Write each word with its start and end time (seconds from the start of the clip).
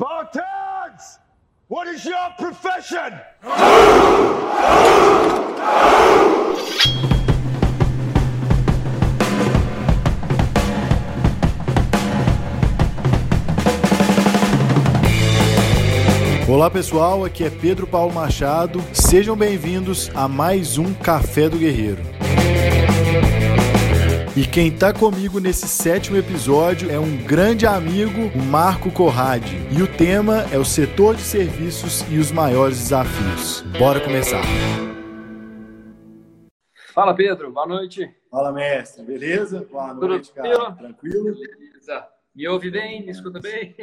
Spartans! 0.00 1.18
What 1.68 1.86
is 1.86 2.06
your 2.06 2.30
profession? 2.38 3.20
Olá 16.48 16.70
pessoal, 16.70 17.26
aqui 17.26 17.44
é 17.44 17.50
Pedro 17.50 17.86
Paulo 17.86 18.14
Machado. 18.14 18.82
Sejam 18.94 19.36
bem-vindos 19.36 20.10
a 20.14 20.26
mais 20.26 20.78
um 20.78 20.94
Café 20.94 21.46
do 21.46 21.58
Guerreiro. 21.58 22.19
E 24.36 24.46
quem 24.46 24.68
está 24.68 24.94
comigo 24.94 25.40
nesse 25.40 25.66
sétimo 25.66 26.16
episódio 26.16 26.88
é 26.88 26.96
um 26.96 27.16
grande 27.24 27.66
amigo, 27.66 28.30
o 28.32 28.38
Marco 28.40 28.88
Corrade. 28.92 29.56
E 29.76 29.82
o 29.82 29.96
tema 29.96 30.44
é 30.52 30.58
o 30.58 30.64
setor 30.64 31.16
de 31.16 31.22
serviços 31.22 32.02
e 32.08 32.16
os 32.16 32.30
maiores 32.30 32.78
desafios. 32.78 33.62
Bora 33.76 33.98
começar. 33.98 34.40
Fala 36.94 37.12
Pedro, 37.12 37.50
boa 37.50 37.66
noite. 37.66 38.08
Fala 38.30 38.52
mestre, 38.52 39.04
beleza? 39.04 39.66
Boa 39.68 39.92
noite, 39.94 40.32
Tudo 40.32 40.42
cara. 40.42 40.72
Tranquilo? 40.76 41.34
Beleza. 41.34 42.06
Me 42.32 42.46
ouve 42.46 42.70
bem? 42.70 43.04
Me 43.04 43.10
escuta 43.10 43.40
bem? 43.40 43.74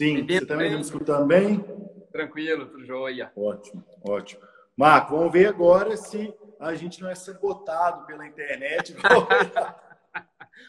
Sim, 0.00 0.24
você 0.24 0.46
também 0.46 0.66
está 0.66 0.76
me 0.76 0.84
escutando 0.84 1.26
bem? 1.26 1.64
Tranquilo, 2.12 2.66
tudo 2.66 2.86
jóia. 2.86 3.32
Ótimo, 3.36 3.84
ótimo. 4.08 4.42
Marco, 4.76 5.16
vamos 5.16 5.32
ver 5.32 5.48
agora 5.48 5.96
se 5.96 6.32
a 6.60 6.72
gente 6.74 7.02
não 7.02 7.10
é 7.10 7.16
sabotado 7.16 8.06
pela 8.06 8.24
internet. 8.24 8.94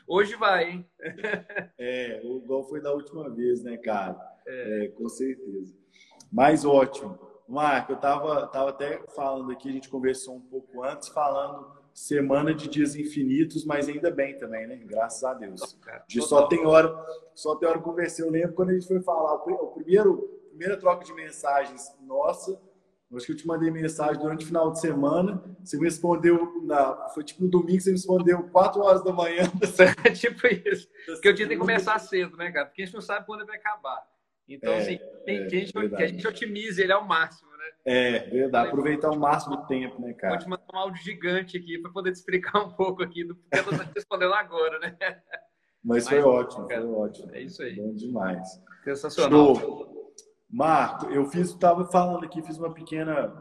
Hoje 0.09 0.35
vai, 0.35 0.69
hein? 0.71 0.85
É, 1.77 2.19
o 2.25 2.37
igual 2.39 2.63
foi 2.67 2.81
da 2.81 2.91
última 2.91 3.29
vez, 3.29 3.63
né, 3.63 3.77
cara? 3.77 4.19
É, 4.45 4.87
com 4.97 5.07
certeza. 5.07 5.73
Mas 6.31 6.65
ótimo. 6.65 7.17
Marco, 7.47 7.93
eu 7.93 7.97
tava, 7.97 8.45
tava 8.47 8.69
até 8.71 9.01
falando 9.15 9.51
aqui, 9.51 9.69
a 9.69 9.71
gente 9.71 9.87
conversou 9.89 10.35
um 10.35 10.41
pouco 10.41 10.83
antes, 10.83 11.07
falando 11.09 11.71
semana 11.93 12.53
de 12.53 12.67
dias 12.67 12.95
infinitos, 12.95 13.65
mas 13.65 13.87
ainda 13.87 14.11
bem 14.11 14.37
também, 14.37 14.67
né? 14.67 14.75
Graças 14.83 15.23
a 15.23 15.33
Deus. 15.33 15.77
De 16.07 16.21
só 16.21 16.47
tem 16.47 16.65
hora, 16.65 16.93
só 17.33 17.55
tem 17.55 17.67
hora 17.69 17.77
que 17.77 17.83
conversei. 17.83 18.25
Eu 18.25 18.29
lembro 18.31 18.53
quando 18.53 18.69
a 18.69 18.73
gente 18.73 18.87
foi 18.87 19.01
falar, 19.01 19.35
o 19.35 19.39
pri- 19.39 19.53
o 19.53 19.67
primeiro, 19.67 20.29
a 20.45 20.49
primeira 20.49 20.77
troca 20.77 21.03
de 21.05 21.13
mensagens 21.13 21.95
nossa, 22.01 22.59
acho 23.17 23.25
que 23.25 23.31
eu 23.31 23.37
te 23.37 23.47
mandei 23.47 23.71
mensagem 23.71 24.21
durante 24.21 24.43
o 24.45 24.47
final 24.47 24.71
de 24.71 24.79
semana, 24.79 25.43
você 25.63 25.77
me 25.77 25.85
respondeu, 25.85 26.61
na, 26.63 27.09
foi 27.09 27.23
tipo 27.23 27.43
no 27.43 27.49
domingo, 27.49 27.81
você 27.81 27.89
me 27.89 27.95
respondeu 27.97 28.43
4 28.49 28.81
horas 28.81 29.03
da 29.03 29.11
manhã. 29.11 29.43
É 30.05 30.11
tipo 30.11 30.45
isso. 30.47 30.87
Porque 31.05 31.29
o 31.29 31.33
dia 31.33 31.47
tem 31.47 31.57
que 31.57 31.61
começar 31.61 31.97
cedo, 31.99 32.37
né, 32.37 32.51
cara? 32.51 32.67
Porque 32.67 32.83
a 32.83 32.85
gente 32.85 32.93
não 32.93 33.01
sabe 33.01 33.25
quando 33.25 33.41
ele 33.41 33.47
vai 33.47 33.57
acabar. 33.57 34.03
Então, 34.47 34.73
É, 34.73 34.77
assim, 34.77 34.99
tem 35.25 35.43
é, 35.43 35.45
que, 35.47 35.55
a 35.55 35.59
gente, 35.59 35.73
que 35.73 36.03
a 36.03 36.07
gente 36.07 36.27
otimize 36.27 36.81
ele 36.81 36.91
ao 36.91 37.05
máximo, 37.05 37.49
né? 37.51 37.65
É, 37.85 38.19
verdade. 38.29 38.67
Aproveitar 38.67 39.11
o 39.11 39.19
máximo 39.19 39.57
do 39.57 39.67
tempo, 39.67 40.01
né, 40.01 40.09
Vou 40.09 40.17
cara? 40.17 40.37
te 40.37 40.49
mandar 40.49 40.63
um 40.73 40.77
áudio 40.77 41.03
gigante 41.03 41.57
aqui 41.57 41.77
para 41.79 41.91
poder 41.91 42.11
te 42.11 42.15
explicar 42.15 42.59
um 42.59 42.71
pouco 42.71 43.03
aqui 43.03 43.23
do 43.23 43.35
que 43.35 43.41
eu 43.53 43.63
tô 43.63 43.71
respondendo 43.95 44.33
agora, 44.33 44.79
né? 44.79 44.97
Mas 45.83 46.07
foi 46.07 46.17
Mas, 46.17 46.25
ótimo, 46.25 46.67
cara, 46.67 46.81
foi 46.81 46.91
ótimo. 46.91 47.31
É 47.33 47.41
isso 47.41 47.61
aí. 47.63 47.75
Bom 47.75 47.93
demais. 47.93 48.61
Sensacional. 48.83 49.55
Show. 49.55 49.88
Marco, 50.49 51.05
eu 51.07 51.25
fiz, 51.25 51.49
estava 51.49 51.85
falando 51.85 52.25
aqui, 52.25 52.41
fiz 52.41 52.57
uma 52.57 52.73
pequena, 52.73 53.31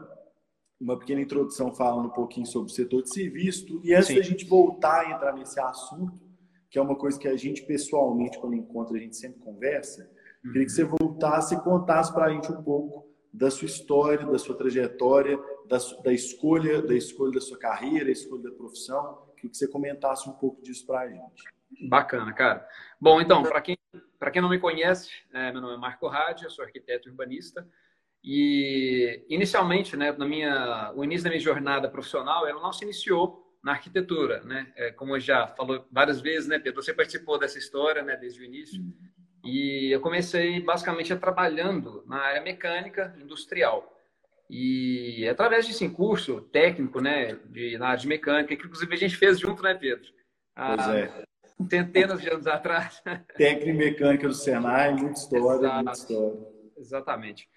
uma 0.79 0.97
pequena 0.97 1.21
introdução 1.21 1.73
falando 1.73 2.07
um 2.07 2.13
pouquinho 2.13 2.45
sobre 2.45 2.71
o 2.71 2.75
setor 2.75 3.01
de 3.01 3.11
serviço. 3.11 3.81
E 3.83 3.93
antes 3.95 4.07
Sim. 4.07 4.15
da 4.15 4.21
gente 4.21 4.45
voltar 4.45 5.05
a 5.05 5.11
entrar 5.11 5.33
nesse 5.33 5.59
assunto, 5.59 6.19
que 6.69 6.77
é 6.77 6.81
uma 6.81 6.95
coisa 6.95 7.19
que 7.19 7.27
a 7.27 7.35
gente 7.35 7.63
pessoalmente, 7.63 8.37
quando 8.37 8.55
encontra, 8.55 8.95
a 8.95 8.99
gente 8.99 9.15
sempre 9.15 9.39
conversa, 9.39 10.09
queria 10.43 10.65
que 10.65 10.71
você 10.71 10.83
voltasse 10.83 11.55
e 11.55 11.59
contasse 11.61 12.13
para 12.13 12.25
a 12.25 12.29
gente 12.29 12.51
um 12.51 12.61
pouco 12.61 13.09
da 13.33 13.49
sua 13.49 13.65
história, 13.65 14.25
da 14.25 14.37
sua 14.37 14.55
trajetória, 14.55 15.39
da, 15.67 15.77
da 16.03 16.13
escolha, 16.13 16.81
da 16.81 16.93
escolha 16.93 17.33
da 17.33 17.41
sua 17.41 17.57
carreira, 17.57 18.09
a 18.09 18.11
escolha 18.11 18.43
da 18.43 18.51
profissão. 18.51 19.27
Queria 19.35 19.51
que 19.51 19.57
você 19.57 19.67
comentasse 19.67 20.29
um 20.29 20.33
pouco 20.33 20.61
disso 20.61 20.85
para 20.85 21.01
a 21.01 21.07
gente. 21.07 21.43
Bacana, 21.87 22.33
cara. 22.33 22.67
Bom, 22.99 23.21
então, 23.21 23.43
para 23.43 23.61
quem, 23.61 23.77
para 24.19 24.31
quem 24.31 24.41
não 24.41 24.49
me 24.49 24.59
conhece, 24.59 25.09
é, 25.33 25.51
meu 25.51 25.61
nome 25.61 25.75
é 25.75 25.77
Marco 25.77 26.07
Rádio, 26.07 26.45
eu 26.45 26.51
sou 26.51 26.65
arquiteto 26.65 27.09
urbanista. 27.09 27.65
E, 28.21 29.25
inicialmente, 29.29 29.95
né, 29.95 30.11
na 30.11 30.25
minha, 30.25 30.91
o 30.93 31.03
início 31.05 31.23
da 31.23 31.29
minha 31.29 31.41
jornada 31.41 31.89
profissional, 31.89 32.45
ela 32.45 32.61
não 32.61 32.73
se 32.73 32.83
iniciou 32.83 33.49
na 33.63 33.71
arquitetura, 33.71 34.41
né? 34.41 34.71
É, 34.75 34.91
como 34.91 35.15
eu 35.15 35.19
já 35.19 35.47
falou 35.47 35.85
várias 35.91 36.19
vezes, 36.19 36.47
né, 36.47 36.59
Pedro? 36.59 36.83
Você 36.83 36.93
participou 36.93 37.39
dessa 37.39 37.57
história, 37.57 38.03
né, 38.03 38.17
desde 38.17 38.41
o 38.41 38.43
início. 38.43 38.81
E 39.43 39.89
eu 39.91 40.01
comecei 40.01 40.59
basicamente 40.61 41.15
trabalhando 41.15 42.03
na 42.05 42.17
área 42.17 42.41
mecânica 42.41 43.15
industrial. 43.21 43.97
E 44.49 45.27
através 45.29 45.65
de 45.65 45.73
sim, 45.73 45.89
curso 45.89 46.41
técnico, 46.41 46.99
né, 46.99 47.35
de, 47.45 47.77
na 47.77 47.87
área 47.87 47.99
de 47.99 48.07
mecânica, 48.07 48.55
que 48.55 48.65
inclusive 48.65 48.93
a 48.93 48.97
gente 48.97 49.15
fez 49.15 49.39
junto, 49.39 49.63
né, 49.63 49.73
Pedro? 49.75 50.09
Pois 50.55 50.87
Há 50.87 50.97
é. 50.97 51.23
Centenas 51.69 52.21
de 52.21 52.29
anos 52.29 52.47
atrás. 52.47 53.01
Técnica 53.35 53.69
e 53.69 53.73
mecânica 53.73 54.27
do 54.27 54.33
Senai, 54.33 54.93
muita 54.93 55.19
história, 55.19 55.65
Exato. 55.65 55.75
muita 55.75 55.91
história. 55.91 56.47
Exatamente. 56.77 57.49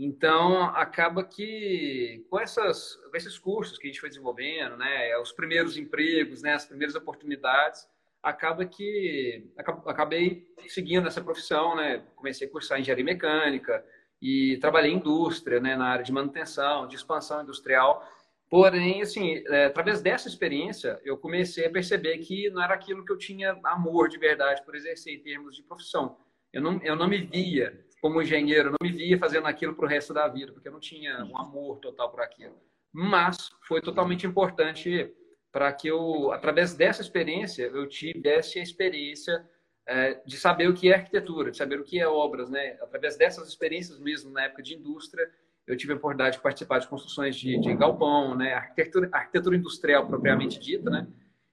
Então, 0.00 0.62
acaba 0.76 1.24
que 1.24 2.24
com, 2.30 2.38
essas, 2.38 2.94
com 3.10 3.16
esses 3.16 3.36
cursos 3.36 3.78
que 3.78 3.88
a 3.88 3.90
gente 3.90 3.98
foi 4.00 4.08
desenvolvendo, 4.08 4.76
né, 4.76 5.18
os 5.18 5.32
primeiros 5.32 5.76
empregos, 5.76 6.40
né, 6.40 6.52
as 6.54 6.64
primeiras 6.64 6.94
oportunidades, 6.94 7.84
acaba 8.22 8.64
que 8.64 9.50
aca- 9.56 9.82
acabei 9.86 10.46
seguindo 10.68 11.08
essa 11.08 11.20
profissão, 11.20 11.74
né, 11.74 12.04
comecei 12.14 12.46
a 12.46 12.50
cursar 12.50 12.78
engenharia 12.78 13.04
mecânica 13.04 13.84
e 14.22 14.56
trabalhei 14.60 14.92
em 14.92 14.96
indústria, 14.96 15.58
né, 15.58 15.74
na 15.76 15.86
área 15.88 16.04
de 16.04 16.12
manutenção, 16.12 16.86
de 16.86 16.94
expansão 16.94 17.42
industrial. 17.42 18.08
Porém, 18.50 19.02
assim, 19.02 19.42
é, 19.48 19.66
através 19.66 20.00
dessa 20.00 20.26
experiência, 20.26 20.98
eu 21.04 21.18
comecei 21.18 21.66
a 21.66 21.70
perceber 21.70 22.16
que 22.18 22.48
não 22.50 22.62
era 22.62 22.74
aquilo 22.74 23.04
que 23.04 23.12
eu 23.12 23.18
tinha 23.18 23.58
amor 23.64 24.08
de 24.08 24.18
verdade 24.18 24.64
por 24.64 24.74
exercer 24.74 25.14
em 25.14 25.22
termos 25.22 25.54
de 25.54 25.62
profissão. 25.62 26.16
Eu 26.52 26.62
não, 26.62 26.82
eu 26.82 26.96
não 26.96 27.06
me 27.06 27.18
via 27.18 27.84
como 28.00 28.22
engenheiro, 28.22 28.68
eu 28.68 28.72
não 28.72 28.90
me 28.90 28.96
via 28.96 29.18
fazendo 29.18 29.46
aquilo 29.46 29.74
para 29.74 29.84
o 29.84 29.88
resto 29.88 30.14
da 30.14 30.26
vida, 30.28 30.52
porque 30.52 30.68
eu 30.68 30.72
não 30.72 30.80
tinha 30.80 31.24
um 31.24 31.36
amor 31.36 31.78
total 31.78 32.10
por 32.10 32.22
aquilo. 32.22 32.56
Mas 32.90 33.50
foi 33.66 33.82
totalmente 33.82 34.26
importante 34.26 35.12
para 35.52 35.70
que 35.72 35.88
eu, 35.88 36.32
através 36.32 36.74
dessa 36.74 37.02
experiência, 37.02 37.64
eu 37.64 37.86
tivesse 37.86 38.58
a 38.58 38.62
experiência 38.62 39.46
é, 39.86 40.20
de 40.24 40.36
saber 40.36 40.68
o 40.68 40.74
que 40.74 40.90
é 40.90 40.94
arquitetura, 40.94 41.50
de 41.50 41.56
saber 41.56 41.80
o 41.80 41.84
que 41.84 41.98
é 41.98 42.06
obras, 42.06 42.48
né? 42.48 42.78
Através 42.80 43.16
dessas 43.16 43.48
experiências 43.48 43.98
mesmo 43.98 44.30
na 44.30 44.44
época 44.44 44.62
de 44.62 44.74
indústria, 44.74 45.30
eu 45.68 45.76
tive 45.76 45.92
a 45.92 45.96
oportunidade 45.96 46.36
de 46.36 46.42
participar 46.42 46.78
de 46.78 46.88
construções 46.88 47.36
de, 47.36 47.60
de 47.60 47.74
galpão, 47.74 48.34
né? 48.34 48.54
Arquitetura, 48.54 49.08
arquitetura 49.12 49.56
industrial 49.56 50.06
propriamente 50.06 50.58
dita, 50.58 50.88
né? 50.88 51.06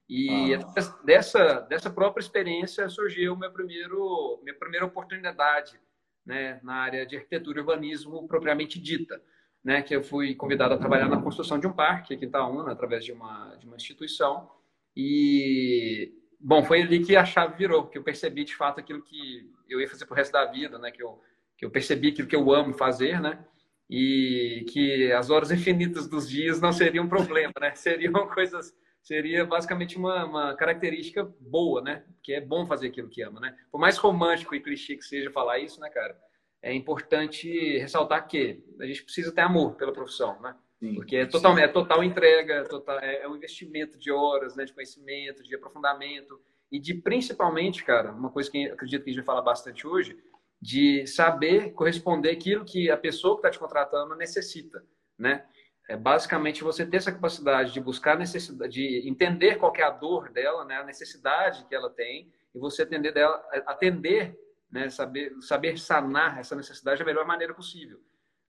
E 0.07 0.53
Ah. 0.53 0.59
dessa, 1.03 1.59
dessa 1.61 1.89
própria 1.89 2.21
experiência 2.21 2.87
surgiu 2.89 3.35
meu 3.35 3.51
primeiro, 3.51 4.39
minha 4.43 4.55
primeira 4.57 4.85
oportunidade 4.85 5.79
né, 6.25 6.59
na 6.63 6.75
área 6.75 7.05
de 7.05 7.15
arquitetura 7.17 7.57
e 7.57 7.61
urbanismo 7.61 8.27
propriamente 8.27 8.79
dita, 8.79 9.21
né, 9.63 9.81
que 9.81 9.95
eu 9.95 10.03
fui 10.03 10.33
convidado 10.35 10.73
a 10.73 10.77
trabalhar 10.77 11.09
na 11.09 11.21
construção 11.21 11.59
de 11.59 11.67
um 11.67 11.73
parque 11.73 12.13
aqui 12.13 12.25
em 12.25 12.27
Itaúna, 12.27 12.71
através 12.71 13.03
de 13.03 13.11
uma, 13.11 13.55
de 13.55 13.65
uma 13.65 13.75
instituição. 13.75 14.49
E, 14.95 16.13
bom, 16.39 16.63
foi 16.63 16.81
ali 16.81 17.03
que 17.03 17.15
a 17.15 17.25
chave 17.25 17.57
virou, 17.57 17.87
que 17.87 17.97
eu 17.97 18.03
percebi 18.03 18.43
de 18.43 18.55
fato 18.55 18.79
aquilo 18.79 19.01
que 19.01 19.51
eu 19.67 19.81
ia 19.81 19.89
fazer 19.89 20.05
pro 20.05 20.15
resto 20.15 20.31
da 20.31 20.45
vida, 20.45 20.77
né, 20.77 20.91
que 20.91 21.01
eu, 21.01 21.19
que 21.57 21.65
eu 21.65 21.71
percebi 21.71 22.09
aquilo 22.09 22.27
que 22.27 22.35
eu 22.35 22.51
amo 22.53 22.73
fazer, 22.73 23.19
né, 23.19 23.43
e 23.89 24.65
que 24.69 25.11
as 25.11 25.29
horas 25.29 25.51
infinitas 25.51 26.07
dos 26.07 26.29
dias 26.29 26.59
não 26.59 26.71
seriam 26.71 27.05
um 27.05 27.09
problema, 27.09 27.53
né, 27.59 27.73
seriam 27.75 28.27
coisas 28.27 28.73
seria 29.05 29.45
basicamente 29.45 29.97
uma, 29.97 30.25
uma, 30.25 30.55
característica 30.55 31.23
boa, 31.39 31.79
né? 31.79 32.03
Que 32.23 32.33
é 32.33 32.41
bom 32.41 32.65
fazer 32.65 32.87
aquilo 32.87 33.07
que 33.07 33.21
ama, 33.21 33.39
né? 33.39 33.55
Por 33.71 33.79
mais 33.79 33.97
romântico 33.97 34.55
e 34.55 34.59
clichê 34.59 34.95
que 34.95 35.03
seja 35.03 35.29
falar 35.29 35.59
isso, 35.59 35.79
né, 35.79 35.89
cara? 35.91 36.17
É 36.59 36.73
importante 36.73 37.77
ressaltar 37.77 38.27
que 38.27 38.63
a 38.79 38.85
gente 38.87 39.03
precisa 39.03 39.31
ter 39.31 39.41
amor 39.41 39.75
pela 39.75 39.93
profissão, 39.93 40.41
né? 40.41 40.55
Sim, 40.79 40.95
Porque 40.95 41.17
é 41.17 41.25
total, 41.27 41.57
é 41.57 41.67
total 41.67 42.03
entrega, 42.03 42.63
total, 42.67 42.97
é, 42.99 43.21
é 43.21 43.29
um 43.29 43.35
investimento 43.35 43.97
de 43.97 44.11
horas, 44.11 44.55
né, 44.55 44.65
de 44.65 44.73
conhecimento, 44.73 45.43
de 45.43 45.55
aprofundamento 45.55 46.41
e 46.71 46.79
de 46.79 46.95
principalmente, 46.95 47.83
cara, 47.83 48.11
uma 48.11 48.31
coisa 48.31 48.51
que 48.51 48.65
acredito 48.65 49.03
que 49.03 49.09
a 49.11 49.13
gente 49.13 49.23
vai 49.23 49.25
falar 49.25 49.41
bastante 49.41 49.87
hoje, 49.87 50.17
de 50.65 51.05
saber 51.05 51.73
corresponder 51.73 52.31
aquilo 52.31 52.65
que 52.65 52.89
a 52.89 52.97
pessoa 52.97 53.35
que 53.35 53.39
está 53.41 53.51
te 53.51 53.59
contratando 53.59 54.15
necessita, 54.15 54.83
né? 55.15 55.45
É 55.87 55.95
basicamente 55.95 56.63
você 56.63 56.83
ter 56.83 56.97
essa 56.97 57.11
capacidade 57.11 57.71
de 57.71 57.79
buscar 57.79 58.17
necessidade, 58.17 58.73
de 58.73 59.07
entender 59.07 59.57
qual 59.57 59.71
é 59.75 59.83
a 59.83 59.91
dor 59.91 60.31
dela, 60.31 60.65
né, 60.65 60.77
a 60.77 60.83
necessidade 60.83 61.63
que 61.67 61.75
ela 61.75 61.91
tem, 61.91 62.33
e 62.55 62.57
você 62.57 62.81
atender 62.81 63.13
dela, 63.13 63.39
atender, 63.67 64.35
né, 64.71 64.89
saber, 64.89 65.35
saber 65.39 65.77
sanar 65.77 66.39
essa 66.39 66.55
necessidade 66.55 66.97
da 66.97 67.05
melhor 67.05 67.27
maneira 67.27 67.53
possível. 67.53 68.01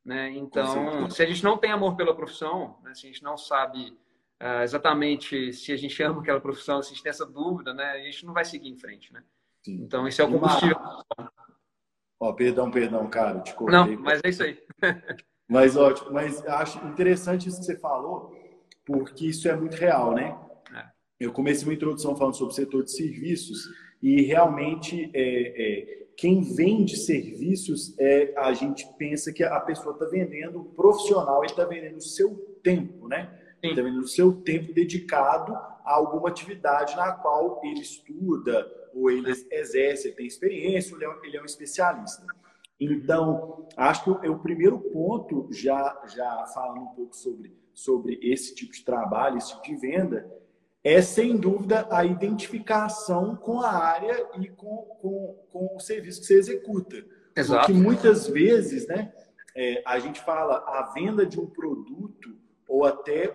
Né? 0.03 0.31
Então, 0.31 1.11
se 1.11 1.23
a 1.23 1.27
gente 1.27 1.45
não 1.45 1.59
tem 1.59 1.71
amor 1.71 1.97
pela 1.97 2.17
profissão, 2.17 2.79
né, 2.83 2.95
se 2.95 3.07
a 3.07 3.11
gente 3.11 3.23
não 3.23 3.37
sabe 3.37 3.91
uh, 4.43 4.63
exatamente 4.63 5.53
se 5.53 5.71
a 5.71 5.77
gente 5.77 6.03
ama 6.03 6.23
aquela 6.23 6.41
profissão, 6.41 6.83
se 6.83 6.93
a 6.93 6.95
gente 6.95 7.03
tem 7.03 7.11
essa 7.11 7.27
dúvida, 7.27 7.75
né, 7.75 7.91
a 7.91 7.99
gente 7.99 8.25
não 8.25 8.33
vai 8.33 8.47
seguir 8.47 8.71
em 8.71 8.79
frente. 8.79 9.13
Né? 9.13 9.23
Então, 9.69 10.09
esse 10.09 10.23
é 10.23 10.25
o 10.25 10.31
combustível. 10.31 10.79
Ó, 12.19 12.33
perdão, 12.33 12.71
perdão, 12.71 13.07
cara, 13.09 13.41
te 13.41 13.55
cortei. 13.55 13.97
Não, 13.97 14.03
mas 14.03 14.21
é 14.25 14.29
isso 14.29 14.43
aí. 14.43 14.59
mas 15.49 15.77
ótimo, 15.77 16.13
mas 16.13 16.45
acho 16.47 16.85
interessante 16.87 17.49
isso 17.49 17.61
que 17.61 17.67
você 17.67 17.79
falou, 17.79 18.33
porque 18.85 19.27
isso 19.27 19.49
é 19.49 19.55
muito 19.55 19.75
real, 19.77 20.15
né? 20.15 20.39
É. 20.75 20.85
Eu 21.21 21.33
comecei 21.33 21.67
uma 21.67 21.75
introdução 21.75 22.17
falando 22.17 22.37
sobre 22.37 22.53
o 22.53 22.57
setor 22.57 22.85
de 22.85 22.93
serviços 22.93 23.69
e 24.03 24.23
realmente 24.23 25.11
é, 25.15 25.23
é, 25.23 26.07
quem 26.17 26.41
vende 26.41 26.97
serviços 26.97 27.99
é 27.99 28.33
a 28.39 28.53
gente 28.55 28.87
pensa 28.97 29.33
que 29.33 29.45
a 29.45 29.61
pessoa 29.61 29.93
está 29.93 30.07
vendendo 30.07 30.61
um 30.61 30.65
profissional, 30.65 31.43
ele 31.43 31.53
está 31.53 31.65
vendendo 31.65 31.99
o 31.99 32.03
seu 32.03 32.35
tempo, 32.63 33.09
né? 33.09 33.31
Está 33.63 33.83
vendendo 33.83 34.05
o 34.05 34.09
seu 34.09 34.33
tempo 34.33 34.73
dedicado 34.73 35.53
a 35.55 35.93
alguma 35.95 36.29
atividade 36.29 36.97
na 36.97 37.13
qual 37.13 37.61
ele 37.65 37.81
estuda 37.81 38.67
ou 38.97 39.11
ele 39.11 39.31
exerce, 39.51 40.09
ele 40.09 40.17
tem 40.17 40.27
experiência, 40.27 40.95
ele 40.95 41.05
é 41.05 41.09
um, 41.09 41.25
ele 41.25 41.37
é 41.37 41.43
um 41.43 41.45
especialista. 41.45 42.25
Então, 42.81 43.69
acho 43.77 44.05
que 44.05 44.11
o, 44.11 44.33
o, 44.33 44.39
primeiro 44.39 44.81
ponto, 44.81 45.49
já, 45.53 46.03
já 46.15 46.47
falando 46.55 46.81
um 46.81 46.95
pouco 46.95 47.15
sobre, 47.15 47.55
sobre 47.75 48.19
esse 48.23 48.55
tipo 48.55 48.73
de 48.73 48.83
trabalho, 48.83 49.37
esse 49.37 49.53
tipo 49.53 49.63
de 49.65 49.77
venda, 49.77 50.31
é 50.83 51.03
sem 51.03 51.37
dúvida 51.37 51.87
a 51.91 52.05
identificação 52.05 53.37
com 53.37 53.61
a 53.61 53.71
área 53.71 54.27
e 54.41 54.49
com, 54.49 54.77
com, 55.01 55.47
com 55.53 55.77
o 55.77 55.81
serviço 55.81 56.21
que 56.21 56.27
você 56.27 56.39
executa. 56.39 57.05
Exato. 57.37 57.67
Porque 57.67 57.73
muitas 57.73 58.27
vezes, 58.27 58.87
né, 58.87 59.13
é, 59.55 59.83
a 59.85 59.99
gente 59.99 60.21
fala 60.21 60.65
a 60.67 60.93
venda 60.95 61.27
de 61.27 61.39
um 61.39 61.47
produto 61.47 62.35
ou 62.69 62.85
até 62.85 63.29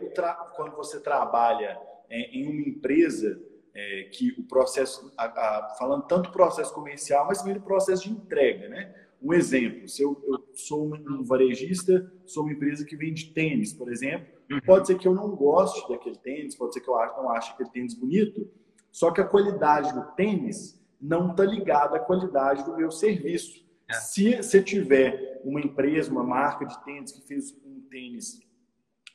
quando 0.55 0.75
você 0.75 0.99
trabalha 0.99 1.79
é, 2.09 2.21
em 2.31 2.47
uma 2.47 2.67
empresa 2.67 3.39
é, 3.73 4.09
que 4.11 4.31
o 4.37 4.43
processo, 4.43 5.11
a, 5.17 5.25
a, 5.25 5.75
falando 5.77 6.03
tanto 6.03 6.31
processo 6.31 6.73
comercial, 6.73 7.27
mas 7.27 7.39
também 7.39 7.53
do 7.53 7.61
processo 7.61 8.03
de 8.03 8.11
entrega, 8.11 8.67
né? 8.69 8.93
Um 9.21 9.33
exemplo, 9.33 9.87
se 9.87 10.01
eu, 10.01 10.19
eu, 10.27 10.43
sou 10.55 10.93
um 10.93 11.23
varejista, 11.23 12.11
sou 12.25 12.43
uma 12.43 12.53
empresa 12.53 12.83
que 12.83 12.95
vende 12.95 13.31
tênis, 13.33 13.71
por 13.71 13.91
exemplo, 13.91 14.27
uhum. 14.51 14.59
pode 14.65 14.87
ser 14.87 14.97
que 14.97 15.07
eu 15.07 15.13
não 15.13 15.35
goste 15.35 15.87
daquele 15.87 16.17
tênis, 16.17 16.55
pode 16.55 16.73
ser 16.73 16.81
que 16.81 16.89
eu 16.89 16.95
não 16.95 17.29
ache 17.29 17.51
aquele 17.51 17.69
tênis 17.69 17.93
bonito, 17.93 18.49
só 18.91 19.11
que 19.11 19.21
a 19.21 19.25
qualidade 19.25 19.93
do 19.93 20.03
tênis 20.15 20.81
não 20.99 21.31
está 21.31 21.45
ligada 21.45 21.97
à 21.97 21.99
qualidade 21.99 22.63
do 22.65 22.75
meu 22.75 22.91
serviço. 22.91 23.63
É. 23.87 23.93
Se 23.93 24.37
você 24.37 24.61
tiver 24.61 25.39
uma 25.43 25.61
empresa, 25.61 26.11
uma 26.11 26.23
marca 26.23 26.65
de 26.65 26.83
tênis 26.83 27.11
que 27.11 27.21
fez 27.27 27.55
um 27.63 27.81
tênis 27.89 28.39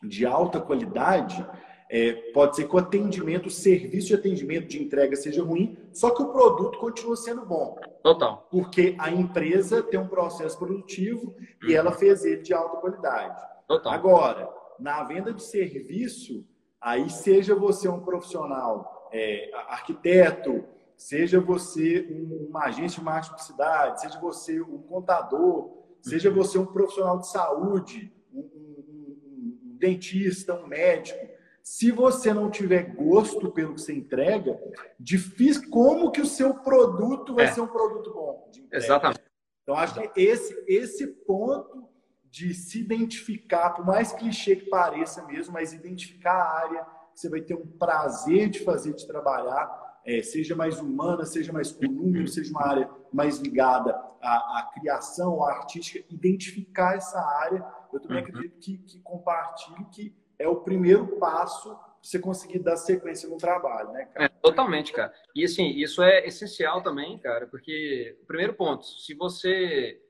de 0.03 0.25
alta 0.25 0.61
qualidade, 0.61 1.45
é, 1.89 2.13
pode 2.33 2.57
ser 2.57 2.69
que 2.69 2.75
o 2.75 2.79
atendimento, 2.79 3.47
o 3.47 3.51
serviço 3.51 4.09
de 4.09 4.15
atendimento 4.15 4.67
de 4.67 4.83
entrega 4.83 5.15
seja 5.15 5.43
ruim, 5.43 5.77
só 5.93 6.11
que 6.11 6.23
o 6.23 6.33
produto 6.33 6.79
continua 6.79 7.17
sendo 7.17 7.45
bom. 7.47 7.79
Total. 8.03 8.47
Porque 8.51 8.97
a 8.99 9.11
empresa 9.11 9.83
tem 9.83 9.99
um 9.99 10.09
processo 10.09 10.59
produtivo 10.59 11.35
e 11.67 11.75
ela 11.75 11.93
fez 11.93 12.25
ele 12.25 12.43
de 12.43 12.53
alta 12.53 12.79
qualidade. 12.79 13.41
Total. 13.69 13.93
Agora, 13.93 14.53
na 14.79 15.05
venda 15.05 15.33
de 15.33 15.43
serviço, 15.43 16.45
aí 16.81 17.09
seja 17.09 17.55
você 17.55 17.89
um 17.89 18.01
profissional 18.01 19.09
é, 19.13 19.51
arquiteto, 19.69 20.65
seja 20.97 21.41
você 21.41 22.07
um, 22.11 22.49
uma 22.49 22.65
agência 22.65 22.99
de 22.99 23.05
marketing 23.05 23.37
de 23.37 23.45
cidade, 23.45 24.01
seja 24.01 24.19
você 24.19 24.61
um 24.61 24.79
contador, 24.79 25.71
seja 26.01 26.31
uhum. 26.31 26.35
você 26.35 26.59
um 26.59 26.67
profissional 26.67 27.19
de 27.19 27.29
saúde, 27.29 28.13
um, 28.33 28.41
um, 28.41 29.19
um 29.65 29.77
dentista, 29.79 30.55
um 30.55 30.67
médico 30.67 31.36
se 31.67 31.91
você 31.91 32.33
não 32.33 32.49
tiver 32.49 32.95
gosto 32.95 33.51
pelo 33.51 33.75
que 33.75 33.83
você 33.83 33.93
entrega, 33.93 34.57
difícil 35.01 35.69
como 35.69 36.13
que 36.13 36.21
o 36.21 36.27
seu 36.27 36.55
produto 36.55 37.35
vai 37.35 37.47
é. 37.47 37.53
ser 37.53 37.61
um 37.61 37.67
produto 37.67 38.15
bom. 38.15 38.49
Exatamente. 38.71 39.21
Então 39.65 39.75
acho 39.75 39.95
que 40.01 40.21
esse 40.21 40.55
esse 40.69 41.09
ponto 41.09 41.89
de 42.31 42.55
se 42.55 42.79
identificar, 42.79 43.71
por 43.71 43.85
mais 43.85 44.13
clichê 44.13 44.55
que 44.55 44.71
pareça 44.71 45.27
mesmo, 45.27 45.55
mas 45.55 45.73
identificar 45.73 46.35
a 46.35 46.59
área 46.61 46.85
que 47.13 47.19
você 47.19 47.29
vai 47.29 47.41
ter 47.41 47.55
um 47.55 47.67
prazer 47.67 48.49
de 48.49 48.61
fazer, 48.61 48.95
de 48.95 49.05
trabalhar, 49.05 50.01
é, 50.07 50.23
seja 50.23 50.55
mais 50.55 50.81
humana, 50.81 51.25
seja 51.25 51.53
mais 51.53 51.73
com 51.73 51.85
número, 51.85 52.29
seja 52.29 52.53
uma 52.53 52.65
área 52.65 52.89
mais 53.13 53.39
ligada 53.39 53.91
à, 54.23 54.61
à 54.61 54.71
criação, 54.73 55.43
à 55.43 55.51
artística, 55.51 56.05
identificar 56.15 56.95
essa 56.95 57.19
área. 57.19 57.67
Eu 57.93 57.99
também 57.99 58.19
uhum. 58.19 58.29
acredito 58.29 58.57
que, 58.61 58.79
que 58.79 59.01
compartilho 59.01 59.85
que 59.91 60.15
é 60.39 60.49
o 60.49 60.57
primeiro 60.57 61.19
passo 61.19 61.71
para 61.71 61.97
você 62.03 62.19
conseguir 62.19 62.61
dar 62.61 62.77
sequência 62.77 63.29
no 63.29 63.37
trabalho, 63.37 63.93
né, 63.93 64.07
cara? 64.07 64.27
É, 64.27 64.29
totalmente, 64.29 64.93
cara. 64.93 65.13
E 65.35 65.45
assim, 65.45 65.71
isso 65.71 66.03
é 66.03 66.27
essencial 66.27 66.83
também, 66.83 67.19
cara, 67.19 67.47
porque 67.47 68.17
o 68.23 68.27
primeiro 68.27 68.55
ponto, 68.55 68.85
se 68.85 69.15
você 69.15 70.01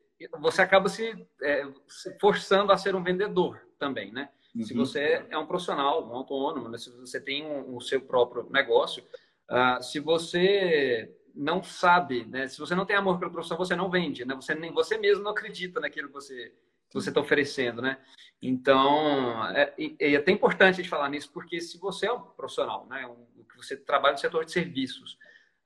você 0.41 0.63
acaba 0.63 0.89
se, 0.89 1.15
é, 1.43 1.67
se 1.87 2.19
forçando 2.19 2.73
a 2.73 2.79
ser 2.79 2.95
um 2.95 3.03
vendedor 3.03 3.61
também, 3.79 4.11
né? 4.11 4.31
Uhum. 4.55 4.63
Se 4.63 4.75
você 4.75 5.27
é 5.29 5.37
um 5.37 5.47
profissional, 5.47 6.09
um 6.09 6.15
autônomo, 6.15 6.69
né? 6.69 6.79
se 6.79 6.91
você 6.91 7.21
tem 7.21 7.45
um, 7.45 7.77
o 7.77 7.81
seu 7.83 8.01
próprio 8.01 8.49
negócio, 8.51 9.05
uh, 9.51 9.83
se 9.83 10.01
você 10.01 11.15
não 11.35 11.63
sabe, 11.63 12.25
né? 12.25 12.49
Se 12.49 12.59
você 12.59 12.75
não 12.75 12.87
tem 12.87 12.97
amor 12.97 13.19
pela 13.19 13.31
profissão, 13.31 13.59
você 13.59 13.77
não 13.77 13.91
vende, 13.91 14.25
né? 14.25 14.35
Você 14.35 14.55
nem 14.55 14.73
você 14.73 14.97
mesmo 14.97 15.23
não 15.23 15.33
acredita 15.33 15.81
naquilo 15.81 16.09
que 16.09 16.15
você 16.15 16.55
que 16.89 16.95
você 16.95 17.09
está 17.09 17.21
oferecendo, 17.21 17.83
né? 17.83 17.99
Então, 18.41 19.47
é, 19.49 19.75
é 19.99 20.17
até 20.17 20.31
importante 20.31 20.75
a 20.75 20.83
gente 20.83 20.89
falar 20.89 21.09
nisso, 21.09 21.31
porque 21.33 21.61
se 21.61 21.79
você 21.79 22.07
é 22.07 22.13
um 22.13 22.21
profissional, 22.21 22.87
né? 22.87 23.07
Um, 23.07 23.27
que 23.47 23.57
você 23.57 23.77
trabalha 23.77 24.13
no 24.13 24.19
setor 24.19 24.45
de 24.45 24.53
serviços 24.53 25.15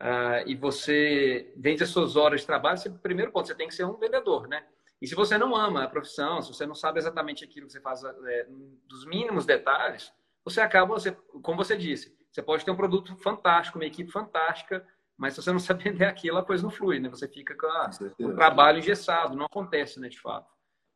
uh, 0.01 0.47
e 0.47 0.55
você 0.55 1.53
vende 1.57 1.83
as 1.83 1.91
suas 1.91 2.17
horas 2.17 2.41
de 2.41 2.47
trabalho, 2.47 2.79
você, 2.79 2.89
primeiro 2.89 3.33
ponto, 3.33 3.49
você 3.49 3.55
tem 3.55 3.69
que 3.69 3.75
ser 3.75 3.85
um 3.85 3.97
vendedor, 3.97 4.47
né? 4.49 4.65
E 5.03 5.07
se 5.07 5.15
você 5.15 5.37
não 5.37 5.57
ama 5.57 5.85
a 5.85 5.89
profissão, 5.89 6.41
se 6.43 6.53
você 6.53 6.67
não 6.67 6.75
sabe 6.75 6.99
exatamente 6.99 7.43
aquilo 7.43 7.67
que 7.67 7.73
você 7.73 7.81
faz 7.81 8.05
é, 8.05 8.47
dos 8.87 9.05
mínimos 9.07 9.47
detalhes, 9.47 10.13
você 10.45 10.61
acaba, 10.61 10.95
você, 10.95 11.13
como 11.43 11.57
você 11.57 11.77
disse, 11.77 12.17
você 12.31 12.43
pode 12.43 12.65
ter 12.65 12.71
um 12.71 12.77
produto 12.77 13.17
fantástico, 13.17 13.79
uma 13.79 13.87
equipe 13.87 14.11
fantástica, 14.11 14.87
mas 15.17 15.35
se 15.35 15.43
você 15.43 15.53
não 15.53 15.59
sabe 15.59 15.85
vender 15.91 16.05
aquilo, 16.05 16.39
a 16.39 16.45
coisa 16.45 16.63
não 16.63 16.71
flui, 16.71 17.01
né? 17.01 17.09
Você 17.09 17.27
fica 17.27 17.57
com, 17.57 17.67
a, 17.67 17.91
com 18.17 18.27
o 18.27 18.35
trabalho 18.35 18.79
engessado, 18.79 19.37
não 19.37 19.47
acontece, 19.47 19.99
né, 19.99 20.09
de 20.09 20.21
fato. 20.21 20.51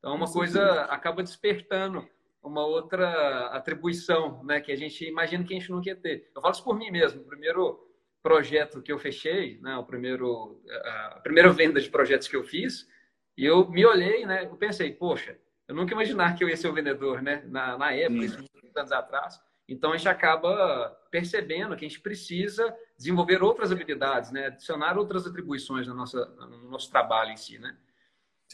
Então, 0.05 0.15
uma 0.15 0.31
coisa 0.31 0.83
acaba 0.83 1.23
despertando 1.23 2.06
uma 2.43 2.62
outra 2.62 3.47
atribuição, 3.47 4.45
né, 4.45 4.61
que 4.61 4.71
a 4.71 4.77
gente 4.77 5.03
imagina 5.09 5.43
que 5.43 5.55
a 5.55 5.59
gente 5.59 5.71
não 5.71 5.81
quer 5.81 5.95
ter. 5.95 6.31
Eu 6.37 6.43
falo 6.43 6.53
isso 6.53 6.62
por 6.62 6.77
mim 6.77 6.91
mesmo. 6.91 7.23
O 7.23 7.25
primeiro 7.25 7.89
projeto 8.23 8.83
que 8.83 8.93
eu 8.93 8.99
fechei, 8.99 9.59
né, 9.62 9.79
o 9.79 9.83
primeiro, 9.83 10.61
a 11.15 11.21
primeira 11.23 11.49
venda 11.49 11.81
de 11.81 11.89
projetos 11.89 12.29
que 12.29 12.37
eu 12.37 12.45
fiz, 12.45 12.87
e 13.35 13.47
eu 13.47 13.67
me 13.71 13.87
olhei, 13.87 14.27
né, 14.27 14.45
eu 14.45 14.55
pensei, 14.56 14.93
poxa, 14.93 15.39
eu 15.67 15.75
nunca 15.75 15.95
imaginar 15.95 16.37
que 16.37 16.44
eu 16.44 16.51
ia 16.51 16.56
ser 16.58 16.69
o 16.69 16.75
vendedor, 16.75 17.23
né, 17.23 17.43
na, 17.46 17.79
na 17.79 17.94
época, 17.94 18.27
isso, 18.27 18.44
anos 18.77 18.93
atrás. 18.93 19.41
Então, 19.67 19.93
a 19.93 19.96
gente 19.96 20.11
acaba 20.11 20.91
percebendo 21.11 21.75
que 21.77 21.87
a 21.87 21.89
gente 21.89 22.03
precisa 22.03 22.77
desenvolver 22.94 23.43
outras 23.43 23.73
habilidades, 23.73 24.31
né, 24.31 24.49
adicionar 24.49 24.99
outras 24.99 25.27
atribuições 25.27 25.87
no 25.87 25.94
nosso, 25.94 26.19
no 26.19 26.69
nosso 26.69 26.91
trabalho 26.91 27.31
em 27.31 27.39
si, 27.39 27.58
né. 27.58 27.75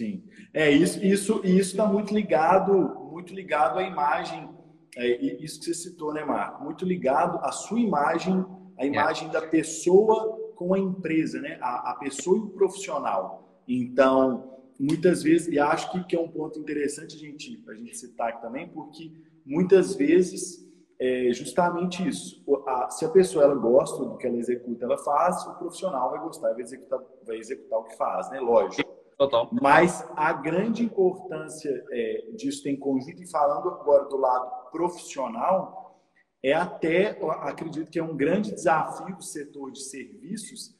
Sim, 0.00 0.22
é 0.54 0.70
isso, 0.70 1.04
isso, 1.04 1.42
isso 1.44 1.72
está 1.72 1.84
muito 1.84 2.14
ligado, 2.14 2.72
muito 3.12 3.34
ligado 3.34 3.78
à 3.78 3.82
imagem, 3.82 4.48
é, 4.96 5.06
isso 5.44 5.58
que 5.58 5.66
você 5.66 5.74
citou, 5.74 6.14
né, 6.14 6.24
Marco? 6.24 6.64
Muito 6.64 6.86
ligado 6.86 7.38
à 7.44 7.52
sua 7.52 7.78
imagem, 7.78 8.42
a 8.78 8.86
imagem 8.86 9.28
é. 9.28 9.30
da 9.30 9.42
pessoa 9.42 10.54
com 10.56 10.72
a 10.72 10.78
empresa, 10.78 11.38
né? 11.42 11.58
A, 11.60 11.90
a, 11.90 11.94
pessoa 11.96 12.38
e 12.38 12.40
o 12.40 12.48
profissional. 12.48 13.62
Então, 13.68 14.62
muitas 14.78 15.22
vezes, 15.22 15.48
e 15.48 15.58
acho 15.58 15.92
que, 15.92 16.02
que 16.04 16.16
é 16.16 16.18
um 16.18 16.28
ponto 16.28 16.58
interessante 16.58 17.16
a 17.16 17.18
gente, 17.18 17.62
a 17.68 17.74
gente 17.74 17.94
citar 17.94 18.30
aqui 18.30 18.40
também, 18.40 18.70
porque 18.70 19.12
muitas 19.44 19.96
vezes 19.96 20.66
é 20.98 21.30
justamente 21.34 22.08
isso. 22.08 22.42
A, 22.66 22.88
se 22.88 23.04
a 23.04 23.10
pessoa 23.10 23.44
ela 23.44 23.54
gosta 23.54 24.02
do 24.02 24.16
que 24.16 24.26
ela 24.26 24.38
executa, 24.38 24.86
ela 24.86 24.96
faz, 24.96 25.46
o 25.46 25.58
profissional 25.58 26.10
vai 26.10 26.20
gostar, 26.20 26.54
vai 26.54 26.62
executar, 26.62 27.00
vai 27.26 27.36
executar 27.36 27.78
o 27.80 27.84
que 27.84 27.96
faz, 27.98 28.30
né? 28.30 28.40
Lógico. 28.40 28.99
Total. 29.20 29.50
Mas 29.52 30.02
a 30.16 30.32
grande 30.32 30.82
importância 30.82 31.84
é, 31.92 32.30
disso 32.34 32.62
tem 32.62 32.74
conjunto, 32.74 33.22
e 33.22 33.30
falando 33.30 33.68
agora 33.68 34.06
do 34.06 34.16
lado 34.16 34.70
profissional, 34.70 36.00
é 36.42 36.54
até, 36.54 37.18
acredito 37.40 37.90
que 37.90 37.98
é 37.98 38.02
um 38.02 38.16
grande 38.16 38.50
desafio 38.50 39.14
do 39.14 39.22
setor 39.22 39.72
de 39.72 39.82
serviços, 39.82 40.74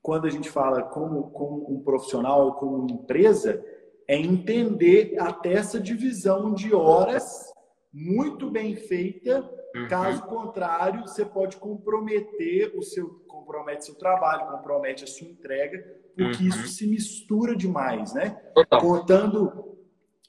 quando 0.00 0.26
a 0.26 0.30
gente 0.30 0.48
fala 0.48 0.82
como, 0.82 1.32
como 1.32 1.70
um 1.70 1.82
profissional, 1.82 2.54
como 2.54 2.78
uma 2.78 2.90
empresa, 2.90 3.62
é 4.08 4.16
entender 4.16 5.14
até 5.20 5.52
essa 5.52 5.78
divisão 5.78 6.54
de 6.54 6.74
horas 6.74 7.52
muito 7.92 8.50
bem 8.50 8.74
feita. 8.74 9.46
Uhum. 9.74 9.88
Caso 9.88 10.22
contrário, 10.24 11.02
você 11.02 11.24
pode 11.24 11.56
comprometer 11.56 12.72
o 12.76 12.82
seu 12.82 13.22
compromete 13.26 13.84
seu 13.84 13.94
trabalho, 13.94 14.50
compromete 14.50 15.04
a 15.04 15.06
sua 15.06 15.26
entrega 15.26 16.02
porque 16.16 16.42
uhum. 16.42 16.48
isso 16.48 16.68
se 16.68 16.86
mistura 16.86 17.56
demais, 17.56 18.12
né? 18.12 18.30
Total. 18.54 18.80
Contando, 18.80 19.78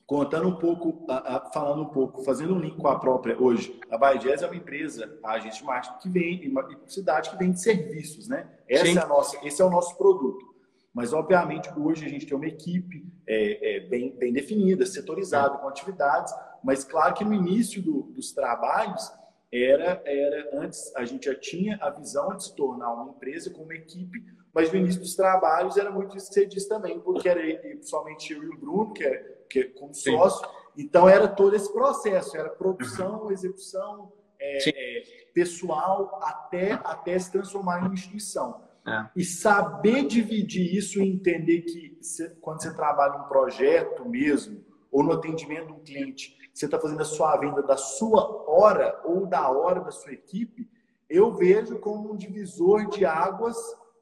contando 0.05 0.47
um 0.47 0.55
pouco, 0.55 1.05
falando 1.53 1.83
um 1.83 1.89
pouco, 1.89 2.23
fazendo 2.23 2.55
um 2.55 2.59
link 2.59 2.77
com 2.77 2.88
a 2.88 2.97
própria 2.97 3.39
hoje. 3.41 3.79
A 3.91 3.97
Baijés 3.97 4.41
é 4.41 4.45
uma 4.45 4.55
empresa, 4.55 5.17
a 5.23 5.33
agência 5.33 5.59
de 5.59 5.65
marketing 5.65 6.00
que 6.00 6.09
vem, 6.09 6.50
uma 6.50 6.67
cidade 6.88 7.29
que 7.29 7.38
vende 7.38 7.62
serviços, 7.62 8.27
né? 8.27 8.50
Essa 8.67 9.00
é 9.00 9.03
a 9.03 9.07
nossa, 9.07 9.45
esse 9.45 9.62
é 9.62 9.65
o 9.65 9.69
nosso 9.69 9.97
produto. 9.97 10.53
Mas, 10.93 11.12
obviamente, 11.12 11.69
hoje 11.75 12.05
a 12.05 12.09
gente 12.09 12.25
tem 12.25 12.38
uma 12.38 12.45
equipe 12.45 13.03
é, 13.27 13.77
é, 13.77 13.79
bem, 13.88 14.15
bem 14.15 14.31
definida, 14.31 14.85
setorizada, 14.85 15.57
com 15.57 15.67
atividades, 15.67 16.31
mas 16.63 16.83
claro 16.83 17.15
que 17.15 17.25
no 17.25 17.33
início 17.33 17.81
do, 17.81 18.03
dos 18.03 18.31
trabalhos, 18.31 19.12
era, 19.53 20.01
era 20.05 20.50
antes 20.53 20.95
a 20.95 21.05
gente 21.05 21.25
já 21.25 21.36
tinha 21.36 21.77
a 21.81 21.89
visão 21.91 22.36
de 22.36 22.45
se 22.45 22.55
tornar 22.55 22.91
uma 22.93 23.12
empresa 23.12 23.51
com 23.51 23.63
uma 23.63 23.75
equipe, 23.75 24.24
mas 24.53 24.72
no 24.72 24.79
início 24.79 25.01
dos 25.01 25.15
trabalhos 25.15 25.77
era 25.77 25.91
muito 25.91 26.17
isso 26.17 26.27
que 26.29 26.33
você 26.33 26.45
disse 26.45 26.67
também, 26.67 27.00
porque 27.00 27.29
era 27.29 27.41
somente 27.81 28.33
eu 28.33 28.43
e 28.43 28.50
o 28.50 28.57
Bruno, 28.57 28.93
que 28.93 29.03
é, 29.03 29.38
que 29.50 29.60
é 29.60 29.63
como 29.65 29.93
sócio, 29.93 30.48
Sim. 30.48 30.83
então 30.83 31.07
era 31.07 31.27
todo 31.27 31.55
esse 31.55 31.72
processo, 31.72 32.36
era 32.36 32.50
produção, 32.50 33.24
uhum. 33.24 33.31
execução, 33.31 34.12
é, 34.39 34.69
é, 34.69 35.03
pessoal, 35.33 36.19
até, 36.24 36.74
até 36.83 37.17
se 37.17 37.31
transformar 37.31 37.79
em 37.79 37.86
uma 37.86 37.93
instituição. 37.93 38.62
É. 38.86 39.10
E 39.15 39.24
saber 39.24 40.05
dividir 40.05 40.75
isso 40.75 41.01
e 41.01 41.07
entender 41.07 41.62
que 41.62 41.98
você, 42.01 42.29
quando 42.41 42.62
você 42.62 42.74
trabalha 42.74 43.22
um 43.22 43.27
projeto 43.27 44.07
mesmo, 44.07 44.62
ou 44.91 45.01
no 45.01 45.13
atendimento 45.13 45.67
de 45.67 45.74
um 45.74 45.79
cliente, 45.79 46.38
você 46.53 46.65
está 46.65 46.79
fazendo 46.79 47.01
a 47.01 47.05
sua 47.05 47.36
venda 47.38 47.63
da 47.63 47.75
sua 47.75 48.45
hora 48.48 49.01
ou 49.03 49.25
da 49.25 49.50
hora 49.50 49.81
da 49.81 49.91
sua 49.91 50.13
equipe, 50.13 50.69
eu 51.10 51.33
vejo 51.33 51.79
como 51.79 52.13
um 52.13 52.17
divisor 52.17 52.89
de 52.89 53.05
águas 53.05 53.57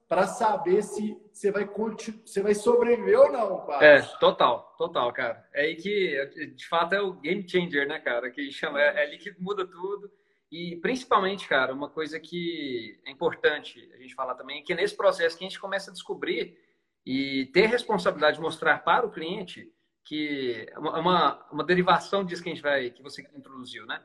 para 0.07 0.27
saber 0.27 0.83
se 0.83 1.17
você 1.31 1.51
vai, 1.51 1.65
você 1.65 2.41
vai 2.41 2.53
sobreviver 2.53 3.17
ou 3.17 3.31
não, 3.31 3.65
pai. 3.65 3.95
É, 3.95 4.01
total, 4.19 4.75
total, 4.77 5.13
cara. 5.13 5.47
É 5.53 5.61
aí 5.61 5.75
que, 5.77 6.51
de 6.53 6.67
fato, 6.67 6.93
é 6.93 7.01
o 7.01 7.13
game 7.13 7.47
changer, 7.47 7.87
né, 7.87 7.97
cara? 7.97 8.29
Que 8.29 8.51
chama, 8.51 8.81
é, 8.81 8.87
é 8.87 9.03
ali 9.03 9.17
que 9.17 9.33
muda 9.39 9.65
tudo. 9.65 10.11
E 10.51 10.75
principalmente, 10.81 11.47
cara, 11.47 11.73
uma 11.73 11.89
coisa 11.89 12.19
que 12.19 12.99
é 13.05 13.11
importante 13.11 13.89
a 13.93 13.97
gente 13.97 14.13
falar 14.13 14.35
também 14.35 14.59
é 14.59 14.63
que 14.63 14.75
nesse 14.75 14.97
processo 14.97 15.37
que 15.37 15.45
a 15.45 15.47
gente 15.47 15.59
começa 15.59 15.89
a 15.89 15.93
descobrir 15.93 16.57
e 17.05 17.45
ter 17.53 17.67
responsabilidade 17.67 18.35
de 18.35 18.43
mostrar 18.43 18.83
para 18.83 19.07
o 19.07 19.11
cliente 19.11 19.71
que 20.03 20.67
é 20.69 20.79
uma, 20.79 21.45
uma 21.51 21.63
derivação 21.63 22.23
disso 22.23 22.41
que 22.43 22.49
a 22.49 22.53
gente 22.53 22.63
vai 22.63 22.89
que 22.89 23.03
você 23.03 23.21
introduziu, 23.35 23.85
né? 23.85 24.01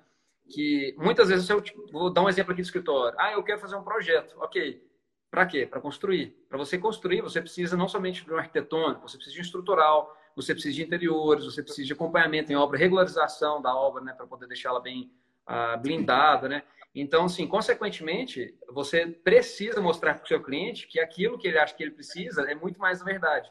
Que 0.49 0.95
muitas 0.99 1.29
vezes 1.29 1.49
eu 1.49 1.63
vou 1.91 2.11
dar 2.11 2.23
um 2.23 2.29
exemplo 2.29 2.53
aqui 2.53 2.63
do 2.63 2.67
escritório. 2.67 3.19
Ah, 3.19 3.33
eu 3.33 3.43
quero 3.43 3.61
fazer 3.61 3.77
um 3.77 3.83
projeto. 3.83 4.37
Ok. 4.39 4.85
Para 5.31 5.45
quê? 5.47 5.67
Para 5.67 5.81
construir. 5.81 6.31
Para 6.49 6.57
você 6.57 6.79
construir, 6.79 7.21
você 7.21 7.41
precisa 7.41 7.77
não 7.77 7.89
somente 7.89 8.25
de 8.25 8.33
um 8.33 8.37
arquitetônico, 8.37 9.09
você 9.09 9.17
precisa 9.17 9.35
de 9.35 9.41
um 9.41 9.45
estrutural, 9.45 10.17
você 10.37 10.55
precisa 10.55 10.75
de 10.75 10.83
interiores, 10.83 11.45
você 11.45 11.63
precisa 11.63 11.87
de 11.87 11.93
acompanhamento 11.93 12.53
em 12.53 12.57
obra, 12.57 12.79
regularização 12.79 13.61
da 13.61 13.75
obra, 13.75 14.05
né, 14.05 14.13
para 14.13 14.27
poder 14.27 14.47
deixá-la 14.47 14.81
bem 14.81 15.11
uh, 15.49 15.81
blindada, 15.81 16.49
né? 16.49 16.63
Então, 16.95 17.27
assim, 17.27 17.47
consequentemente, 17.47 18.55
você 18.71 19.07
precisa 19.07 19.81
mostrar 19.81 20.15
para 20.15 20.25
o 20.25 20.29
seu 20.29 20.43
cliente 20.43 20.87
que 20.87 20.99
aquilo 20.99 21.37
que 21.37 21.49
ele 21.49 21.59
acha 21.59 21.75
que 21.75 21.83
ele 21.83 21.91
precisa 21.91 22.51
é 22.51 22.55
muito 22.55 22.81
mais 22.81 23.03
verdade. 23.03 23.51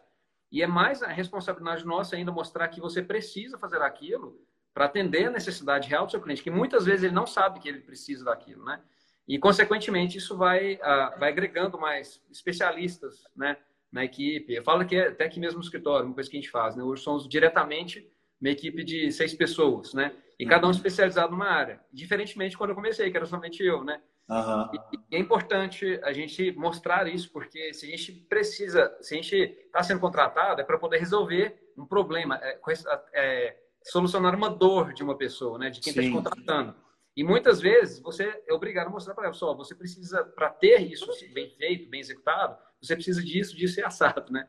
E 0.55 0.61
é 0.61 0.67
mais 0.67 1.03
a 1.03 1.09
responsabilidade 1.09 1.85
nossa 1.85 2.15
ainda 2.15 2.31
mostrar 2.31 2.69
que 2.69 2.79
você 2.79 3.01
precisa 3.01 3.57
fazer 3.57 3.81
aquilo 3.81 4.41
para 4.73 4.85
atender 4.85 5.25
a 5.25 5.29
necessidade 5.29 5.89
real 5.89 6.05
do 6.05 6.11
seu 6.11 6.21
cliente, 6.21 6.41
que 6.41 6.49
muitas 6.49 6.85
vezes 6.85 7.03
ele 7.03 7.13
não 7.13 7.27
sabe 7.27 7.59
que 7.59 7.67
ele 7.67 7.81
precisa 7.81 8.23
daquilo, 8.23 8.63
né? 8.63 8.79
E, 9.27 9.37
consequentemente, 9.37 10.17
isso 10.17 10.37
vai, 10.37 10.75
uh, 10.75 11.19
vai 11.19 11.27
agregando 11.33 11.77
mais 11.77 12.23
especialistas 12.31 13.25
né, 13.35 13.57
na 13.91 14.05
equipe. 14.05 14.53
Eu 14.53 14.63
falo 14.63 14.85
que 14.85 14.95
é 14.95 15.09
até 15.09 15.25
aqui 15.25 15.41
mesmo 15.41 15.59
no 15.59 15.63
escritório, 15.65 16.05
uma 16.05 16.15
coisa 16.15 16.29
que 16.29 16.37
a 16.37 16.39
gente 16.39 16.49
faz. 16.49 16.73
Né? 16.73 16.83
Hoje 16.83 17.03
somos 17.03 17.27
diretamente 17.27 18.09
uma 18.39 18.49
equipe 18.49 18.81
de 18.85 19.11
seis 19.11 19.33
pessoas, 19.33 19.93
né? 19.93 20.15
E 20.39 20.45
cada 20.45 20.67
um 20.67 20.69
uhum. 20.69 20.75
especializado 20.75 21.33
numa 21.33 21.49
área. 21.49 21.81
Diferentemente 21.91 22.57
quando 22.57 22.69
eu 22.69 22.75
comecei, 22.77 23.11
que 23.11 23.17
era 23.17 23.25
somente 23.25 23.61
eu, 23.61 23.83
né? 23.83 24.01
Uhum. 24.27 24.69
E, 25.11 25.15
é 25.15 25.19
importante 25.19 25.99
a 26.03 26.11
gente 26.11 26.51
mostrar 26.53 27.07
isso, 27.07 27.31
porque 27.31 27.73
se 27.73 27.85
a 27.85 27.89
gente 27.89 28.11
precisa, 28.11 28.97
se 29.01 29.13
a 29.13 29.17
gente 29.17 29.35
está 29.35 29.83
sendo 29.83 29.99
contratado, 29.99 30.61
é 30.61 30.63
para 30.63 30.79
poder 30.79 30.97
resolver 30.97 31.71
um 31.77 31.85
problema, 31.85 32.39
é, 32.41 32.59
é, 33.13 33.57
solucionar 33.83 34.35
uma 34.35 34.49
dor 34.49 34.93
de 34.93 35.03
uma 35.03 35.17
pessoa, 35.17 35.59
né? 35.59 35.69
De 35.69 35.79
quem 35.79 35.91
está 35.91 36.01
te 36.01 36.11
contratando. 36.11 36.75
E 37.15 37.23
muitas 37.23 37.61
vezes 37.61 37.99
você 38.01 38.41
é 38.47 38.53
obrigado 38.53 38.87
a 38.87 38.89
mostrar 38.89 39.13
para 39.13 39.25
ela, 39.25 39.33
só, 39.33 39.53
você 39.55 39.73
precisa, 39.73 40.23
para 40.23 40.49
ter 40.49 40.81
isso 40.81 41.07
bem 41.33 41.49
feito, 41.51 41.89
bem 41.89 42.01
executado, 42.01 42.57
você 42.81 42.95
precisa 42.95 43.23
disso, 43.23 43.55
disso 43.55 43.79
e 43.79 43.83
assado, 43.83 44.33
né? 44.33 44.47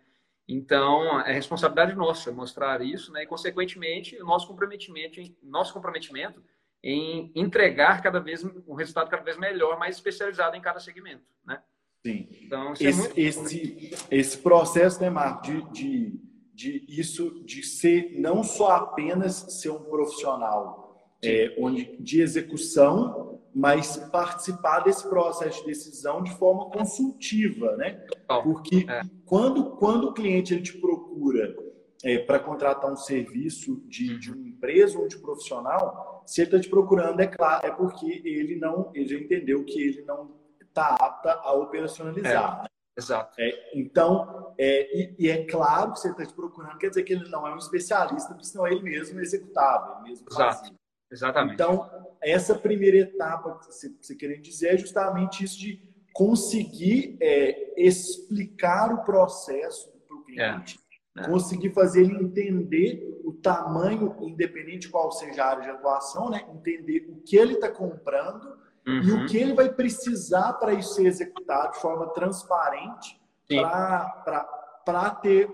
Então, 0.49 1.21
é 1.21 1.33
responsabilidade 1.33 1.95
nossa 1.95 2.30
mostrar 2.33 2.80
isso, 2.80 3.12
né? 3.12 3.25
E, 3.25 3.26
consequentemente, 3.26 4.16
o 4.21 4.25
nosso 4.25 4.47
comprometimento, 4.47 5.21
nosso 5.42 5.73
comprometimento 5.73 6.42
em 6.83 7.33
entregar 7.35 8.02
cada 8.02 8.21
vez 8.21 8.45
um 8.45 8.75
resultado 8.75 9.11
cada 9.11 9.23
vez 9.23 9.37
melhor, 9.37 9.78
mais 9.78 9.97
especializado 9.97 10.56
em 10.56 10.61
cada 10.61 10.78
segmento, 10.78 11.25
né? 11.45 11.61
Sim. 12.04 12.28
Então, 12.42 12.73
esse, 12.75 12.87
é 12.87 12.92
muito... 12.92 13.18
esse, 13.18 13.95
esse 14.11 14.38
processo, 14.38 15.00
né, 15.00 15.11
Marco, 15.11 15.42
de, 15.42 15.62
de, 15.73 16.21
de 16.54 16.85
isso, 16.88 17.42
de 17.45 17.64
ser 17.64 18.14
não 18.21 18.45
só 18.45 18.71
apenas 18.71 19.35
ser 19.61 19.71
um 19.71 19.83
profissional 19.83 20.87
é, 21.25 21.56
onde, 21.59 21.97
de 21.99 22.21
execução, 22.21 23.40
mas 23.52 23.97
participar 24.12 24.80
desse 24.80 25.09
processo 25.09 25.61
de 25.61 25.66
decisão 25.66 26.23
de 26.23 26.30
forma 26.37 26.71
consultiva, 26.71 27.75
né? 27.76 28.04
Porque 28.45 28.85
é. 28.88 29.00
quando, 29.25 29.76
quando 29.76 30.09
o 30.09 30.12
cliente 30.12 30.52
ele 30.52 30.62
te 30.62 30.78
procura 30.78 31.56
é, 32.04 32.18
para 32.18 32.38
contratar 32.38 32.92
um 32.92 32.97
serviço 32.97 33.83
de, 33.88 34.18
de 34.18 34.30
uma 34.30 34.47
empresa 34.47 34.99
ou 34.99 35.09
de 35.09 35.18
profissional, 35.18 36.15
se 36.26 36.40
ele 36.40 36.49
está 36.49 36.61
te 36.61 36.68
procurando, 36.68 37.21
é 37.21 37.26
claro, 37.26 37.66
é 37.66 37.71
porque 37.71 38.21
ele 38.25 38.56
não, 38.56 38.90
ele 38.95 39.06
já 39.06 39.16
entendeu 39.16 39.64
que 39.64 39.80
ele 39.80 40.02
não 40.02 40.37
está 40.61 40.95
apta 40.95 41.33
a 41.33 41.52
operacionalizar. 41.52 42.64
É. 42.64 42.76
Exato. 42.99 43.38
É, 43.38 43.78
então, 43.78 44.54
é, 44.59 44.99
e, 44.99 45.14
e, 45.18 45.30
é 45.30 45.45
claro 45.45 45.92
que 45.92 46.00
você 46.00 46.11
está 46.11 46.25
te 46.25 46.33
procurando, 46.33 46.78
quer 46.78 46.88
dizer 46.88 47.02
que 47.02 47.12
ele 47.12 47.28
não 47.28 47.47
é 47.47 47.54
um 47.54 47.59
especialista, 47.59 48.30
porque 48.30 48.47
senão 48.47 48.66
é 48.66 48.73
ele 48.73 48.83
mesmo 48.83 49.21
executava, 49.21 49.99
ele 50.00 50.11
mesmo 50.11 50.26
Exato. 50.30 50.59
fazia. 50.59 50.75
Exatamente. 51.12 51.54
Então, 51.54 51.90
essa 52.23 52.54
primeira 52.54 52.97
etapa 52.97 53.59
que 53.59 53.66
você, 53.66 53.95
você 54.00 54.14
querendo 54.14 54.40
dizer 54.40 54.75
é 54.75 54.78
justamente 54.78 55.45
isso 55.45 55.59
de 55.59 55.80
conseguir 56.12 57.18
é, 57.21 57.75
explicar 57.76 58.92
o 58.92 59.04
processo 59.04 59.92
para 60.09 60.16
o 60.16 60.25
cliente, 60.25 60.78
é, 60.78 60.80
é. 60.80 60.86
Conseguir 61.25 61.70
fazer 61.70 62.02
ele 62.02 62.14
entender 62.14 63.20
o 63.25 63.32
tamanho, 63.32 64.14
independente 64.20 64.80
de 64.80 64.88
qual 64.88 65.11
seja 65.11 65.42
a 65.42 65.50
área 65.50 65.62
de 65.62 65.70
atuação, 65.70 66.30
né? 66.30 66.44
entender 66.52 67.06
o 67.08 67.23
que 67.23 67.37
ele 67.37 67.54
está 67.54 67.70
comprando 67.70 68.44
uhum. 68.87 69.02
e 69.02 69.11
o 69.11 69.16
uhum. 69.16 69.26
que 69.26 69.37
ele 69.37 69.54
vai 69.54 69.68
precisar 69.68 70.52
para 70.54 70.75
isso 70.75 70.94
ser 70.94 71.06
executado 71.06 71.73
de 71.73 71.80
forma 71.80 72.12
transparente 72.12 73.20
para 73.49 75.11
ter 75.23 75.49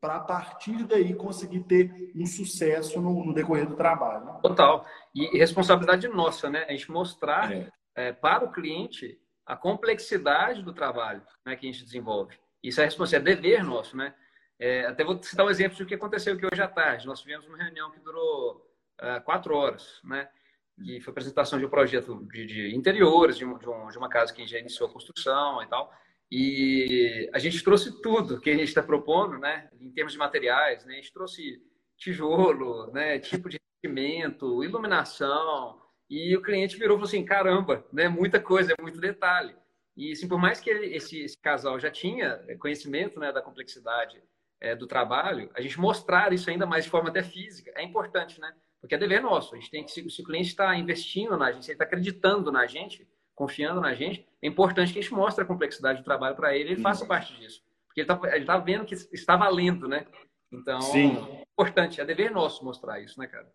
para 0.00 0.16
a 0.16 0.20
partir 0.20 0.84
daí 0.84 1.14
conseguir 1.14 1.60
ter 1.64 2.10
um 2.16 2.24
sucesso 2.24 2.98
no, 3.02 3.22
no 3.22 3.34
decorrer 3.34 3.68
do 3.68 3.76
trabalho. 3.76 4.24
Né? 4.24 4.38
Total. 4.42 4.86
E 5.14 5.36
responsabilidade 5.36 6.08
nossa, 6.08 6.48
né? 6.48 6.64
A 6.66 6.72
gente 6.72 6.90
mostrar 6.90 7.52
é. 7.52 7.68
É, 7.94 8.10
para 8.10 8.46
o 8.46 8.50
cliente 8.50 9.20
a 9.44 9.54
complexidade 9.54 10.62
do 10.62 10.72
trabalho 10.72 11.22
né, 11.44 11.54
que 11.54 11.68
a 11.68 11.70
gente 11.72 11.84
desenvolve. 11.84 12.34
Isso 12.62 12.80
é 12.80 12.84
responsabilidade, 12.84 13.38
é 13.38 13.42
dever 13.42 13.64
nosso, 13.64 13.96
né? 13.96 14.14
É, 14.60 14.84
até 14.84 15.02
vou 15.02 15.20
citar 15.22 15.46
um 15.46 15.50
exemplo 15.50 15.78
do 15.78 15.86
que 15.86 15.94
aconteceu 15.94 16.34
aqui 16.34 16.44
hoje 16.44 16.60
à 16.60 16.68
tarde. 16.68 17.06
Nós 17.06 17.20
tivemos 17.20 17.46
uma 17.46 17.56
reunião 17.56 17.90
que 17.90 17.98
durou 18.00 18.56
uh, 19.00 19.24
quatro 19.24 19.56
horas, 19.56 19.98
né? 20.04 20.28
Que 20.76 21.00
foi 21.00 21.12
apresentação 21.12 21.58
de 21.58 21.64
um 21.64 21.70
projeto 21.70 22.22
de, 22.26 22.44
de 22.44 22.76
interiores 22.76 23.38
de, 23.38 23.46
um, 23.46 23.56
de, 23.56 23.66
um, 23.66 23.88
de 23.88 23.96
uma 23.96 24.10
casa 24.10 24.34
que 24.34 24.46
já 24.46 24.58
iniciou 24.58 24.90
a 24.90 24.92
construção 24.92 25.62
e 25.62 25.66
tal. 25.66 25.90
E 26.30 27.30
a 27.32 27.38
gente 27.38 27.64
trouxe 27.64 28.02
tudo 28.02 28.38
que 28.38 28.50
a 28.50 28.52
gente 28.54 28.68
está 28.68 28.82
propondo, 28.82 29.38
né, 29.38 29.70
em 29.80 29.90
termos 29.90 30.12
de 30.12 30.18
materiais, 30.18 30.84
né? 30.84 30.92
A 30.92 30.96
gente 30.96 31.12
trouxe 31.12 31.62
tijolo, 31.96 32.92
né, 32.92 33.18
tipo 33.18 33.48
de 33.48 33.58
revestimento, 33.82 34.62
iluminação, 34.62 35.80
e 36.08 36.36
o 36.36 36.42
cliente 36.42 36.76
virou 36.76 36.96
e 36.96 36.98
falou 36.98 37.08
assim, 37.08 37.24
caramba, 37.24 37.86
né, 37.92 38.08
muita 38.08 38.38
coisa, 38.38 38.74
é 38.78 38.82
muito 38.82 39.00
detalhe. 39.00 39.54
E 39.96 40.12
assim, 40.12 40.28
por 40.28 40.38
mais 40.38 40.60
que 40.60 40.70
esse, 40.70 41.22
esse, 41.22 41.38
casal 41.38 41.80
já 41.80 41.90
tinha 41.90 42.38
conhecimento 42.58 43.18
né, 43.18 43.32
da 43.32 43.42
complexidade 43.42 44.22
é, 44.60 44.76
do 44.76 44.86
trabalho, 44.86 45.50
a 45.54 45.60
gente 45.60 45.80
mostrar 45.80 46.32
isso 46.32 46.50
ainda 46.50 46.66
mais 46.66 46.84
de 46.84 46.90
forma 46.90 47.08
até 47.08 47.22
física 47.22 47.72
é 47.74 47.82
importante, 47.82 48.40
né? 48.40 48.52
Porque 48.80 48.94
é 48.94 48.98
dever 48.98 49.22
nosso. 49.22 49.54
A 49.54 49.58
gente 49.58 49.70
tem 49.70 49.84
que, 49.84 49.90
se, 49.90 50.08
se 50.08 50.22
o 50.22 50.24
cliente 50.24 50.48
está 50.48 50.76
investindo 50.76 51.36
na 51.36 51.52
gente, 51.52 51.64
se 51.64 51.70
ele 51.70 51.76
está 51.76 51.84
acreditando 51.84 52.50
na 52.50 52.66
gente, 52.66 53.06
confiando 53.34 53.80
na 53.80 53.94
gente, 53.94 54.26
é 54.42 54.46
importante 54.46 54.92
que 54.92 54.98
a 54.98 55.02
gente 55.02 55.14
mostre 55.14 55.44
a 55.44 55.46
complexidade 55.46 56.00
do 56.00 56.04
trabalho 56.04 56.36
para 56.36 56.54
ele, 56.54 56.72
ele 56.72 56.82
faça 56.82 57.06
parte 57.06 57.34
disso. 57.38 57.62
Porque 57.86 58.02
ele 58.02 58.40
está 58.42 58.54
tá 58.54 58.58
vendo 58.58 58.84
que 58.84 58.94
está 58.94 59.36
valendo, 59.36 59.88
né? 59.88 60.06
Então, 60.52 60.80
Sim. 60.80 61.16
é 61.16 61.42
importante, 61.52 62.00
é 62.00 62.04
dever 62.04 62.30
nosso 62.30 62.64
mostrar 62.64 63.00
isso, 63.00 63.18
né, 63.18 63.26
cara? 63.26 63.50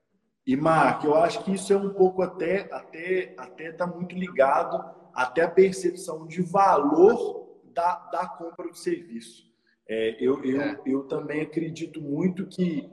E, 0.45 0.55
Mark, 0.55 1.03
eu 1.03 1.15
acho 1.15 1.43
que 1.43 1.53
isso 1.53 1.73
é 1.73 1.77
um 1.77 1.93
pouco 1.93 2.21
até 2.21 2.71
até 2.71 3.33
até 3.37 3.71
tá 3.71 3.87
muito 3.87 4.15
ligado 4.15 4.79
até 5.13 5.41
a 5.41 5.49
percepção 5.49 6.27
de 6.27 6.41
valor 6.41 7.59
da, 7.63 7.95
da 8.11 8.27
compra 8.27 8.67
do 8.67 8.75
serviço. 8.75 9.45
É, 9.87 10.17
eu, 10.19 10.43
eu, 10.43 10.61
é. 10.61 10.81
eu 10.85 11.03
também 11.03 11.41
acredito 11.41 12.01
muito 12.01 12.47
que, 12.47 12.89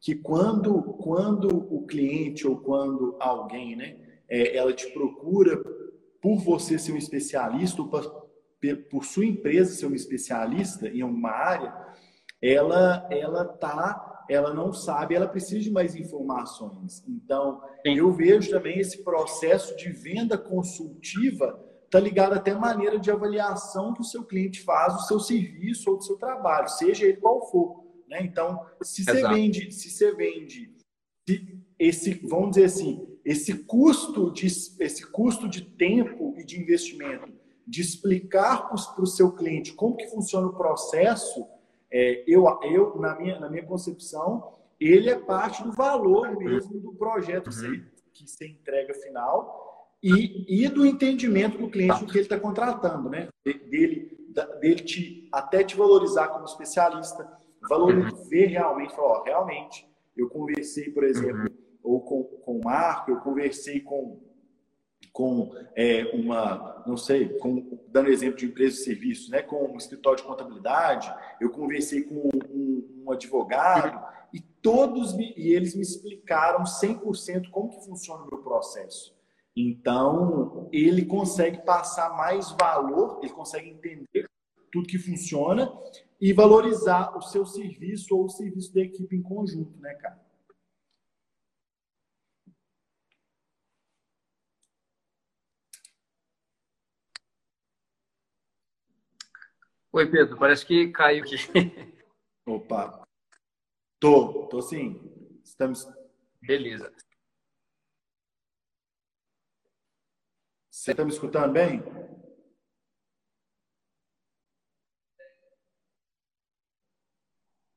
que 0.00 0.14
quando, 0.14 0.82
quando 0.94 1.48
o 1.48 1.86
cliente 1.86 2.46
ou 2.46 2.56
quando 2.56 3.16
alguém, 3.20 3.76
né, 3.76 3.96
é, 4.28 4.56
ela 4.56 4.72
te 4.72 4.90
procura 4.92 5.62
por 6.20 6.38
você 6.38 6.78
ser 6.78 6.92
um 6.92 6.96
especialista, 6.96 7.82
por 8.90 9.04
sua 9.04 9.24
empresa 9.24 9.74
ser 9.74 9.86
uma 9.86 9.96
especialista 9.96 10.88
em 10.88 11.02
alguma 11.02 11.30
área, 11.30 11.74
ela 12.42 13.06
ela 13.10 13.44
tá, 13.44 14.24
ela 14.28 14.54
não 14.54 14.72
sabe, 14.72 15.14
ela 15.14 15.28
precisa 15.28 15.60
de 15.60 15.70
mais 15.70 15.94
informações. 15.94 17.04
Então, 17.06 17.60
Sim. 17.86 17.96
eu 17.96 18.12
vejo 18.12 18.50
também 18.50 18.78
esse 18.78 19.02
processo 19.02 19.76
de 19.76 19.90
venda 19.90 20.38
consultiva 20.38 21.69
está 21.90 21.98
ligado 21.98 22.34
até 22.34 22.52
a 22.52 22.58
maneira 22.58 23.00
de 23.00 23.10
avaliação 23.10 23.92
que 23.92 24.00
o 24.00 24.04
seu 24.04 24.22
cliente 24.24 24.62
faz 24.62 24.94
do 24.94 25.02
seu 25.02 25.18
serviço 25.18 25.90
ou 25.90 25.96
do 25.96 26.04
seu 26.04 26.16
trabalho, 26.16 26.68
seja 26.68 27.04
ele 27.04 27.16
qual 27.16 27.50
for. 27.50 27.84
Né? 28.08 28.22
Então, 28.22 28.64
se 28.80 29.04
você 29.04 29.28
vende, 29.28 29.72
se 29.72 29.90
você 29.90 30.14
vende 30.14 30.72
esse, 31.76 32.14
vamos 32.26 32.50
dizer 32.50 32.66
assim, 32.66 33.18
esse 33.24 33.64
custo 33.64 34.30
de, 34.30 34.46
esse 34.46 35.04
custo 35.10 35.48
de 35.48 35.62
tempo 35.62 36.34
e 36.38 36.44
de 36.44 36.60
investimento 36.60 37.28
de 37.66 37.80
explicar 37.80 38.68
para 38.68 39.02
o 39.02 39.06
seu 39.06 39.32
cliente 39.32 39.72
como 39.72 39.96
que 39.96 40.08
funciona 40.08 40.46
o 40.46 40.54
processo, 40.54 41.46
é, 41.90 42.24
eu, 42.26 42.46
eu 42.62 42.96
na, 43.00 43.16
minha, 43.16 43.38
na 43.40 43.48
minha 43.48 43.64
concepção, 43.64 44.54
ele 44.78 45.10
é 45.10 45.18
parte 45.18 45.62
do 45.64 45.72
valor 45.72 46.36
mesmo 46.36 46.80
do 46.80 46.92
projeto 46.94 47.48
uhum. 47.48 47.84
que 48.12 48.28
você 48.28 48.46
entrega 48.46 48.94
final 48.94 49.69
e, 50.02 50.64
e 50.64 50.68
do 50.68 50.86
entendimento 50.86 51.58
do 51.58 51.68
cliente 51.68 52.00
do 52.00 52.06
que 52.06 52.18
ele 52.18 52.24
está 52.24 52.38
contratando, 52.38 53.08
né? 53.08 53.28
Dele, 53.44 54.16
dele 54.60 54.80
te, 54.80 55.28
até 55.32 55.62
te 55.62 55.76
valorizar 55.76 56.28
como 56.28 56.44
especialista, 56.44 57.30
valorizar, 57.68 58.10
ver 58.28 58.46
realmente, 58.46 58.94
falar, 58.94 59.20
ó, 59.20 59.22
realmente, 59.22 59.86
eu 60.16 60.28
conversei, 60.28 60.90
por 60.90 61.04
exemplo, 61.04 61.50
ou 61.82 62.00
com, 62.00 62.24
com 62.24 62.58
o 62.58 62.64
Marco, 62.64 63.10
eu 63.10 63.20
conversei 63.20 63.80
com 63.80 64.18
com 65.12 65.50
é, 65.74 66.04
uma, 66.14 66.84
não 66.86 66.96
sei, 66.96 67.30
com, 67.38 67.78
dando 67.88 68.10
exemplo 68.10 68.38
de 68.38 68.46
empresa 68.46 68.76
de 68.76 68.84
serviço, 68.84 69.30
né, 69.30 69.42
com 69.42 69.72
um 69.72 69.76
escritório 69.76 70.18
de 70.18 70.24
contabilidade, 70.24 71.12
eu 71.40 71.50
conversei 71.50 72.02
com 72.02 72.30
um, 72.48 73.02
um 73.04 73.10
advogado 73.10 74.00
e 74.32 74.40
todos 74.40 75.12
me, 75.14 75.34
e 75.36 75.52
eles 75.52 75.74
me 75.74 75.82
explicaram 75.82 76.62
100% 76.62 77.50
como 77.50 77.70
que 77.70 77.84
funciona 77.84 78.22
o 78.22 78.28
meu 78.30 78.38
processo. 78.38 79.18
Então, 79.60 80.70
ele 80.72 81.04
consegue 81.04 81.62
passar 81.66 82.16
mais 82.16 82.50
valor, 82.52 83.20
ele 83.22 83.30
consegue 83.30 83.68
entender 83.68 84.26
tudo 84.72 84.88
que 84.88 84.98
funciona 84.98 85.70
e 86.18 86.32
valorizar 86.32 87.14
o 87.14 87.20
seu 87.20 87.44
serviço 87.44 88.16
ou 88.16 88.24
o 88.24 88.30
serviço 88.30 88.72
da 88.72 88.80
equipe 88.80 89.14
em 89.14 89.20
conjunto, 89.20 89.78
né, 89.78 89.92
cara? 89.96 90.18
Oi, 99.92 100.10
Pedro, 100.10 100.38
parece 100.38 100.64
que 100.64 100.88
caiu 100.88 101.22
aqui. 101.22 101.36
Opa. 102.48 103.06
Tô, 103.98 104.46
tô 104.46 104.62
sim. 104.62 104.98
Estamos. 105.44 105.86
Beleza. 106.40 106.90
Você 110.80 110.92
está 110.92 111.04
me 111.04 111.10
escutando 111.10 111.52
bem? 111.52 111.82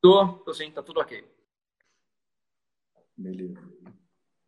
Tô, 0.00 0.38
tô 0.38 0.54
sim, 0.54 0.70
tá 0.70 0.82
tudo 0.82 1.00
ok. 1.00 1.22
Beleza. 3.14 3.60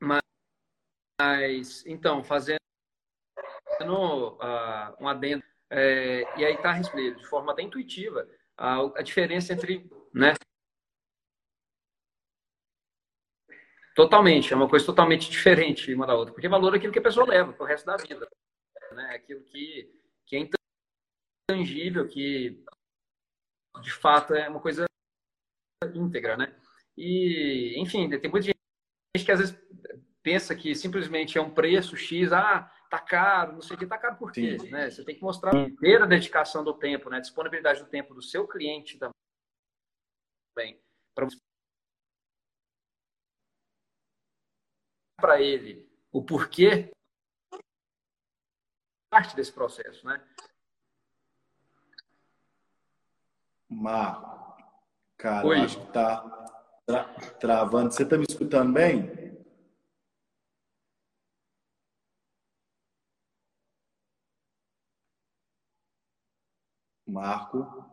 Mas, 0.01 1.85
então, 1.85 2.25
fazendo 2.25 2.57
uh, 3.83 4.97
um 4.99 5.07
adendo 5.07 5.45
é, 5.69 6.23
e 6.41 6.45
aí 6.47 6.55
está 6.55 6.73
respondido 6.73 7.19
de 7.19 7.27
forma 7.27 7.53
até 7.53 7.61
intuitiva 7.61 8.27
a, 8.57 8.81
a 8.99 9.03
diferença 9.03 9.53
entre, 9.53 9.87
né? 10.15 10.33
Totalmente, 13.97 14.53
é 14.53 14.57
uma 14.57 14.69
coisa 14.69 14.85
totalmente 14.85 15.31
diferente 15.31 15.95
uma 15.95 16.07
da 16.07 16.15
outra, 16.15 16.35
porque 16.35 16.51
valor 16.51 16.75
é 16.75 16.77
aquilo 16.77 16.93
que 16.93 16.99
a 16.99 17.03
pessoa 17.03 17.27
leva 17.27 17.51
para 17.55 17.65
o 17.65 17.67
resto 17.67 17.87
da 17.87 17.97
vida, 17.97 18.29
né? 18.93 19.15
Aquilo 19.15 19.43
que, 19.45 19.91
que 20.27 20.37
é 20.37 20.51
intangível, 21.51 22.07
que 22.07 22.63
de 23.81 23.91
fato 23.91 24.35
é 24.35 24.51
uma 24.51 24.61
coisa 24.61 24.85
íntegra, 25.95 26.37
né? 26.37 26.55
E, 26.95 27.75
enfim, 27.81 28.07
tem 28.11 28.31
muita 28.31 28.49
gente 28.49 29.25
que 29.25 29.33
às 29.33 29.41
vezes 29.41 29.59
pensa 30.23 30.55
que 30.55 30.75
simplesmente 30.75 31.39
é 31.39 31.41
um 31.41 31.55
preço 31.55 31.97
X, 31.97 32.35
ah, 32.35 32.71
tá 32.91 32.99
caro, 32.99 33.55
não 33.55 33.63
sei 33.63 33.77
o 33.77 33.79
que, 33.79 33.87
tá 33.87 33.97
caro 33.97 34.17
por 34.17 34.31
quê? 34.31 34.59
Né? 34.71 34.91
Você 34.91 35.07
tem 35.07 35.15
que 35.15 35.23
mostrar 35.23 35.57
a 35.57 35.61
inteira 35.61 36.07
dedicação 36.07 36.63
do 36.63 36.75
tempo, 36.75 37.09
né? 37.09 37.19
disponibilidade 37.19 37.81
do 37.81 37.89
tempo 37.89 38.13
do 38.13 38.21
seu 38.21 38.47
cliente 38.47 38.99
também. 38.99 40.79
Para 41.15 41.29
ele 45.41 45.89
o 46.13 46.23
porquê 46.23 46.91
parte 49.11 49.35
desse 49.35 49.51
processo, 49.51 50.07
né? 50.07 50.23
Marco, 53.69 54.63
cara, 55.17 55.47
Oi. 55.47 55.61
acho 55.61 55.81
que 55.81 55.93
tá 55.93 56.21
tra 56.87 57.05
travando. 57.41 57.93
Você 57.93 58.05
tá 58.05 58.19
me 58.19 58.27
escutando 58.29 58.73
bem? 58.75 59.37
Marco. 67.07 67.91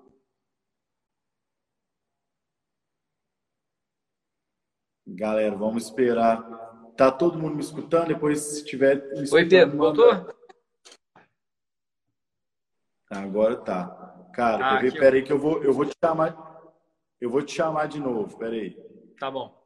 Galera, 5.08 5.56
vamos 5.56 5.86
esperar. 5.86 6.73
Tá 6.98 7.12
todo 7.12 7.40
mundo 7.40 7.56
me 7.56 7.62
escutando? 7.62 8.08
Depois, 8.08 8.40
se 8.40 8.66
tiver. 8.66 9.04
Oi, 9.32 9.48
Pedro, 9.48 9.78
voltou? 9.78 10.28
Agora 13.10 13.58
tá. 13.58 14.30
Cara, 14.34 14.66
ah, 14.66 14.70
quer 14.70 14.92
ver? 14.92 15.00
Pera 15.00 15.16
aí 15.16 15.24
que 15.24 15.32
eu 15.32 15.40
vou, 15.40 15.64
eu 15.64 15.74
vou 15.74 15.86
te 15.86 15.96
chamar. 16.04 16.36
Eu 17.20 17.30
vou 17.30 17.42
te 17.42 17.54
chamar 17.54 17.88
de 17.88 18.00
novo. 18.00 18.38
Pera 18.38 18.54
aí. 18.54 18.76
Tá 19.20 19.30
bom. 19.30 19.64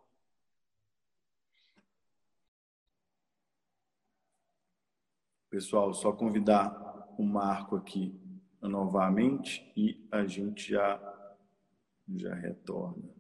Pessoal, 5.49 5.93
só 5.93 6.11
convidar 6.11 7.15
o 7.17 7.23
Marco 7.23 7.75
aqui 7.75 8.19
novamente 8.61 9.71
e 9.75 10.05
a 10.11 10.25
gente 10.25 10.71
já, 10.71 10.99
já 12.15 12.33
retorna. 12.35 13.16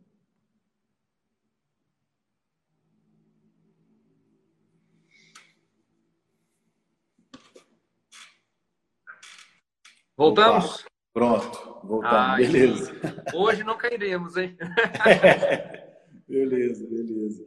Voltamos? 10.17 10.79
Opa, 10.79 10.89
pronto, 11.13 11.79
voltamos. 11.83 12.17
Ah, 12.17 12.35
beleza. 12.35 12.91
Hoje 13.35 13.63
não 13.63 13.77
cairemos, 13.77 14.35
hein? 14.35 14.57
beleza, 16.27 16.87
beleza. 16.87 17.45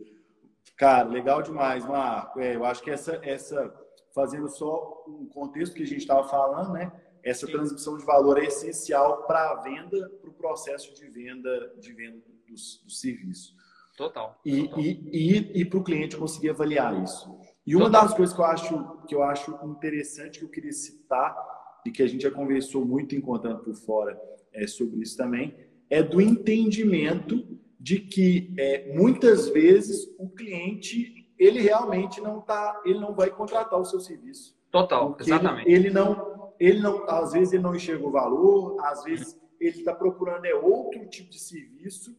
Cara, 0.77 1.09
legal 1.09 1.43
demais, 1.43 1.85
Marco. 1.85 2.41
É, 2.41 2.55
eu 2.55 2.65
acho 2.65 2.83
que 2.83 2.91
essa, 2.91 3.19
essa, 3.23 3.75
fazendo 4.15 4.49
só 4.49 5.05
um 5.09 5.27
contexto 5.27 5.75
que 5.75 5.83
a 5.83 5.87
gente 5.87 6.01
estava 6.01 6.27
falando, 6.29 6.73
né? 6.73 6.93
essa 7.23 7.47
Sim. 7.47 7.53
transmissão 7.53 7.97
de 7.97 8.05
valor 8.05 8.39
é 8.39 8.47
essencial 8.47 9.25
para 9.25 9.51
a 9.51 9.55
venda, 9.57 10.09
para 10.21 10.31
o 10.31 10.33
processo 10.33 10.95
de 10.95 11.07
venda, 11.09 11.75
de 11.79 11.93
venda 11.93 12.19
do, 12.19 12.55
do 12.55 12.91
serviço. 12.91 13.55
Total. 13.97 14.41
E, 14.45 14.63
total. 14.63 14.81
e, 14.81 15.11
e, 15.13 15.61
e 15.61 15.65
para 15.65 15.79
o 15.79 15.85
cliente 15.85 16.17
conseguir 16.17 16.51
avaliar 16.51 17.03
isso. 17.03 17.39
E 17.67 17.77
uma 17.77 17.87
total. 17.87 18.03
das 18.03 18.15
coisas 18.15 18.35
que 18.35 18.41
eu 18.41 18.47
acho 18.47 19.07
que 19.07 19.15
eu 19.15 19.23
acho 19.23 19.59
interessante 19.65 20.39
que 20.39 20.45
eu 20.45 20.49
queria 20.49 20.73
citar 20.73 21.37
e 21.85 21.91
que 21.91 22.03
a 22.03 22.07
gente 22.07 22.23
já 22.23 22.31
conversou 22.31 22.85
muito 22.85 23.15
encontrando 23.15 23.63
por 23.63 23.75
fora 23.75 24.21
é, 24.53 24.67
sobre 24.67 25.03
isso 25.03 25.17
também 25.17 25.55
é 25.89 26.03
do 26.03 26.21
entendimento 26.21 27.47
de 27.79 27.99
que 27.99 28.55
é, 28.57 28.93
muitas 28.95 29.49
vezes 29.49 30.09
o 30.19 30.29
cliente 30.29 31.29
ele 31.39 31.61
realmente 31.61 32.21
não 32.21 32.41
tá 32.41 32.81
ele 32.85 33.01
não 33.01 33.15
vai 33.15 33.31
contratar 33.31 33.79
o 33.81 33.85
seu 33.85 33.99
serviço. 33.99 34.57
Total, 34.71 35.17
exatamente. 35.19 35.69
Ele, 35.69 35.87
ele 35.87 35.91
não 35.91 36.53
ele 36.61 36.79
não, 36.81 37.09
às 37.09 37.33
vezes 37.33 37.55
ele 37.55 37.63
não 37.63 37.75
enxerga 37.75 38.07
o 38.07 38.11
valor, 38.11 38.77
às 38.85 39.03
vezes 39.03 39.41
ele 39.59 39.79
está 39.79 39.95
procurando 39.95 40.45
é 40.45 40.55
outro 40.55 41.07
tipo 41.09 41.31
de 41.31 41.41
serviço. 41.41 42.15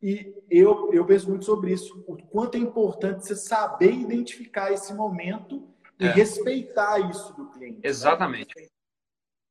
E 0.00 0.32
eu, 0.48 0.92
eu 0.92 1.04
penso 1.04 1.28
muito 1.28 1.44
sobre 1.44 1.72
isso, 1.72 2.04
o 2.06 2.16
quanto 2.16 2.54
é 2.56 2.60
importante 2.60 3.26
você 3.26 3.34
saber 3.34 3.92
identificar 3.92 4.70
esse 4.70 4.94
momento 4.94 5.66
e 5.98 6.04
é. 6.04 6.12
respeitar 6.12 7.10
isso 7.10 7.34
do 7.34 7.50
cliente. 7.50 7.80
Exatamente. 7.82 8.54
Né? 8.56 8.66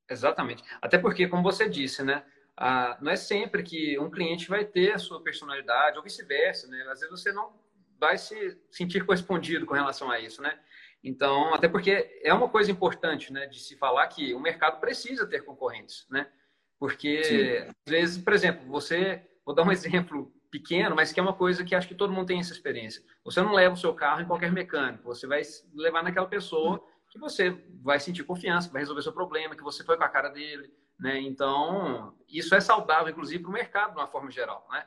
Exatamente. 0.09 0.63
Até 0.81 0.97
porque, 0.97 1.27
como 1.27 1.43
você 1.43 1.67
disse, 1.67 2.03
né? 2.03 2.23
Ah, 2.55 2.97
não 3.01 3.11
é 3.11 3.15
sempre 3.15 3.61
que 3.61 3.99
um 3.99 4.09
cliente 4.09 4.49
vai 4.49 4.65
ter 4.65 4.93
a 4.93 4.97
sua 4.97 5.21
personalidade, 5.21 5.97
ou 5.97 6.03
vice-versa, 6.03 6.67
né? 6.67 6.81
Às 6.89 7.01
vezes 7.01 7.09
você 7.09 7.31
não 7.31 7.53
vai 7.99 8.17
se 8.17 8.57
sentir 8.71 9.05
correspondido 9.05 9.65
com 9.65 9.73
relação 9.73 10.09
a 10.09 10.19
isso, 10.19 10.41
né? 10.41 10.57
Então, 11.03 11.53
até 11.53 11.67
porque 11.67 12.19
é 12.23 12.33
uma 12.33 12.49
coisa 12.49 12.71
importante, 12.71 13.31
né, 13.31 13.45
de 13.45 13.59
se 13.59 13.75
falar 13.77 14.07
que 14.07 14.33
o 14.33 14.39
mercado 14.39 14.79
precisa 14.79 15.27
ter 15.27 15.43
concorrentes, 15.43 16.07
né? 16.09 16.27
Porque 16.79 17.23
Sim. 17.23 17.73
às 17.85 17.91
vezes, 17.91 18.17
por 18.17 18.33
exemplo, 18.33 18.67
você, 18.67 19.23
vou 19.45 19.53
dar 19.53 19.63
um 19.63 19.71
exemplo 19.71 20.33
pequeno, 20.49 20.95
mas 20.95 21.11
que 21.11 21.19
é 21.19 21.23
uma 21.23 21.33
coisa 21.33 21.63
que 21.63 21.75
acho 21.75 21.87
que 21.87 21.95
todo 21.95 22.13
mundo 22.13 22.27
tem 22.27 22.39
essa 22.39 22.53
experiência. 22.53 23.03
Você 23.23 23.41
não 23.41 23.53
leva 23.53 23.75
o 23.75 23.77
seu 23.77 23.93
carro 23.93 24.21
em 24.21 24.25
qualquer 24.25 24.51
mecânico, 24.51 25.03
você 25.03 25.27
vai 25.27 25.41
levar 25.73 26.03
naquela 26.03 26.27
pessoa 26.27 26.83
que 27.09 27.19
você 27.19 27.49
vai 27.81 27.99
sentir 27.99 28.23
confiança, 28.23 28.69
vai 28.69 28.81
resolver 28.81 29.01
seu 29.01 29.13
problema, 29.13 29.55
que 29.55 29.63
você 29.63 29.83
foi 29.83 29.97
com 29.97 30.03
a 30.03 30.09
cara 30.09 30.29
dele, 30.29 30.71
né? 30.99 31.19
Então, 31.21 32.13
isso 32.27 32.53
é 32.53 32.59
saudável, 32.59 33.09
inclusive, 33.09 33.41
para 33.41 33.49
o 33.49 33.53
mercado, 33.53 33.93
de 33.93 33.99
uma 33.99 34.07
forma 34.07 34.29
geral, 34.29 34.67
né? 34.71 34.85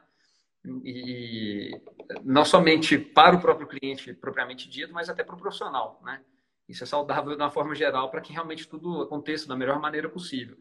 E 0.84 1.80
não 2.22 2.44
somente 2.44 2.98
para 2.98 3.36
o 3.36 3.40
próprio 3.40 3.66
cliente 3.66 4.12
propriamente 4.12 4.68
dito, 4.68 4.92
mas 4.92 5.08
até 5.08 5.24
para 5.24 5.34
o 5.34 5.38
profissional, 5.38 6.00
né? 6.04 6.22
Isso 6.68 6.84
é 6.84 6.86
saudável 6.86 7.34
de 7.34 7.42
uma 7.42 7.50
forma 7.50 7.74
geral 7.74 8.10
para 8.10 8.20
que 8.20 8.32
realmente 8.32 8.68
tudo 8.68 9.02
aconteça 9.02 9.48
da 9.48 9.56
melhor 9.56 9.80
maneira 9.80 10.08
possível. 10.08 10.56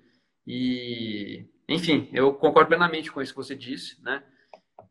E, 0.48 1.46
enfim, 1.68 2.10
eu 2.12 2.34
concordo 2.34 2.70
plenamente 2.70 3.12
com 3.12 3.22
isso 3.22 3.34
que 3.34 3.38
você 3.38 3.56
disse, 3.56 4.02
né? 4.02 4.24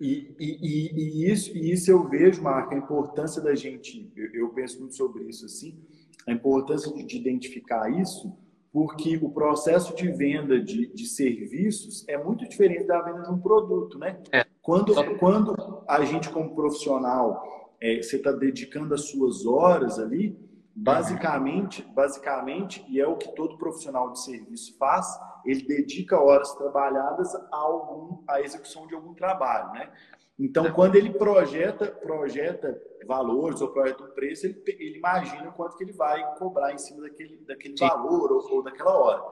E, 0.00 0.36
e, 0.38 1.24
e, 1.24 1.32
isso, 1.32 1.56
e 1.56 1.72
isso 1.72 1.90
eu 1.90 2.08
vejo, 2.08 2.40
Marco, 2.40 2.72
a 2.72 2.78
importância 2.78 3.42
da 3.42 3.54
gente, 3.54 4.12
eu, 4.14 4.32
eu 4.32 4.48
penso 4.50 4.78
muito 4.78 4.94
sobre 4.94 5.24
isso 5.24 5.44
assim, 5.44 5.84
a 6.26 6.32
importância 6.32 6.92
de, 6.92 7.04
de 7.04 7.16
identificar 7.16 7.90
isso, 7.90 8.36
porque 8.72 9.16
o 9.16 9.30
processo 9.30 9.94
de 9.96 10.10
venda 10.10 10.60
de, 10.60 10.92
de, 10.92 11.06
serviços 11.06 12.06
é 12.08 12.22
muito 12.22 12.46
diferente 12.48 12.84
da 12.84 13.00
venda 13.00 13.22
de 13.22 13.30
um 13.30 13.38
produto, 13.38 13.98
né? 13.98 14.20
É. 14.30 14.46
Quando, 14.60 14.94
quando 15.18 15.82
a 15.88 16.04
gente, 16.04 16.28
como 16.28 16.54
profissional, 16.54 17.42
é, 17.80 18.02
você 18.02 18.16
está 18.16 18.30
dedicando 18.30 18.94
as 18.94 19.08
suas 19.08 19.46
horas 19.46 19.98
ali, 19.98 20.38
basicamente, 20.74 21.82
basicamente, 21.94 22.84
e 22.88 23.00
é 23.00 23.06
o 23.06 23.16
que 23.16 23.34
todo 23.34 23.58
profissional 23.58 24.12
de 24.12 24.22
serviço 24.22 24.76
faz, 24.78 25.06
ele 25.44 25.62
dedica 25.62 26.20
horas 26.20 26.52
trabalhadas 26.54 27.34
a 27.34 27.48
algum, 27.56 28.22
a 28.28 28.40
execução 28.40 28.86
de 28.86 28.94
algum 28.94 29.14
trabalho, 29.14 29.72
né? 29.72 29.90
Então, 30.38 30.66
é. 30.66 30.70
quando 30.70 30.94
ele 30.94 31.12
projeta, 31.14 31.86
projeta 31.86 32.80
valores 33.06 33.60
ou 33.60 33.68
projeta 33.68 34.04
um 34.04 34.10
preço, 34.10 34.46
ele, 34.46 34.62
ele 34.66 34.98
imagina 34.98 35.50
quanto 35.50 35.76
que 35.76 35.84
ele 35.84 35.92
vai 35.92 36.36
cobrar 36.36 36.72
em 36.72 36.78
cima 36.78 37.02
daquele, 37.02 37.38
daquele 37.44 37.74
valor 37.76 38.30
ou, 38.30 38.56
ou 38.56 38.62
daquela 38.62 38.96
hora. 38.96 39.22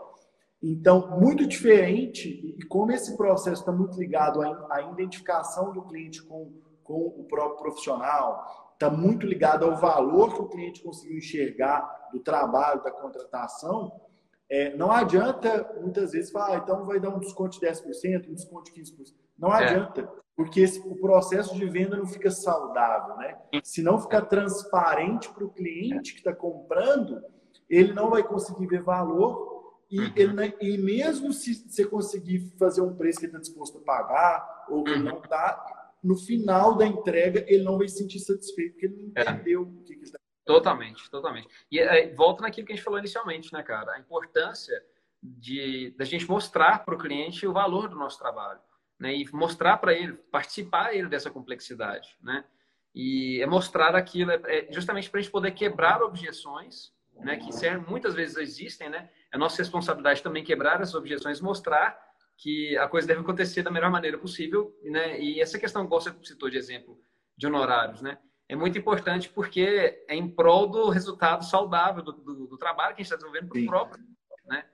Então, 0.63 1.21
muito 1.21 1.47
diferente, 1.47 2.29
e 2.59 2.65
como 2.65 2.91
esse 2.91 3.17
processo 3.17 3.61
está 3.61 3.71
muito 3.71 3.99
ligado 3.99 4.43
à, 4.43 4.67
à 4.71 4.83
identificação 4.93 5.73
do 5.73 5.83
cliente 5.83 6.23
com, 6.23 6.53
com 6.83 6.95
o 6.95 7.25
próprio 7.29 7.59
profissional, 7.59 8.73
está 8.73 8.91
muito 8.91 9.27
ligado 9.27 9.65
ao 9.65 9.77
valor 9.77 10.35
que 10.35 10.41
o 10.41 10.49
cliente 10.49 10.83
conseguiu 10.83 11.19
enxergar 11.19 12.09
do 12.13 12.21
trabalho, 12.21 12.83
da 12.83 12.91
contratação, 12.91 13.93
é, 14.49 14.77
não 14.77 14.93
adianta 14.93 15.75
muitas 15.81 16.13
vezes 16.13 16.31
falar, 16.31 16.55
ah, 16.55 16.61
então 16.63 16.85
vai 16.85 17.01
dar 17.01 17.11
um 17.11 17.19
desconto 17.19 17.59
de 17.59 17.67
10%, 17.67 18.29
um 18.29 18.35
desconto 18.35 18.73
de 18.73 18.81
15%. 18.81 19.15
Não 19.39 19.55
é. 19.55 19.65
adianta, 19.65 20.11
porque 20.37 20.61
esse, 20.61 20.81
o 20.81 20.97
processo 20.97 21.55
de 21.55 21.67
venda 21.67 21.97
não 21.97 22.07
fica 22.07 22.31
saudável, 22.31 23.17
né? 23.17 23.39
Se 23.63 23.83
não 23.83 23.99
ficar 23.99 24.23
transparente 24.23 25.29
para 25.31 25.45
o 25.45 25.51
cliente 25.51 26.13
que 26.13 26.19
está 26.19 26.35
comprando, 26.35 27.23
ele 27.69 27.93
não 27.93 28.11
vai 28.11 28.23
conseguir 28.23 28.67
ver 28.67 28.83
valor 28.83 29.57
e, 29.91 30.01
uhum. 30.01 30.13
ele, 30.17 30.57
e 30.61 30.79
mesmo 30.79 31.33
se 31.33 31.55
você 31.55 31.85
conseguir 31.87 32.53
fazer 32.59 32.81
um 32.81 32.95
preço 32.97 33.21
que 33.21 33.27
ele 33.27 33.33
está 33.33 33.41
disposto 33.41 33.79
a 33.79 33.83
pagar 33.83 34.67
ou 34.69 34.85
que 34.85 34.93
uhum. 34.93 35.03
não 35.03 35.19
está, 35.19 35.93
no 36.03 36.17
final 36.17 36.75
da 36.75 36.87
entrega 36.87 37.45
ele 37.49 37.63
não 37.63 37.79
vai 37.79 37.89
se 37.89 37.99
sentir 37.99 38.19
satisfeito 38.19 38.73
porque 38.73 38.87
ele 38.87 38.97
não 38.97 39.23
é. 39.23 39.31
entendeu 39.31 39.63
o 39.63 39.83
que, 39.83 39.95
que 39.95 40.01
ele 40.01 40.03
está 40.03 40.19
Totalmente, 40.45 41.11
totalmente. 41.11 41.49
E 41.73 41.81
é, 41.81 42.15
volta 42.15 42.43
naquilo 42.43 42.65
que 42.65 42.73
a 42.73 42.77
gente 42.77 42.85
falou 42.85 43.01
inicialmente, 43.01 43.53
né, 43.53 43.65
cara? 43.65 43.95
A 43.95 43.99
importância 43.99 44.81
de 45.21 45.93
da 45.99 46.05
gente 46.05 46.29
mostrar 46.29 46.85
para 46.85 46.95
o 46.95 46.99
cliente 46.99 47.45
o 47.49 47.53
valor 47.53 47.89
do 47.89 47.97
nosso 47.97 48.17
trabalho, 48.17 48.61
né? 48.99 49.15
E 49.15 49.27
mostrar 49.33 49.77
para 49.79 49.93
ele, 49.93 50.15
participar 50.31 50.95
ele 50.95 51.09
dessa 51.09 51.31
complexidade, 51.31 52.17
né? 52.23 52.45
E 52.95 53.41
é 53.43 53.47
mostrar 53.47 53.95
aquilo, 53.95 54.31
é, 54.31 54.41
é 54.47 54.73
justamente 54.73 55.11
para 55.11 55.21
a 55.21 55.23
gente 55.23 55.33
poder 55.33 55.51
quebrar 55.53 56.03
objeções, 56.03 56.93
né? 57.15 57.37
Que 57.37 57.51
muitas 57.89 58.15
vezes 58.15 58.37
existem, 58.37 58.89
né? 58.89 59.11
É 59.33 59.39
nossa 59.39 59.59
responsabilidade 59.59 60.23
também 60.23 60.45
quebrar 60.45 60.81
essas 60.81 60.95
objeções, 60.95 61.41
mostrar 61.41 61.99
que 62.39 62.77
a 62.79 62.89
coisa 62.89 63.07
deve 63.09 63.21
acontecer 63.21 63.63
da 63.63 63.71
melhor 63.71 63.91
maneira 63.91 64.19
possível, 64.19 64.75
né? 64.85 65.21
E 65.21 65.41
essa 65.41 65.59
questão 65.59 65.85
que 65.85 65.91
você 65.91 66.15
citou 66.23 66.51
de 66.51 66.57
exemplo 66.57 67.01
de 67.37 67.47
honorários, 67.47 68.01
né? 68.01 68.19
é 68.49 68.55
muito 68.55 68.79
importante 68.79 69.29
porque 69.29 70.05
é 70.09 70.15
em 70.15 70.29
prol 70.29 70.69
do 70.69 70.89
resultado 70.89 71.45
saudável 71.45 72.03
do, 72.03 72.13
do, 72.13 72.47
do 72.47 72.59
trabalho 72.59 72.95
que 72.95 73.03
a 73.03 73.05
gente 73.05 73.13
está 73.13 73.17
desenvolvendo 73.17 73.49
para 73.49 73.61
o 73.61 73.67
próprio. 73.67 74.05
Né? 74.47 74.65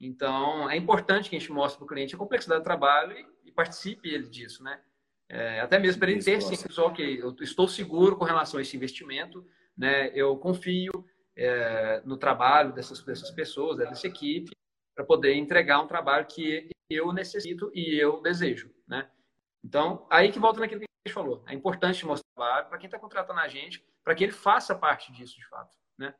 Então, 0.00 0.68
é 0.70 0.76
importante 0.76 1.30
que 1.30 1.36
a 1.36 1.38
gente 1.38 1.52
mostre 1.52 1.78
para 1.78 1.84
o 1.84 1.88
cliente 1.88 2.14
a 2.14 2.18
complexidade 2.18 2.60
do 2.60 2.64
trabalho 2.64 3.16
e 3.41 3.41
participe 3.52 4.08
ele 4.08 4.28
disso. 4.28 4.62
Né? 4.62 4.80
É, 5.28 5.60
até 5.60 5.78
mesmo 5.78 6.00
para 6.00 6.10
ele 6.10 6.22
ter 6.22 6.40
sim, 6.42 6.56
ok, 6.78 7.22
eu 7.22 7.34
estou 7.40 7.68
seguro 7.68 8.16
com 8.16 8.24
relação 8.24 8.58
a 8.58 8.62
esse 8.62 8.76
investimento, 8.76 9.46
né? 9.76 10.10
eu 10.14 10.36
confio 10.36 10.92
é, 11.36 12.02
no 12.04 12.16
trabalho 12.16 12.72
dessas, 12.72 13.02
dessas 13.02 13.30
pessoas, 13.30 13.78
dessa 13.78 14.06
equipe, 14.06 14.50
para 14.94 15.04
poder 15.04 15.34
entregar 15.34 15.80
um 15.80 15.86
trabalho 15.86 16.26
que 16.26 16.68
eu 16.90 17.12
necessito 17.12 17.70
e 17.74 17.98
eu 17.98 18.20
desejo. 18.20 18.70
Né? 18.86 19.08
Então, 19.64 20.06
aí 20.10 20.30
que 20.30 20.38
volta 20.38 20.60
naquilo 20.60 20.80
que 20.80 20.86
gente 21.06 21.12
falou. 21.12 21.42
É 21.46 21.54
importante 21.54 22.06
mostrar 22.06 22.64
para 22.68 22.78
quem 22.78 22.86
está 22.86 22.98
contratando 22.98 23.40
a 23.40 23.48
gente, 23.48 23.84
para 24.04 24.14
que 24.14 24.24
ele 24.24 24.32
faça 24.32 24.74
parte 24.74 25.12
disso 25.12 25.36
de 25.36 25.46
fato, 25.48 25.76
né? 25.98 26.14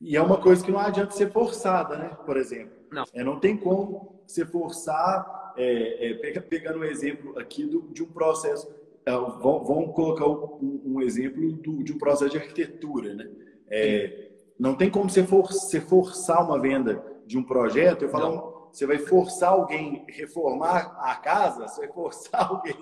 E 0.00 0.16
é 0.16 0.22
uma 0.22 0.40
coisa 0.40 0.64
que 0.64 0.70
não 0.70 0.78
adianta 0.78 1.10
ser 1.10 1.30
forçada, 1.30 1.96
né? 1.98 2.08
Por 2.24 2.36
exemplo. 2.36 2.74
Não. 2.90 3.04
É, 3.12 3.22
não 3.22 3.38
tem 3.38 3.56
como 3.56 4.22
você 4.26 4.46
forçar, 4.46 5.39
é, 5.56 6.12
é, 6.12 6.40
pegando 6.40 6.80
um 6.80 6.84
exemplo 6.84 7.38
aqui 7.38 7.64
do, 7.64 7.82
de 7.92 8.02
um 8.02 8.06
processo. 8.06 8.68
É, 9.04 9.10
vamos 9.12 9.94
colocar 9.94 10.26
um, 10.26 10.82
um 10.84 11.00
exemplo 11.00 11.52
do, 11.52 11.82
de 11.82 11.92
um 11.92 11.98
processo 11.98 12.30
de 12.30 12.38
arquitetura, 12.38 13.14
né? 13.14 13.30
É, 13.68 14.30
não 14.58 14.74
tem 14.74 14.90
como 14.90 15.08
você, 15.08 15.24
for, 15.24 15.46
você 15.46 15.80
forçar 15.80 16.44
uma 16.44 16.60
venda 16.60 17.04
de 17.26 17.38
um 17.38 17.42
projeto. 17.42 18.02
Eu 18.02 18.08
falo, 18.08 18.68
você 18.72 18.86
vai 18.86 18.98
forçar 18.98 19.50
alguém 19.50 20.04
reformar 20.08 20.96
a 21.00 21.14
casa, 21.16 21.66
você 21.66 21.80
vai 21.80 21.92
forçar 21.92 22.46
alguém 22.50 22.76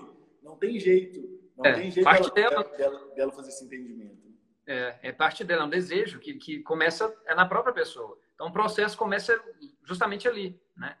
não 0.49 0.57
tem 0.57 0.79
jeito. 0.79 1.21
Não 1.55 1.65
é, 1.65 1.73
tem 1.73 1.91
jeito 1.91 2.03
parte 2.03 2.33
dela, 2.33 2.63
dela, 2.63 3.15
dela, 3.15 3.31
fazer 3.31 3.49
esse 3.49 3.63
entendimento. 3.63 4.17
É, 4.65 4.99
é 5.03 5.11
parte 5.11 5.43
dela, 5.43 5.63
é 5.63 5.65
um 5.65 5.69
desejo 5.69 6.19
que, 6.19 6.33
que 6.35 6.59
começa 6.59 7.13
é 7.25 7.35
na 7.35 7.45
própria 7.45 7.73
pessoa. 7.73 8.17
Então, 8.33 8.47
o 8.47 8.53
processo 8.53 8.97
começa 8.97 9.39
justamente 9.83 10.27
ali, 10.27 10.59
né? 10.75 10.97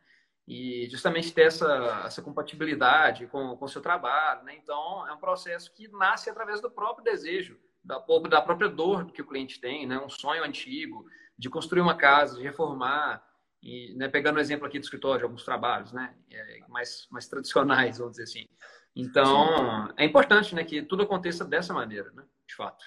E 0.49 0.89
justamente 0.89 1.31
ter 1.31 1.43
essa, 1.43 2.01
essa 2.05 2.23
compatibilidade 2.23 3.27
com 3.27 3.55
o 3.61 3.67
seu 3.67 3.81
trabalho, 3.81 4.43
né? 4.43 4.55
Então, 4.55 5.07
é 5.07 5.13
um 5.13 5.19
processo 5.19 5.71
que 5.71 5.87
nasce 5.89 6.27
através 6.27 6.59
do 6.59 6.71
próprio 6.71 7.03
desejo, 7.03 7.55
da, 7.83 8.03
da 8.27 8.41
própria 8.41 8.67
dor 8.67 9.05
que 9.11 9.21
o 9.21 9.27
cliente 9.27 9.61
tem, 9.61 9.85
né? 9.85 9.99
Um 9.99 10.09
sonho 10.09 10.43
antigo 10.43 11.05
de 11.37 11.51
construir 11.51 11.81
uma 11.81 11.95
casa, 11.95 12.35
de 12.35 12.41
reformar, 12.41 13.23
e 13.61 13.93
né, 13.95 14.07
pegando 14.07 14.37
o 14.37 14.39
exemplo 14.39 14.65
aqui 14.65 14.79
do 14.79 14.83
escritório 14.83 15.19
de 15.19 15.23
alguns 15.25 15.43
trabalhos, 15.43 15.91
né, 15.91 16.15
é, 16.31 16.59
mais, 16.67 17.07
mais 17.11 17.27
tradicionais, 17.27 17.97
vamos 17.97 18.13
dizer 18.13 18.23
assim. 18.23 18.47
Então, 18.95 19.93
é 19.97 20.03
importante 20.03 20.55
né, 20.55 20.63
que 20.63 20.81
tudo 20.81 21.03
aconteça 21.03 21.45
dessa 21.45 21.73
maneira, 21.73 22.11
né, 22.11 22.23
de 22.47 22.55
fato. 22.55 22.83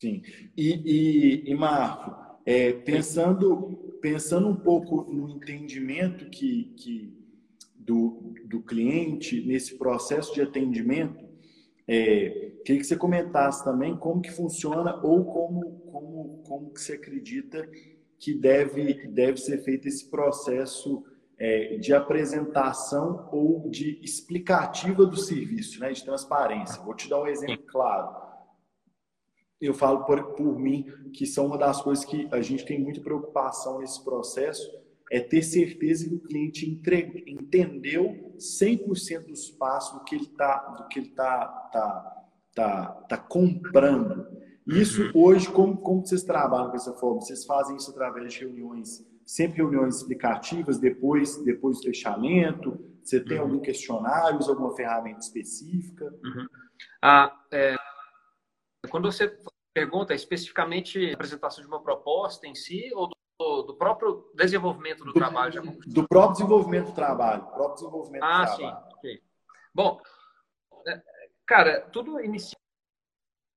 Sim. 0.00 0.22
E, 0.56 1.44
e, 1.46 1.50
e 1.50 1.54
Marco, 1.54 2.29
é, 2.44 2.72
pensando, 2.72 3.98
pensando 4.00 4.48
um 4.48 4.56
pouco 4.56 5.02
no 5.12 5.28
entendimento 5.28 6.28
que, 6.30 6.72
que 6.76 7.12
do, 7.76 8.34
do 8.44 8.60
cliente 8.60 9.44
nesse 9.46 9.76
processo 9.76 10.34
de 10.34 10.42
atendimento, 10.42 11.24
é, 11.86 12.52
queria 12.64 12.80
que 12.80 12.86
você 12.86 12.96
comentasse 12.96 13.64
também 13.64 13.96
como 13.96 14.22
que 14.22 14.30
funciona 14.30 14.94
ou 15.02 15.24
como, 15.24 15.80
como, 15.90 16.42
como 16.46 16.70
que 16.70 16.80
você 16.80 16.92
acredita 16.92 17.68
que 18.18 18.34
deve, 18.34 19.08
deve 19.08 19.38
ser 19.38 19.58
feito 19.64 19.88
esse 19.88 20.08
processo 20.08 21.04
é, 21.38 21.78
de 21.78 21.94
apresentação 21.94 23.28
ou 23.32 23.68
de 23.70 23.98
explicativa 24.02 25.06
do 25.06 25.16
serviço, 25.16 25.80
né, 25.80 25.90
de 25.90 26.04
transparência. 26.04 26.82
Vou 26.82 26.94
te 26.94 27.08
dar 27.08 27.22
um 27.22 27.26
exemplo 27.26 27.64
claro. 27.66 28.29
Eu 29.60 29.74
falo 29.74 30.04
por, 30.04 30.34
por 30.34 30.58
mim 30.58 30.86
que 31.12 31.26
são 31.26 31.46
uma 31.46 31.58
das 31.58 31.82
coisas 31.82 32.04
que 32.04 32.28
a 32.32 32.40
gente 32.40 32.64
tem 32.64 32.80
muita 32.80 33.00
preocupação 33.00 33.78
nesse 33.80 34.02
processo 34.02 34.70
é 35.10 35.18
ter 35.18 35.42
certeza 35.42 36.08
que 36.08 36.14
o 36.14 36.20
cliente 36.20 36.70
entre, 36.70 37.24
entendeu 37.26 38.32
100% 38.38 39.26
dos 39.26 39.50
passos 39.50 39.98
do 39.98 40.04
que 40.04 40.14
ele 40.14 40.24
está 40.24 40.58
do 40.78 40.88
que 40.88 41.00
ele 41.00 41.08
tá, 41.10 41.46
tá, 41.72 42.26
tá, 42.54 42.86
tá 43.08 43.16
comprando. 43.18 44.26
Isso 44.66 45.02
uhum. 45.02 45.10
hoje, 45.14 45.50
como, 45.50 45.76
como 45.76 46.06
vocês 46.06 46.22
trabalham 46.22 46.70
com 46.70 46.76
essa 46.76 46.92
forma? 46.92 47.20
Vocês 47.20 47.44
fazem 47.44 47.76
isso 47.76 47.90
através 47.90 48.32
de 48.32 48.40
reuniões 48.40 49.04
sempre 49.26 49.58
reuniões 49.58 49.98
explicativas 49.98 50.78
depois, 50.78 51.36
depois 51.44 51.78
do 51.78 51.84
fechamento? 51.84 52.78
Você 53.02 53.20
tem 53.20 53.38
uhum. 53.38 53.44
algum 53.44 53.60
questionário, 53.60 54.38
alguma 54.48 54.74
ferramenta 54.74 55.20
específica? 55.20 56.04
Uhum. 56.04 56.46
Ah, 57.02 57.32
é, 57.52 57.76
quando 58.90 59.10
você 59.10 59.38
pergunta 59.72 60.14
especificamente 60.14 61.10
a 61.10 61.14
apresentação 61.14 61.62
de 61.62 61.68
uma 61.68 61.82
proposta 61.82 62.46
em 62.46 62.54
si 62.54 62.90
ou 62.94 63.08
do, 63.08 63.62
do 63.62 63.74
próprio 63.76 64.30
desenvolvimento 64.34 64.98
do, 64.98 65.06
do 65.06 65.12
trabalho? 65.12 65.62
Do 65.86 66.06
próprio 66.06 66.32
desenvolvimento 66.32 66.86
do 66.86 66.94
trabalho. 66.94 67.46
Próprio 67.46 67.74
desenvolvimento 67.74 68.22
ah, 68.22 68.44
do 68.44 68.56
sim. 68.56 68.72
Okay. 68.98 69.22
Bom, 69.74 70.00
é, 70.86 71.00
cara, 71.46 71.80
tudo 71.92 72.20
inicia, 72.20 72.56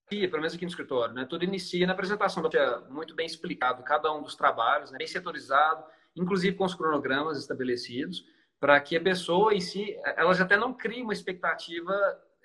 pelo 0.09 0.37
menos 0.37 0.53
aqui 0.53 0.63
no 0.63 0.69
escritório, 0.69 1.13
né? 1.13 1.25
Tudo 1.25 1.43
inicia 1.43 1.85
na 1.87 1.93
apresentação, 1.93 2.43
muito 2.89 3.15
bem 3.15 3.25
explicado 3.25 3.83
cada 3.83 4.13
um 4.13 4.21
dos 4.21 4.35
trabalhos, 4.35 4.91
né? 4.91 4.97
bem 4.97 5.07
setorizado, 5.07 5.83
inclusive 6.15 6.55
com 6.55 6.65
os 6.65 6.75
cronogramas 6.75 7.37
estabelecidos, 7.39 8.23
para 8.59 8.79
que 8.79 8.95
a 8.95 9.01
pessoa 9.01 9.53
em 9.53 9.59
si, 9.59 9.99
ela 10.15 10.33
já 10.33 10.43
até 10.45 10.55
não 10.55 10.73
crie 10.73 11.01
uma 11.01 11.11
expectativa 11.11 11.93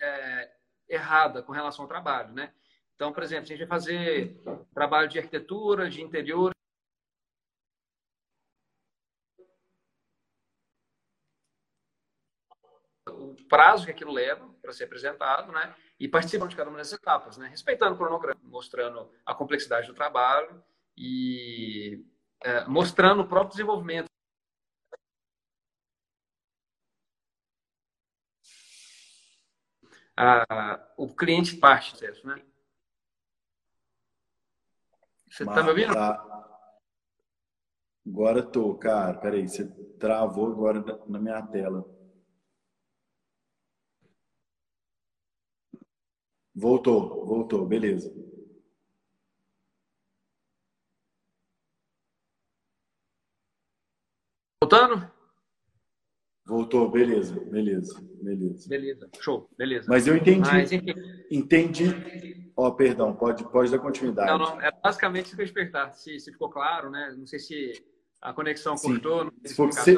é, 0.00 0.50
errada 0.88 1.42
com 1.42 1.52
relação 1.52 1.84
ao 1.84 1.88
trabalho, 1.88 2.32
né? 2.32 2.52
Então, 2.98 3.12
por 3.12 3.22
exemplo, 3.22 3.44
a 3.44 3.46
gente 3.46 3.60
vai 3.60 3.68
fazer 3.68 4.42
trabalho 4.74 5.08
de 5.08 5.20
arquitetura, 5.20 5.88
de 5.88 6.02
interior, 6.02 6.50
o 13.06 13.36
prazo 13.48 13.84
que 13.84 13.92
aquilo 13.92 14.12
leva 14.12 14.52
para 14.60 14.72
ser 14.72 14.84
apresentado, 14.84 15.52
né? 15.52 15.76
E 16.00 16.08
participando 16.08 16.50
de 16.50 16.56
cada 16.56 16.68
uma 16.70 16.78
dessas 16.78 16.98
etapas, 16.98 17.38
né? 17.38 17.46
Respeitando 17.46 17.94
o 17.94 17.96
cronograma, 17.96 18.40
mostrando 18.42 19.08
a 19.24 19.32
complexidade 19.32 19.86
do 19.86 19.94
trabalho 19.94 20.60
e 20.96 22.04
é, 22.42 22.64
mostrando 22.66 23.22
o 23.22 23.28
próprio 23.28 23.50
desenvolvimento. 23.50 24.08
Ah, 30.16 30.92
o 30.96 31.14
cliente 31.14 31.56
parte 31.56 31.96
disso, 31.96 32.26
né? 32.26 32.42
Você 35.30 35.44
está 35.44 35.62
me 35.62 35.68
ouvindo? 35.68 35.92
Tá. 35.92 36.16
Agora 38.06 38.42
tô, 38.42 38.74
cara. 38.74 39.18
Peraí, 39.18 39.48
você 39.48 39.66
travou 39.98 40.50
agora 40.50 40.82
na 41.06 41.18
minha 41.18 41.42
tela. 41.46 41.84
Voltou, 46.54 47.24
voltou, 47.26 47.66
beleza. 47.66 48.10
Voltando? 54.62 55.17
Voltou, 56.48 56.90
beleza, 56.90 57.38
beleza, 57.40 58.00
beleza. 58.22 58.66
Beleza, 58.70 59.10
show, 59.20 59.50
beleza. 59.58 59.86
Mas 59.86 60.06
eu 60.06 60.16
entendi. 60.16 60.50
Mas, 60.50 60.70
entendi. 61.30 62.50
Ó, 62.56 62.68
oh, 62.68 62.72
perdão, 62.72 63.14
pode, 63.14 63.44
pode 63.50 63.70
dar 63.70 63.78
continuidade. 63.78 64.30
Não, 64.30 64.38
não, 64.38 64.60
é 64.62 64.72
basicamente 64.82 65.26
isso 65.26 65.36
que 65.36 65.42
eu 65.42 65.52
perguntar, 65.52 65.92
se, 65.92 66.18
se 66.18 66.32
ficou 66.32 66.48
claro, 66.48 66.90
né? 66.90 67.14
Não 67.18 67.26
sei 67.26 67.38
se 67.38 67.72
a 68.22 68.32
conexão 68.32 68.78
Sim. 68.78 68.92
cortou. 68.94 69.30
Se 69.44 69.54
for 69.54 69.70
você, 69.70 69.94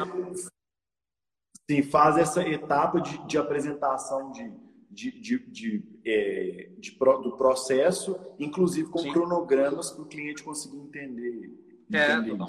sim, 1.69 1.81
faz 1.83 2.17
essa 2.17 2.45
etapa 2.45 2.99
de, 2.99 3.25
de 3.27 3.37
apresentação 3.37 4.29
de, 4.33 4.51
de, 4.89 5.21
de, 5.21 5.39
de, 5.49 6.01
é, 6.05 6.69
de 6.77 6.91
do 6.99 7.37
processo, 7.37 8.19
inclusive 8.37 8.89
com 8.89 8.99
sim. 8.99 9.13
cronogramas 9.13 9.89
para 9.89 10.03
o 10.03 10.07
cliente 10.07 10.43
conseguir 10.43 10.79
entender. 10.79 11.49
É, 11.93 12.11
entender 12.11 12.43
é, 12.43 12.45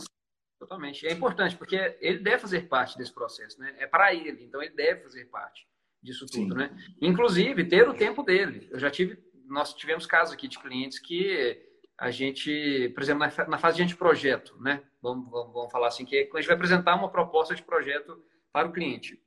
Totalmente. 0.62 1.04
É 1.04 1.12
importante, 1.12 1.56
porque 1.56 1.96
ele 2.00 2.20
deve 2.20 2.38
fazer 2.38 2.68
parte 2.68 2.96
desse 2.96 3.12
processo, 3.12 3.58
né? 3.58 3.74
É 3.78 3.86
para 3.86 4.14
ele, 4.14 4.44
então 4.44 4.62
ele 4.62 4.72
deve 4.72 5.02
fazer 5.02 5.24
parte 5.24 5.66
disso 6.00 6.24
tudo, 6.24 6.52
Sim. 6.52 6.58
né? 6.58 6.76
Inclusive, 7.00 7.64
ter 7.64 7.88
o 7.88 7.94
tempo 7.94 8.22
dele. 8.22 8.68
Eu 8.70 8.78
já 8.78 8.88
tive, 8.88 9.18
nós 9.46 9.74
tivemos 9.74 10.06
casos 10.06 10.32
aqui 10.32 10.46
de 10.46 10.60
clientes 10.60 11.00
que 11.00 11.60
a 11.98 12.12
gente, 12.12 12.90
por 12.94 13.02
exemplo, 13.02 13.26
na 13.48 13.58
fase 13.58 13.78
de 13.78 13.82
anteprojeto, 13.82 14.56
né? 14.62 14.84
Vamos, 15.02 15.28
vamos, 15.28 15.52
vamos 15.52 15.72
falar 15.72 15.88
assim, 15.88 16.04
que 16.04 16.30
a 16.32 16.36
gente 16.36 16.46
vai 16.46 16.54
apresentar 16.54 16.94
uma 16.94 17.10
proposta 17.10 17.56
de 17.56 17.62
projeto 17.64 18.24
para 18.52 18.68
o 18.68 18.72
cliente. 18.72 19.20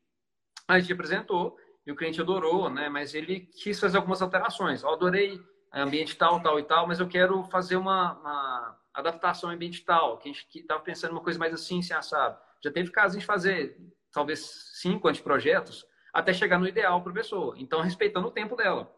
A 0.65 0.79
gente 0.79 0.93
apresentou 0.93 1.57
e 1.85 1.91
o 1.91 1.97
cliente 1.97 2.21
adorou, 2.21 2.69
né? 2.69 2.87
Mas 2.87 3.13
ele 3.13 3.41
quis 3.41 3.77
fazer 3.77 3.97
algumas 3.97 4.21
alterações. 4.21 4.83
Eu 4.83 4.93
adorei 4.93 5.37
ambiente 5.73 6.15
tal, 6.15 6.41
tal 6.41 6.57
e 6.57 6.63
tal, 6.63 6.87
mas 6.87 7.01
eu 7.01 7.09
quero 7.09 7.43
fazer 7.43 7.75
uma, 7.75 8.13
uma 8.19 8.79
adaptação 8.95 9.49
ambiental, 9.49 10.17
que 10.17 10.29
a 10.29 10.31
gente 10.31 10.47
estava 10.53 10.81
pensando 10.81 11.11
uma 11.11 11.21
coisa 11.21 11.37
mais 11.37 11.53
assim, 11.53 11.81
sem 11.81 11.95
assado. 11.95 12.39
Já 12.63 12.71
teve 12.71 12.91
casos 12.91 13.19
de 13.19 13.25
fazer 13.25 13.77
talvez 14.11 14.39
cinco 14.75 15.07
anteprojetos 15.07 15.85
até 16.13 16.33
chegar 16.33 16.57
no 16.57 16.67
ideal 16.67 17.01
para 17.01 17.11
a 17.11 17.15
pessoa. 17.15 17.55
Então, 17.57 17.81
respeitando 17.81 18.27
o 18.27 18.31
tempo 18.31 18.55
dela. 18.55 18.89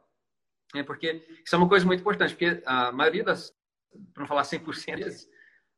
É 0.76 0.84
porque 0.84 1.26
isso 1.44 1.56
é 1.56 1.58
uma 1.58 1.68
coisa 1.68 1.86
muito 1.86 2.02
importante, 2.02 2.36
porque 2.36 2.62
a 2.66 2.92
maioria 2.92 3.24
das, 3.24 3.52
para 4.14 4.22
não 4.22 4.28
falar 4.28 4.44
100% 4.44 4.98
vezes, 4.98 5.28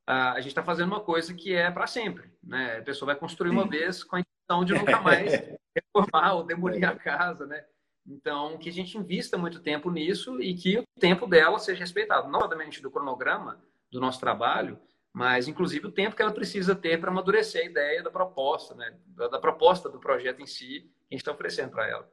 a 0.05 0.39
gente 0.41 0.49
está 0.49 0.63
fazendo 0.63 0.87
uma 0.87 0.99
coisa 0.99 1.33
que 1.33 1.53
é 1.53 1.71
para 1.71 1.87
sempre. 1.87 2.29
Né? 2.43 2.79
A 2.79 2.81
pessoa 2.81 3.07
vai 3.07 3.15
construir 3.15 3.51
uma 3.51 3.67
vez 3.67 4.03
com 4.03 4.17
a 4.17 4.19
intenção 4.19 4.65
de 4.65 4.73
nunca 4.73 4.99
mais 4.99 5.31
reformar 5.75 6.33
ou 6.33 6.43
demolir 6.43 6.83
a 6.83 6.95
casa, 6.95 7.45
né? 7.45 7.63
Então, 8.05 8.57
que 8.57 8.69
a 8.69 8.73
gente 8.73 8.97
invista 8.97 9.37
muito 9.37 9.61
tempo 9.61 9.91
nisso 9.91 10.41
e 10.41 10.55
que 10.55 10.79
o 10.79 10.83
tempo 10.99 11.27
dela 11.27 11.59
seja 11.59 11.81
respeitado. 11.81 12.27
Não 12.27 12.41
somente 12.41 12.81
do 12.81 12.91
cronograma, 12.91 13.63
do 13.91 13.99
nosso 13.99 14.19
trabalho, 14.19 14.79
mas 15.13 15.47
inclusive 15.47 15.87
o 15.87 15.91
tempo 15.91 16.15
que 16.15 16.21
ela 16.21 16.33
precisa 16.33 16.75
ter 16.75 16.99
para 16.99 17.09
amadurecer 17.09 17.63
a 17.63 17.69
ideia 17.69 18.03
da 18.03 18.11
proposta, 18.11 18.75
né? 18.75 18.97
Da, 19.07 19.27
da, 19.27 19.39
proposta 19.39 19.89
do 19.89 19.99
projeto 19.99 20.41
em 20.41 20.45
si 20.45 20.81
que 21.07 21.11
a 21.11 21.13
gente 21.15 21.21
está 21.21 21.31
oferecendo 21.31 21.71
para 21.71 21.87
ela. 21.87 22.09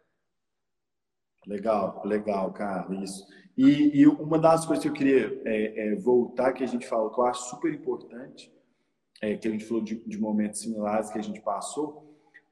Legal, 1.47 2.03
legal, 2.05 2.53
cara, 2.53 2.93
isso. 3.03 3.25
E, 3.57 4.01
e, 4.01 4.07
uma 4.07 4.39
das 4.39 4.67
coisas 4.67 4.83
que 4.83 4.89
eu 4.89 4.93
queria 4.93 5.41
é, 5.45 5.93
é, 5.93 5.95
voltar, 5.97 6.53
que 6.53 6.65
a 6.65 6.67
gente 6.67 6.87
falou, 6.87 7.11
que 7.11 7.21
eu 7.21 7.25
acho 7.25 7.49
super 7.51 7.73
importante, 7.73 8.53
é, 9.23 9.37
que 9.37 9.49
a 9.49 9.51
gente 9.51 9.65
falou 9.65 9.83
de, 9.83 9.97
de 10.07 10.19
momentos 10.19 10.61
similares 10.61 11.11
que 11.11 11.19
a 11.19 11.23
gente 11.23 11.41
passou, 11.41 12.07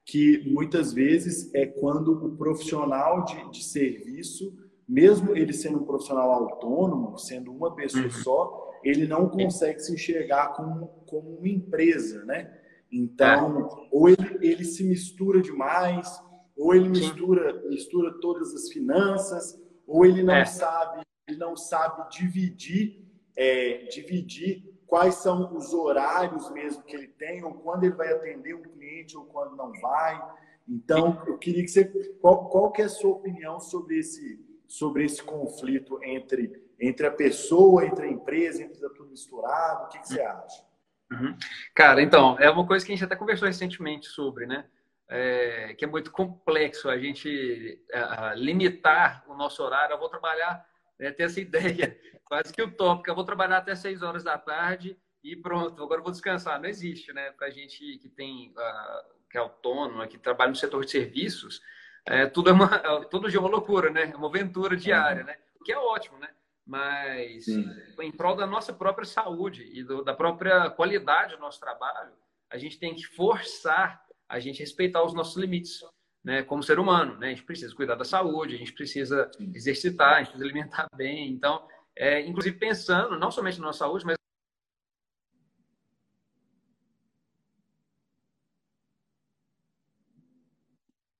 que 0.05 0.43
muitas 0.51 0.93
vezes 0.93 1.53
é 1.53 1.65
quando 1.65 2.25
o 2.25 2.37
profissional 2.37 3.23
de, 3.25 3.51
de 3.51 3.63
serviço, 3.63 4.55
mesmo 4.87 5.35
ele 5.35 5.51
sendo 5.51 5.79
um 5.79 5.85
profissional 5.85 6.31
autônomo, 6.31 7.17
sendo 7.17 7.51
uma 7.51 7.75
pessoa 7.75 8.05
uhum. 8.05 8.11
só, 8.11 8.64
ele 8.85 9.07
não 9.07 9.27
consegue 9.27 9.79
se 9.79 9.91
enxergar 9.91 10.49
como, 10.49 10.87
como 11.07 11.37
uma 11.39 11.49
empresa, 11.49 12.23
né? 12.23 12.55
Então, 12.91 13.61
é. 13.61 13.87
ou 13.91 14.07
ele, 14.07 14.37
ele 14.41 14.63
se 14.63 14.83
mistura 14.83 15.41
demais, 15.41 16.07
ou 16.55 16.73
ele 16.73 16.87
mistura, 16.87 17.63
mistura 17.67 18.13
todas 18.21 18.53
as 18.53 18.69
finanças, 18.69 19.59
ou 19.87 20.05
ele 20.05 20.21
não 20.21 20.35
é. 20.35 20.45
sabe, 20.45 21.01
ele 21.27 21.37
não 21.37 21.57
sabe 21.57 22.07
dividir, 22.11 23.03
é, 23.35 23.85
dividir 23.85 24.63
quais 24.85 25.15
são 25.15 25.57
os 25.57 25.73
horários 25.73 26.49
mesmo 26.51 26.83
que 26.83 26.95
ele 26.95 27.07
tem, 27.07 27.43
ou 27.43 27.55
quando 27.55 27.85
ele 27.85 27.95
vai 27.95 28.13
atender 28.13 28.53
um 28.53 28.61
cliente 28.61 29.17
ou 29.17 29.25
quando 29.25 29.55
não 29.55 29.71
vai. 29.81 30.23
Então, 30.69 31.23
eu 31.25 31.39
queria 31.39 31.63
que 31.63 31.69
você, 31.69 31.85
qual, 32.21 32.49
qual 32.49 32.71
que 32.71 32.83
é 32.83 32.85
a 32.85 32.89
sua 32.89 33.11
opinião 33.11 33.59
sobre 33.59 33.97
esse, 33.97 34.39
sobre 34.67 35.05
esse 35.05 35.23
conflito 35.23 35.99
entre 36.03 36.64
entre 36.79 37.07
a 37.07 37.11
pessoa, 37.11 37.85
entre 37.85 38.05
a 38.05 38.09
empresa, 38.09 38.63
entre 38.63 38.79
tudo 38.89 39.09
misturado? 39.09 39.85
O 39.85 39.87
que, 39.89 39.99
que 39.99 40.07
você 40.07 40.21
acha? 40.21 40.63
Uhum. 41.11 41.37
Cara, 41.73 42.01
então, 42.01 42.37
é 42.39 42.49
uma 42.49 42.65
coisa 42.65 42.85
que 42.85 42.91
a 42.91 42.95
gente 42.95 43.05
até 43.05 43.15
conversou 43.15 43.47
recentemente 43.47 44.07
sobre, 44.07 44.45
né? 44.45 44.65
É, 45.07 45.75
que 45.77 45.85
é 45.85 45.87
muito 45.87 46.11
complexo 46.11 46.89
a 46.89 46.97
gente 46.97 47.79
é, 47.91 48.35
limitar 48.35 49.23
o 49.27 49.35
nosso 49.35 49.63
horário. 49.63 49.93
Eu 49.93 49.99
vou 49.99 50.09
trabalhar, 50.09 50.67
né, 50.99 51.11
ter 51.11 51.23
essa 51.23 51.39
ideia, 51.41 51.97
quase 52.25 52.51
que 52.51 52.61
utópica. 52.61 53.11
Eu 53.11 53.15
vou 53.15 53.23
trabalhar 53.23 53.57
até 53.57 53.75
6 53.75 54.01
horas 54.01 54.23
da 54.23 54.37
tarde 54.37 54.97
e 55.23 55.35
pronto, 55.35 55.81
agora 55.81 55.99
eu 55.99 56.03
vou 56.03 56.11
descansar. 56.11 56.59
Não 56.59 56.67
existe, 56.67 57.13
né? 57.13 57.31
Para 57.31 57.47
a 57.47 57.51
gente 57.51 57.97
que 57.99 58.09
tem, 58.09 58.51
uh, 58.51 59.15
que 59.29 59.37
é 59.37 59.41
autônomo, 59.41 60.07
que 60.07 60.17
trabalha 60.17 60.49
no 60.49 60.55
setor 60.55 60.83
de 60.85 60.91
serviços, 60.91 61.61
é, 62.05 62.27
tudo, 62.27 62.51
é 62.51 62.53
uma, 62.53 62.67
todo 63.05 63.29
dia 63.29 63.37
é 63.37 63.41
uma 63.41 63.49
loucura, 63.49 63.89
né? 63.89 64.11
É 64.11 64.15
uma 64.15 64.27
aventura 64.27 64.77
diária, 64.77 65.23
né? 65.23 65.37
O 65.59 65.63
que 65.63 65.71
é 65.71 65.77
ótimo, 65.77 66.17
né? 66.19 66.29
Mas 66.65 67.45
Sim. 67.45 67.69
em 68.01 68.11
prol 68.11 68.35
da 68.35 68.47
nossa 68.47 68.73
própria 68.73 69.05
saúde 69.05 69.69
e 69.71 69.83
do, 69.83 70.03
da 70.03 70.13
própria 70.13 70.69
qualidade 70.71 71.35
do 71.35 71.41
nosso 71.41 71.59
trabalho, 71.59 72.11
a 72.49 72.57
gente 72.57 72.79
tem 72.79 72.95
que 72.95 73.05
forçar 73.05 74.03
a 74.27 74.39
gente 74.39 74.59
respeitar 74.59 75.03
os 75.03 75.13
nossos 75.13 75.37
limites, 75.37 75.81
né? 76.23 76.41
Como 76.41 76.63
ser 76.63 76.79
humano, 76.79 77.17
né? 77.19 77.27
A 77.27 77.29
gente 77.29 77.43
precisa 77.43 77.75
cuidar 77.75 77.95
da 77.95 78.03
saúde, 78.03 78.55
a 78.55 78.57
gente 78.57 78.73
precisa 78.73 79.29
exercitar, 79.53 80.15
a 80.15 80.17
gente 80.19 80.29
precisa 80.29 80.45
alimentar 80.45 80.87
bem. 80.95 81.31
Então, 81.31 81.67
é, 81.95 82.21
inclusive 82.21 82.57
pensando 82.57 83.19
não 83.19 83.29
somente 83.29 83.59
na 83.59 83.67
nossa 83.67 83.79
saúde, 83.79 84.05
mas 84.05 84.17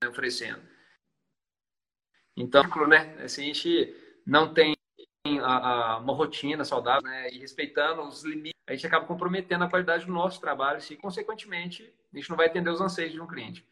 oferecendo. 0.09 0.61
Então, 2.35 2.63
né? 2.87 3.27
Se 3.27 3.41
a 3.41 3.43
gente 3.43 3.95
não 4.25 4.53
tem 4.53 4.74
a, 5.41 5.57
a, 5.57 5.97
uma 5.97 6.13
rotina 6.13 6.63
saudável 6.63 7.03
né, 7.03 7.29
e 7.31 7.39
respeitando 7.39 8.01
os 8.01 8.23
limites, 8.23 8.55
a 8.67 8.73
gente 8.73 8.87
acaba 8.87 9.05
comprometendo 9.05 9.63
a 9.63 9.69
qualidade 9.69 10.05
do 10.05 10.11
nosso 10.11 10.39
trabalho 10.39 10.79
e, 10.89 10.95
consequentemente, 10.95 11.93
a 12.13 12.17
gente 12.17 12.29
não 12.29 12.37
vai 12.37 12.47
atender 12.47 12.69
os 12.69 12.81
anseios 12.81 13.11
de 13.11 13.21
um 13.21 13.27
cliente. 13.27 13.65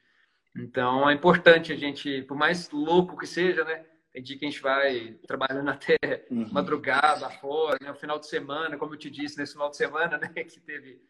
Então, 0.56 1.10
é 1.10 1.14
importante 1.14 1.74
a 1.74 1.76
gente, 1.76 2.22
por 2.24 2.38
mais 2.38 2.70
louco 2.70 3.18
que 3.18 3.26
seja, 3.26 3.64
né, 3.64 3.86
Tem 4.12 4.22
dia 4.22 4.38
que 4.38 4.46
a 4.46 4.50
gente 4.50 4.62
vai 4.62 5.18
trabalhando 5.28 5.70
até 5.72 5.98
uhum. 6.30 6.48
madrugada 6.52 7.30
fora, 7.30 7.78
né? 7.82 7.92
O 7.92 7.96
final 7.96 8.20
de 8.20 8.28
semana, 8.28 8.78
como 8.78 8.94
eu 8.94 9.00
te 9.00 9.10
disse, 9.10 9.38
nesse 9.38 9.54
final 9.54 9.70
de 9.70 9.78
semana, 9.78 10.18
né? 10.20 10.28
Que 10.28 10.60
teve 10.60 11.02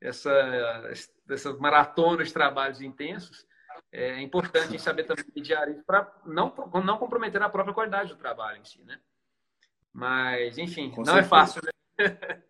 essa, 0.00 0.90
essa 1.28 1.52
maratona 1.54 2.24
de 2.24 2.32
trabalhos 2.32 2.80
intensos. 2.80 3.46
É 3.92 4.20
importante 4.20 4.78
saber 4.80 5.04
também 5.04 5.24
mediar 5.34 5.68
isso 5.70 5.84
para 5.84 6.12
não, 6.26 6.52
não 6.84 6.98
comprometer 6.98 7.40
a 7.40 7.48
própria 7.48 7.72
qualidade 7.72 8.10
do 8.10 8.18
trabalho 8.18 8.60
em 8.60 8.64
si, 8.64 8.82
né? 8.82 8.98
Mas, 9.92 10.58
enfim, 10.58 10.90
Com 10.90 11.02
não 11.02 11.18
é 11.18 11.22
certeza. 11.22 11.26
é 11.26 11.28
fácil, 11.28 11.62
né? 11.64 11.70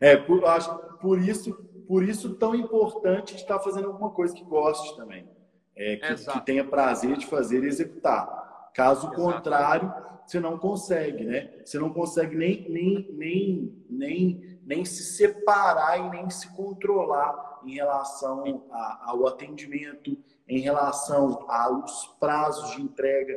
É, 0.00 0.16
por, 0.16 0.42
acho, 0.46 0.74
por 0.98 1.20
isso, 1.20 1.52
por 1.86 2.02
isso 2.02 2.34
tão 2.36 2.54
importante 2.54 3.36
estar 3.36 3.60
fazendo 3.60 3.88
alguma 3.88 4.10
coisa 4.10 4.34
que 4.34 4.42
goste 4.42 4.96
também. 4.96 5.28
É, 5.76 5.96
que, 5.96 6.24
que, 6.24 6.40
tenha 6.40 6.64
prazer 6.64 7.18
de 7.18 7.26
fazer 7.26 7.62
e 7.62 7.66
executar. 7.66 8.70
Caso 8.74 9.08
Exato. 9.08 9.14
contrário, 9.14 9.92
você 10.26 10.40
não 10.40 10.58
consegue, 10.58 11.24
né? 11.24 11.50
Você 11.64 11.78
não 11.78 11.92
consegue 11.92 12.34
nem, 12.34 12.68
nem, 12.70 13.12
nem, 13.12 13.84
nem, 13.90 14.60
nem 14.62 14.84
se 14.84 15.04
separar 15.04 15.98
e 15.98 16.10
nem 16.10 16.30
se 16.30 16.48
controlar 16.54 17.60
em 17.64 17.74
relação 17.74 18.64
a, 18.70 19.10
ao 19.10 19.26
atendimento, 19.26 20.16
em 20.48 20.60
relação 20.60 21.44
aos 21.48 22.06
prazos 22.18 22.74
de 22.74 22.82
entrega, 22.82 23.34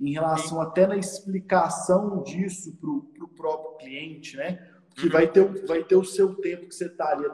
em 0.00 0.12
relação 0.12 0.60
até 0.60 0.86
na 0.86 0.96
explicação 0.96 2.22
disso 2.22 2.76
para 2.76 2.90
o 2.90 3.28
próprio 3.28 3.76
cliente, 3.76 4.36
né? 4.36 4.70
que 4.94 5.08
vai 5.08 5.26
ter, 5.26 5.66
vai 5.66 5.82
ter 5.82 5.96
o 5.96 6.04
seu 6.04 6.34
tempo 6.36 6.68
que 6.68 6.74
você 6.74 6.86
está 6.86 7.10
ali 7.10 7.26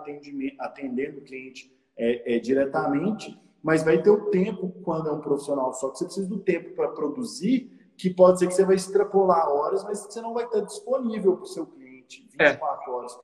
atendendo 0.58 1.18
o 1.18 1.22
cliente 1.22 1.70
é, 1.96 2.36
é, 2.36 2.38
diretamente, 2.38 3.38
mas 3.62 3.84
vai 3.84 4.02
ter 4.02 4.10
o 4.10 4.30
tempo 4.30 4.70
quando 4.82 5.08
é 5.08 5.12
um 5.12 5.20
profissional 5.20 5.72
só, 5.74 5.90
que 5.90 5.98
você 5.98 6.04
precisa 6.06 6.28
do 6.28 6.38
tempo 6.38 6.74
para 6.74 6.88
produzir, 6.88 7.92
que 7.96 8.08
pode 8.08 8.38
ser 8.38 8.46
que 8.48 8.54
você 8.54 8.64
vai 8.64 8.76
extrapolar 8.76 9.48
horas, 9.48 9.84
mas 9.84 10.06
que 10.06 10.12
você 10.12 10.22
não 10.22 10.32
vai 10.32 10.46
estar 10.46 10.60
disponível 10.60 11.36
para 11.36 11.42
o 11.42 11.46
seu 11.46 11.66
cliente 11.66 12.26
24 12.30 12.58
é. 12.90 12.94
horas. 12.94 13.18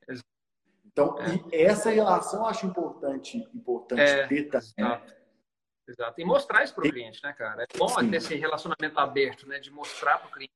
Então, 0.84 1.16
é. 1.50 1.62
essa 1.62 1.88
relação 1.90 2.40
eu 2.40 2.46
acho 2.46 2.66
importante, 2.66 3.38
importante 3.54 4.02
é, 4.02 4.26
ter 4.26 4.44
também. 4.44 4.68
Exato. 4.76 5.15
Exato. 5.88 6.20
E 6.20 6.24
mostrar 6.24 6.64
isso 6.64 6.74
para 6.74 6.86
o 6.86 6.90
cliente, 6.90 7.22
né, 7.22 7.32
cara? 7.32 7.62
É 7.62 7.78
bom 7.78 7.88
Sim. 7.88 8.10
ter 8.10 8.16
esse 8.16 8.34
relacionamento 8.34 8.98
aberto, 8.98 9.48
né? 9.48 9.58
De 9.58 9.70
mostrar 9.70 10.18
para 10.18 10.28
o 10.28 10.32
cliente, 10.32 10.52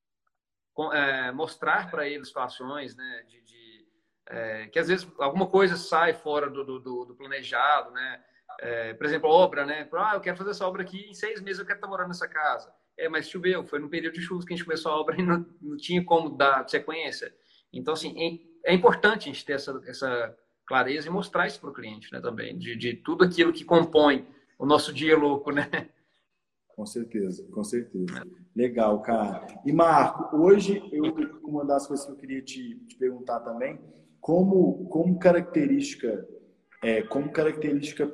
é, 0.92 1.30
mostrar 1.30 1.90
para 1.90 2.08
ele 2.08 2.24
situações, 2.24 2.96
né? 2.96 3.24
De, 3.28 3.40
de 3.42 3.86
é, 4.26 4.66
que 4.66 4.78
às 4.78 4.88
vezes 4.88 5.08
alguma 5.18 5.46
coisa 5.46 5.76
sai 5.76 6.14
fora 6.14 6.50
do, 6.50 6.64
do, 6.64 7.04
do 7.04 7.14
planejado, 7.14 7.90
né? 7.92 8.24
É, 8.60 8.94
por 8.94 9.06
exemplo, 9.06 9.30
obra, 9.30 9.64
né? 9.64 9.88
Ah, 9.94 10.14
eu 10.14 10.20
quero 10.20 10.36
fazer 10.36 10.50
essa 10.50 10.66
obra 10.66 10.82
aqui 10.82 11.08
em 11.08 11.14
seis 11.14 11.40
meses, 11.40 11.60
eu 11.60 11.66
quero 11.66 11.78
estar 11.78 11.88
morando 11.88 12.08
nessa 12.08 12.28
casa. 12.28 12.72
É, 12.98 13.08
mas 13.08 13.28
choveu, 13.28 13.64
foi 13.64 13.78
no 13.78 13.88
período 13.88 14.14
de 14.14 14.20
chuvas 14.20 14.44
que 14.44 14.52
a 14.52 14.56
gente 14.56 14.66
começou 14.66 14.92
a 14.92 15.00
obra 15.00 15.16
e 15.18 15.22
não, 15.22 15.46
não 15.62 15.76
tinha 15.76 16.04
como 16.04 16.36
dar 16.36 16.68
sequência. 16.68 17.34
Então, 17.72 17.94
assim, 17.94 18.42
é, 18.64 18.72
é 18.72 18.74
importante 18.74 19.28
a 19.28 19.32
gente 19.32 19.44
ter 19.44 19.54
essa, 19.54 19.80
essa 19.86 20.36
clareza 20.66 21.08
e 21.08 21.10
mostrar 21.10 21.46
isso 21.46 21.60
para 21.60 21.70
o 21.70 21.72
cliente, 21.72 22.12
né? 22.12 22.20
Também, 22.20 22.58
de, 22.58 22.76
de 22.76 22.94
tudo 22.94 23.24
aquilo 23.24 23.52
que 23.52 23.64
compõe 23.64 24.28
o 24.60 24.66
nosso 24.66 24.92
dia 24.92 25.16
louco, 25.16 25.50
né? 25.50 25.68
Com 26.68 26.84
certeza, 26.84 27.46
com 27.50 27.64
certeza. 27.64 28.26
Legal, 28.54 29.00
cara. 29.00 29.46
E 29.64 29.72
Marco, 29.72 30.36
hoje 30.36 30.82
eu 30.92 31.04
uma 31.42 31.64
das 31.64 31.86
coisas 31.86 32.04
que 32.04 32.12
eu 32.12 32.16
queria 32.16 32.42
te, 32.42 32.76
te 32.86 32.96
perguntar 32.96 33.40
também 33.40 33.80
como, 34.20 34.86
como 34.88 35.18
característica 35.18 36.28
é, 36.82 37.02
como 37.02 37.32
característica 37.32 38.10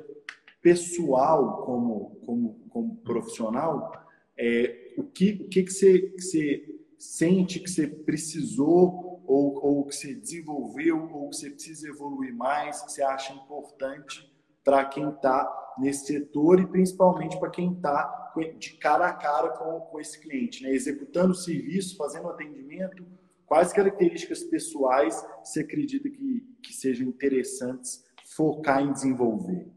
pessoal 0.61 1.63
como, 1.63 2.15
como, 2.25 2.67
como 2.69 2.95
profissional 2.97 3.91
é, 4.37 4.93
o 4.97 5.03
que, 5.03 5.43
o 5.45 5.49
que, 5.49 5.63
que, 5.63 5.71
você, 5.71 5.99
que 5.99 6.21
você 6.21 6.79
sente 6.97 7.59
que 7.59 7.69
você 7.69 7.87
precisou 7.87 9.21
ou, 9.25 9.63
ou 9.63 9.85
que 9.85 9.95
você 9.95 10.15
desenvolveu 10.15 11.09
ou 11.13 11.29
que 11.29 11.35
você 11.35 11.49
precisa 11.51 11.87
evoluir 11.87 12.33
mais 12.33 12.81
que 12.81 12.91
você 12.91 13.03
acha 13.03 13.33
importante 13.33 14.35
para 14.67 14.83
quem 14.83 15.09
está 15.09 15.75
nesse 15.79 16.07
setor 16.07 16.59
e 16.59 16.67
principalmente 16.67 17.39
para 17.39 17.49
quem 17.49 17.71
está 17.71 18.33
de 18.59 18.73
cara 18.73 19.07
a 19.07 19.13
cara 19.13 19.49
com, 19.49 19.79
com 19.79 19.99
esse 19.99 20.19
cliente, 20.19 20.61
né? 20.61 20.69
executando 20.71 21.31
o 21.31 21.35
serviço, 21.35 21.95
fazendo 21.95 22.27
atendimento 22.27 23.03
Quais 23.47 23.71
características 23.71 24.43
pessoais 24.43 25.25
você 25.41 25.61
acredita 25.61 26.09
que, 26.09 26.45
que 26.61 26.73
sejam 26.73 27.07
interessantes 27.07 28.05
focar 28.35 28.81
em 28.81 28.91
desenvolver? 28.91 29.71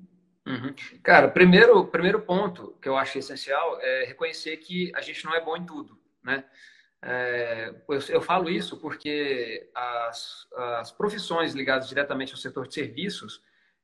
Uhum. 0.45 0.75
Cara, 1.05 1.29
primeiro, 1.29 1.87
primeiro 1.87 2.21
ponto 2.21 2.77
que 2.83 2.89
eu 2.89 2.97
acho 2.97 3.17
essencial 3.17 3.79
é 3.81 4.07
reconhecer 4.07 4.57
que 4.57 4.91
a 4.97 5.01
gente 5.01 5.25
não 5.25 5.33
é 5.33 5.45
bom 5.45 5.57
em 5.57 5.65
tudo, 5.65 5.97
né? 6.23 6.45
É, 7.01 7.73
eu, 7.89 7.99
eu, 8.09 8.21
falo 8.21 8.51
isso 8.51 8.79
porque 8.79 9.71
as, 9.75 10.47
as 10.81 10.93
profissões 10.93 11.55
ligadas 11.55 11.89
diretamente 11.89 12.33
ao 12.33 12.39
setor 12.39 12.67
de 12.67 12.75
serviços, 12.75 13.41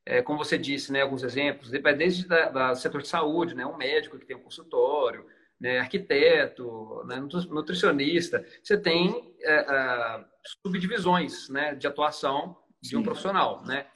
é, 0.09 0.21
como 0.21 0.37
você 0.37 0.57
disse, 0.57 0.89
né, 0.89 1.01
alguns 1.01 1.21
exemplos, 1.21 1.69
desde 1.69 2.25
o 2.25 2.75
setor 2.75 3.01
de 3.01 3.09
saúde, 3.09 3.53
né, 3.53 3.65
um 3.65 3.75
médico 3.75 4.17
que 4.17 4.25
tem 4.25 4.37
um 4.37 4.41
consultório, 4.41 5.25
né, 5.59 5.79
arquiteto, 5.79 7.03
né, 7.05 7.17
nutricionista, 7.49 8.45
você 8.63 8.77
tem 8.77 9.35
é, 9.41 9.53
é, 9.53 10.25
subdivisões 10.63 11.49
né, 11.49 11.75
de 11.75 11.87
atuação 11.87 12.57
de 12.81 12.95
um 12.95 13.03
profissional, 13.03 13.63
né? 13.65 13.87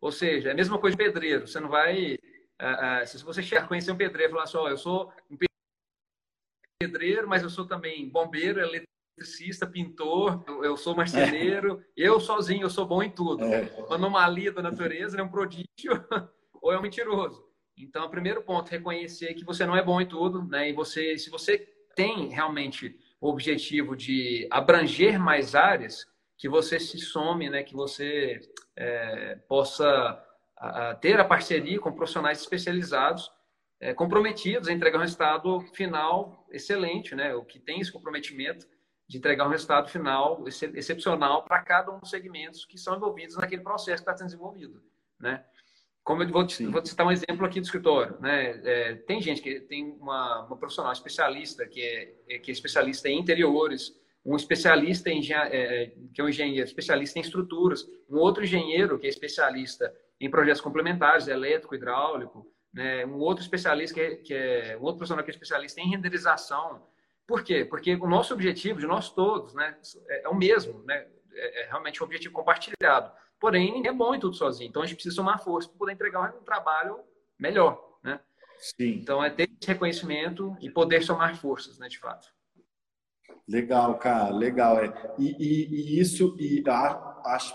Ou 0.00 0.12
seja, 0.12 0.50
é 0.50 0.52
a 0.52 0.54
mesma 0.54 0.78
coisa 0.78 0.96
de 0.96 1.02
pedreiro. 1.02 1.48
Você 1.48 1.58
não 1.58 1.68
vai... 1.68 2.16
É, 2.58 3.00
é 3.00 3.06
se 3.06 3.24
você 3.24 3.42
chegar 3.42 3.66
conhecer 3.66 3.90
um 3.90 3.96
pedreiro 3.96 4.30
e 4.30 4.34
falar 4.34 4.44
assim, 4.44 4.58
oh, 4.58 4.68
eu 4.68 4.76
sou 4.76 5.12
um 5.28 5.36
pedreiro, 6.78 7.26
mas 7.26 7.42
eu 7.42 7.50
sou 7.50 7.66
também 7.66 8.08
bombeiro, 8.08 8.60
eletricista, 8.60 8.95
pintor, 9.72 10.44
eu 10.62 10.76
sou 10.76 10.94
marceneiro, 10.94 11.80
é. 11.80 12.02
eu 12.08 12.20
sozinho, 12.20 12.62
eu 12.62 12.70
sou 12.70 12.86
bom 12.86 13.02
em 13.02 13.10
tudo. 13.10 13.44
É. 13.44 13.62
Uma 13.78 13.96
anomalia 13.96 14.52
da 14.52 14.62
natureza, 14.62 15.18
é 15.18 15.22
um 15.22 15.28
prodígio 15.28 15.66
ou 16.60 16.72
é 16.72 16.78
um 16.78 16.82
mentiroso. 16.82 17.46
Então, 17.78 18.06
o 18.06 18.10
primeiro 18.10 18.42
ponto, 18.42 18.70
reconhecer 18.70 19.34
que 19.34 19.44
você 19.44 19.66
não 19.66 19.76
é 19.76 19.82
bom 19.82 20.00
em 20.00 20.06
tudo, 20.06 20.42
né? 20.44 20.70
E 20.70 20.72
você, 20.72 21.18
se 21.18 21.30
você 21.30 21.58
tem 21.94 22.28
realmente 22.28 22.98
o 23.20 23.28
objetivo 23.28 23.94
de 23.94 24.46
abranger 24.50 25.18
mais 25.18 25.54
áreas, 25.54 26.06
que 26.38 26.48
você 26.48 26.80
se 26.80 26.98
some, 26.98 27.50
né? 27.50 27.62
Que 27.62 27.74
você 27.74 28.40
é, 28.74 29.36
possa 29.48 30.22
a, 30.56 30.94
ter 30.94 31.20
a 31.20 31.24
parceria 31.24 31.78
com 31.78 31.92
profissionais 31.92 32.40
especializados, 32.40 33.30
é, 33.78 33.92
comprometidos 33.92 34.68
a 34.68 34.72
entregar 34.72 34.98
um 34.98 35.02
resultado 35.02 35.60
final 35.74 36.46
excelente, 36.50 37.14
né? 37.14 37.34
O 37.34 37.44
que 37.44 37.58
tem 37.58 37.80
esse 37.80 37.92
comprometimento 37.92 38.66
de 39.08 39.18
entregar 39.18 39.46
um 39.46 39.50
resultado 39.50 39.88
final 39.88 40.44
excepcional 40.48 41.44
para 41.44 41.62
cada 41.62 41.92
um 41.92 42.00
dos 42.00 42.10
segmentos 42.10 42.64
que 42.64 42.76
são 42.76 42.96
envolvidos 42.96 43.36
naquele 43.36 43.62
processo 43.62 44.02
que 44.02 44.10
está 44.10 44.16
sendo 44.16 44.28
desenvolvido, 44.28 44.82
né? 45.20 45.44
Como 46.02 46.22
eu 46.22 46.28
vou, 46.28 46.46
te, 46.46 46.64
vou 46.66 46.84
citar 46.86 47.04
um 47.04 47.10
exemplo 47.10 47.44
aqui 47.44 47.60
do 47.60 47.64
escritório, 47.64 48.16
né? 48.20 48.60
É, 48.64 48.94
tem 48.94 49.20
gente 49.20 49.42
que 49.42 49.60
tem 49.60 49.90
uma, 50.00 50.44
uma, 50.44 50.56
profissional 50.56 50.92
especialista 50.92 51.66
que 51.66 51.82
é, 51.82 52.14
é, 52.28 52.38
que 52.38 52.50
é 52.50 52.54
especialista 52.54 53.08
em 53.08 53.18
interiores, 53.18 53.92
um 54.24 54.36
especialista 54.36 55.10
em 55.10 55.20
é, 55.32 55.92
que 56.14 56.20
é 56.20 56.24
um 56.24 56.28
engenheiro 56.28 56.64
especialista 56.64 57.18
em 57.18 57.22
estruturas, 57.22 57.88
um 58.08 58.18
outro 58.18 58.44
engenheiro 58.44 58.98
que 59.00 59.06
é 59.06 59.10
especialista 59.10 59.92
em 60.20 60.30
projetos 60.30 60.60
complementares, 60.60 61.26
elétrico, 61.26 61.74
hidráulico, 61.74 62.46
né? 62.72 63.04
Um 63.04 63.18
outro 63.18 63.42
especialista 63.42 63.94
que 63.94 64.00
é, 64.00 64.16
que 64.16 64.34
é 64.34 64.76
um 64.80 64.82
outro 64.82 64.98
profissional 64.98 65.24
que 65.24 65.30
é 65.30 65.34
especialista 65.34 65.80
em 65.80 65.90
renderização. 65.90 66.86
Por 67.26 67.42
quê? 67.42 67.64
Porque 67.64 67.94
o 67.94 68.06
nosso 68.06 68.32
objetivo, 68.32 68.78
de 68.78 68.86
nós 68.86 69.10
todos, 69.10 69.54
né, 69.54 69.76
é, 70.08 70.24
é 70.24 70.28
o 70.28 70.34
mesmo, 70.34 70.82
né? 70.84 71.06
É, 71.32 71.64
é 71.64 71.66
realmente 71.66 72.02
um 72.02 72.06
objetivo 72.06 72.32
compartilhado 72.32 73.12
Porém, 73.38 73.72
ninguém 73.72 73.90
é 73.90 73.94
bom 73.94 74.14
em 74.14 74.20
tudo 74.20 74.34
sozinho. 74.34 74.68
Então, 74.68 74.82
a 74.82 74.86
gente 74.86 74.96
precisa 74.96 75.14
somar 75.14 75.42
força 75.42 75.68
para 75.68 75.78
poder 75.78 75.92
entregar 75.92 76.34
um 76.34 76.42
trabalho 76.42 77.00
melhor, 77.38 77.98
né? 78.02 78.20
Sim. 78.58 78.98
Então, 79.02 79.22
é 79.22 79.28
ter 79.28 79.44
esse 79.44 79.68
reconhecimento 79.68 80.56
e 80.60 80.70
poder 80.70 81.02
somar 81.02 81.36
forças, 81.38 81.78
né, 81.78 81.88
de 81.88 81.98
fato. 81.98 82.28
Legal, 83.46 83.98
cara, 83.98 84.34
legal. 84.34 84.78
É. 84.78 85.14
E, 85.18 85.36
e, 85.38 85.96
e 85.96 86.00
isso, 86.00 86.34
e 86.40 86.64
acho 87.26 87.54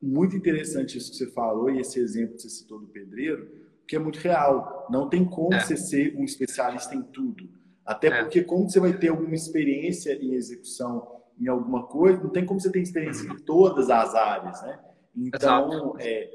muito 0.00 0.34
interessante 0.34 0.96
isso 0.96 1.10
que 1.10 1.18
você 1.18 1.30
falou 1.32 1.70
e 1.70 1.80
esse 1.80 2.00
exemplo 2.00 2.36
que 2.36 2.42
você 2.42 2.48
citou 2.48 2.80
do 2.80 2.88
pedreiro, 2.88 3.68
que 3.86 3.96
é 3.96 3.98
muito 3.98 4.18
real. 4.18 4.86
Não 4.90 5.08
tem 5.08 5.24
como 5.24 5.54
é. 5.54 5.60
você 5.60 5.76
ser 5.76 6.16
um 6.16 6.24
especialista 6.24 6.94
em 6.94 7.02
tudo. 7.02 7.48
Até 7.88 8.08
é. 8.08 8.22
porque, 8.22 8.44
como 8.44 8.68
você 8.68 8.78
vai 8.78 8.92
ter 8.92 9.08
alguma 9.08 9.34
experiência 9.34 10.12
em 10.12 10.34
execução 10.34 11.22
em 11.40 11.48
alguma 11.48 11.86
coisa, 11.86 12.22
não 12.22 12.28
tem 12.28 12.44
como 12.44 12.60
você 12.60 12.70
ter 12.70 12.82
experiência 12.82 13.26
em 13.26 13.36
todas 13.38 13.88
as 13.88 14.14
áreas, 14.14 14.60
né? 14.60 14.78
Então, 15.16 15.96
é, 15.98 16.28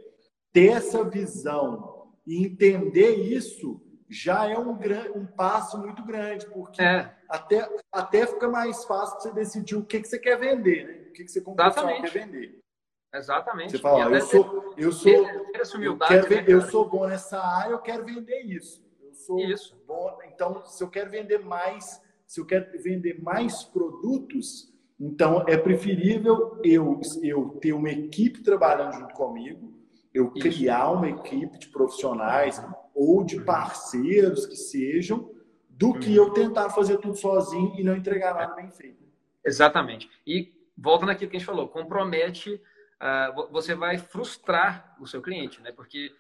ter 0.52 0.70
essa 0.70 1.04
visão 1.04 2.08
e 2.26 2.44
entender 2.44 3.18
isso 3.18 3.80
já 4.10 4.50
é 4.50 4.58
um, 4.58 4.72
um 5.16 5.26
passo 5.28 5.78
muito 5.78 6.04
grande, 6.04 6.48
porque 6.48 6.82
é. 6.82 7.14
até, 7.30 7.70
até 7.92 8.26
fica 8.26 8.50
mais 8.50 8.84
fácil 8.86 9.20
você 9.20 9.32
decidir 9.32 9.76
o 9.76 9.86
que, 9.86 10.02
que 10.02 10.08
você 10.08 10.18
quer 10.18 10.40
vender, 10.40 10.88
né? 10.88 11.10
o 11.10 11.14
que, 11.14 11.24
que 11.24 11.32
você 11.32 11.42
quer 11.42 12.26
vender. 12.26 12.60
Exatamente. 13.14 13.74
Você 13.74 13.78
fala, 13.78 14.16
eu 14.16 14.22
sou, 14.22 14.74
eu 14.76 14.92
sou, 14.92 15.12
eu, 15.12 16.00
quero 16.00 16.30
né, 16.30 16.46
eu 16.48 16.62
sou 16.62 16.90
bom 16.90 17.06
nessa 17.06 17.40
área, 17.40 17.74
eu 17.74 17.80
quero 17.80 18.04
vender 18.04 18.42
isso. 18.42 18.83
Sou 19.26 19.40
isso. 19.40 19.76
bom, 19.88 20.18
então 20.26 20.66
se 20.66 20.84
eu 20.84 20.90
quero 20.90 21.10
vender 21.10 21.40
mais 21.40 22.02
se 22.26 22.40
eu 22.40 22.46
quero 22.46 22.66
vender 22.82 23.22
mais 23.22 23.64
produtos, 23.64 24.74
então 25.00 25.46
é 25.48 25.56
preferível 25.56 26.60
eu, 26.64 27.00
eu 27.22 27.50
ter 27.62 27.74
uma 27.74 27.92
equipe 27.92 28.42
trabalhando 28.42 28.94
junto 28.94 29.14
comigo, 29.14 29.72
eu 30.12 30.32
criar 30.32 30.92
uma 30.92 31.10
equipe 31.10 31.60
de 31.60 31.68
profissionais 31.68 32.60
ou 32.94 33.24
de 33.24 33.40
parceiros 33.42 34.46
que 34.46 34.56
sejam, 34.56 35.32
do 35.70 35.94
que 35.94 36.16
eu 36.16 36.32
tentar 36.32 36.70
fazer 36.70 36.98
tudo 36.98 37.16
sozinho 37.16 37.76
e 37.78 37.84
não 37.84 37.96
entregar 37.96 38.34
nada 38.34 38.56
bem 38.56 38.72
feito. 38.72 39.04
Exatamente. 39.46 40.10
E 40.26 40.52
volta 40.78 41.06
naquilo 41.06 41.30
que 41.30 41.38
a 41.38 41.40
gente 41.40 41.48
falou, 41.48 41.68
compromete, 41.68 42.54
uh, 42.54 43.52
você 43.52 43.76
vai 43.76 43.98
frustrar 43.98 44.96
o 45.00 45.06
seu 45.06 45.22
cliente, 45.22 45.62
né? 45.62 45.72
Porque 45.72 46.12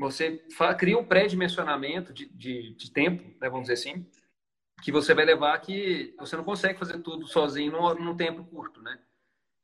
você 0.00 0.42
cria 0.78 0.98
um 0.98 1.04
pré-dimensionamento 1.04 2.12
de, 2.12 2.28
de, 2.28 2.74
de, 2.74 2.90
tempo, 2.90 3.22
né, 3.40 3.48
vamos 3.48 3.68
dizer 3.68 3.74
assim, 3.74 4.06
que 4.82 4.90
você 4.90 5.14
vai 5.14 5.24
levar 5.24 5.58
que 5.60 6.14
você 6.18 6.36
não 6.36 6.44
consegue 6.44 6.78
fazer 6.78 6.98
tudo 6.98 7.26
sozinho 7.26 7.72
num, 7.72 7.94
num 7.94 8.16
tempo 8.16 8.42
curto, 8.44 8.82
né? 8.82 8.98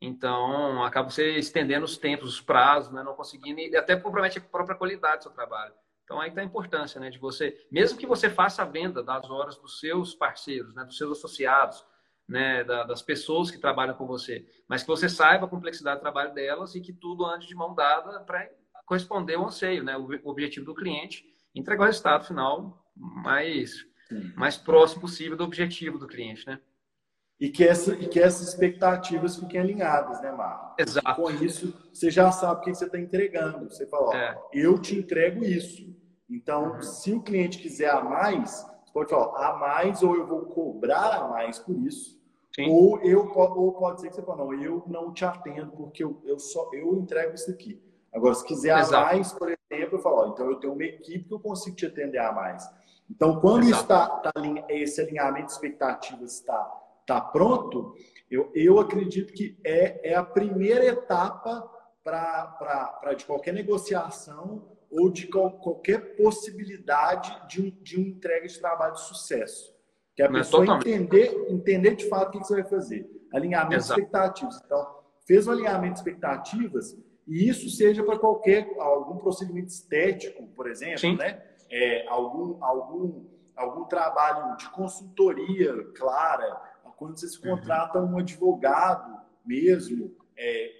Então, 0.01 0.85
acaba 0.85 1.11
você 1.11 1.37
estendendo 1.37 1.85
os 1.85 1.97
tempos, 1.97 2.35
os 2.35 2.41
prazos, 2.41 2.93
né? 2.93 3.03
não 3.03 3.15
conseguindo, 3.15 3.61
e 3.61 3.75
até 3.77 3.97
compromete 3.97 4.39
a 4.39 4.43
própria 4.43 4.77
qualidade 4.77 5.19
do 5.19 5.23
seu 5.23 5.33
trabalho. 5.33 5.75
Então, 6.05 6.21
aí 6.21 6.29
está 6.29 6.43
a 6.43 6.45
importância 6.45 7.01
né? 7.01 7.09
de 7.09 7.19
você, 7.19 7.67
mesmo 7.71 7.99
que 7.99 8.07
você 8.07 8.29
faça 8.29 8.63
a 8.63 8.67
venda 8.67 9.03
das 9.03 9.29
horas 9.31 9.57
dos 9.57 9.81
seus 9.81 10.15
parceiros, 10.15 10.75
né? 10.75 10.85
dos 10.85 10.99
seus 10.99 11.19
associados, 11.19 11.85
né? 12.29 12.63
Da, 12.65 12.85
das 12.85 13.03
pessoas 13.03 13.51
que 13.51 13.59
trabalham 13.59 13.95
com 13.95 14.07
você, 14.07 14.47
mas 14.69 14.83
que 14.83 14.89
você 14.89 15.09
saiba 15.09 15.47
a 15.47 15.49
complexidade 15.49 15.99
do 15.99 16.03
trabalho 16.03 16.35
delas 16.35 16.75
e 16.75 16.81
que 16.81 16.93
tudo 16.93 17.25
ande 17.25 17.47
de 17.47 17.55
mão 17.55 17.75
dada 17.75 18.21
para 18.21 18.51
corresponder 18.87 19.35
ao 19.35 19.47
anseio, 19.47 19.85
né? 19.85 19.97
o, 19.97 20.07
o 20.07 20.31
objetivo 20.31 20.65
do 20.65 20.75
cliente, 20.75 21.25
entregar 21.55 21.83
o 21.83 21.87
resultado 21.87 22.25
final 22.27 22.83
mais, 22.95 23.85
mais 24.35 24.57
próximo 24.57 25.03
possível 25.03 25.37
do 25.37 25.45
objetivo 25.45 25.99
do 25.99 26.07
cliente. 26.07 26.47
Né? 26.47 26.59
e 27.39 27.51
que, 27.51 27.65
essa, 27.65 27.93
e 27.95 28.09
que 28.09 28.19
essas 28.19 28.49
expectativas 28.49 29.37
fiquem 29.37 29.61
alinhadas, 29.61 30.21
né, 30.23 30.33
Marco? 30.33 30.75
Exato. 30.79 31.21
Com 31.21 31.31
isso, 31.31 31.75
você 31.93 32.11
já 32.11 32.33
sabe 32.33 32.61
o 32.61 32.65
que 32.65 32.75
você 32.75 32.87
está 32.87 32.99
entregando. 32.99 33.69
Você 33.71 33.87
fala, 33.87 34.09
ó, 34.09 34.15
é. 34.15 34.39
eu 34.55 34.79
te 34.81 34.99
entrego 34.99 35.45
isso. 35.45 35.95
Então, 36.29 36.73
uhum. 36.73 36.83
se 36.83 37.13
o 37.13 37.23
cliente 37.23 37.59
quiser 37.59 37.91
a 37.91 38.03
mais, 38.03 38.67
você 38.85 38.93
pode 38.93 39.11
falar, 39.11 39.51
a 39.51 39.57
mais, 39.59 40.03
ou 40.03 40.17
eu 40.17 40.27
vou 40.27 40.47
cobrar 40.47 41.15
a 41.15 41.29
mais 41.29 41.59
por 41.59 41.77
isso. 41.87 42.17
Sim. 42.55 42.71
Ou, 42.71 42.99
eu, 43.03 43.31
ou 43.31 43.73
pode 43.75 44.01
ser 44.01 44.09
que 44.09 44.15
você 44.15 44.23
fale, 44.23 44.39
não, 44.39 44.55
eu 44.55 44.83
não 44.87 45.13
te 45.13 45.25
atendo 45.27 45.73
porque 45.73 46.03
eu, 46.03 46.23
eu, 46.25 46.39
só, 46.39 46.71
eu 46.73 46.97
entrego 46.97 47.35
isso 47.35 47.51
aqui. 47.51 47.83
Agora, 48.17 48.35
se 48.35 48.45
quiser 48.45 48.79
Exato. 48.79 48.97
a 48.97 49.13
mais, 49.13 49.33
por 49.33 49.49
exemplo, 49.49 49.99
eu 49.99 50.03
falo, 50.03 50.17
ó, 50.17 50.29
então 50.29 50.51
eu 50.51 50.57
tenho 50.57 50.73
uma 50.73 50.85
equipe 50.85 51.29
que 51.29 51.35
eu 51.35 51.39
consigo 51.39 51.77
te 51.77 51.87
atender 51.87 52.19
a 52.19 52.33
mais. 52.33 52.67
Então, 53.11 53.39
quando 53.41 53.69
está 53.69 54.09
tá, 54.09 54.33
esse 54.71 55.01
alinhamento 55.01 55.47
de 55.47 55.53
expectativas 55.53 56.33
está 56.33 56.83
está 57.07 57.21
pronto, 57.21 57.95
eu, 58.29 58.51
eu 58.53 58.81
acredito 58.81 59.33
que 59.33 59.57
é, 59.65 60.11
é 60.11 60.15
a 60.17 60.25
primeira 60.25 60.85
etapa 60.85 61.71
para 62.03 63.15
de 63.17 63.25
qualquer 63.25 63.55
negociação 63.55 64.73
ou 64.91 65.11
de 65.11 65.29
qual, 65.29 65.53
qualquer 65.53 66.17
possibilidade 66.17 67.49
de, 67.49 67.63
um, 67.63 67.71
de 67.83 67.97
uma 67.97 68.09
entrega 68.09 68.47
de 68.47 68.59
trabalho 68.59 68.95
de 68.95 69.03
sucesso. 69.03 69.75
Que 70.17 70.23
é 70.23 70.27
a 70.27 70.31
Mas 70.31 70.49
pessoa 70.49 70.77
entender, 70.77 71.47
entender 71.49 71.95
de 71.95 72.09
fato 72.09 72.29
o 72.29 72.33
que, 72.33 72.47
você 72.47 72.55
vai 72.55 72.65
fazer. 72.65 73.09
Alinhamento 73.33 73.77
Exato. 73.77 74.01
de 74.01 74.07
expectativas. 74.07 74.63
Então, 74.65 74.97
fez 75.27 75.47
o 75.47 75.51
alinhamento 75.51 75.95
de 75.95 75.99
expectativas 76.01 76.97
e 77.27 77.49
isso 77.49 77.69
seja 77.69 78.05
para 78.05 78.19
qualquer 78.19 78.75
algum 78.79 79.17
procedimento 79.19 79.69
estético, 79.69 80.47
por 80.49 80.69
exemplo, 80.69 80.99
Sim. 80.99 81.17
né? 81.17 81.43
É, 81.69 82.07
algum, 82.09 82.63
algum, 82.63 83.25
algum 83.57 83.85
trabalho 83.85 84.57
de 84.57 84.69
consultoria 84.71 85.75
clara, 85.97 86.61
quando 86.97 87.19
você 87.19 87.29
se 87.29 87.41
contrata 87.41 87.99
um 88.01 88.19
advogado 88.19 89.21
mesmo, 89.45 90.17
é, 90.37 90.73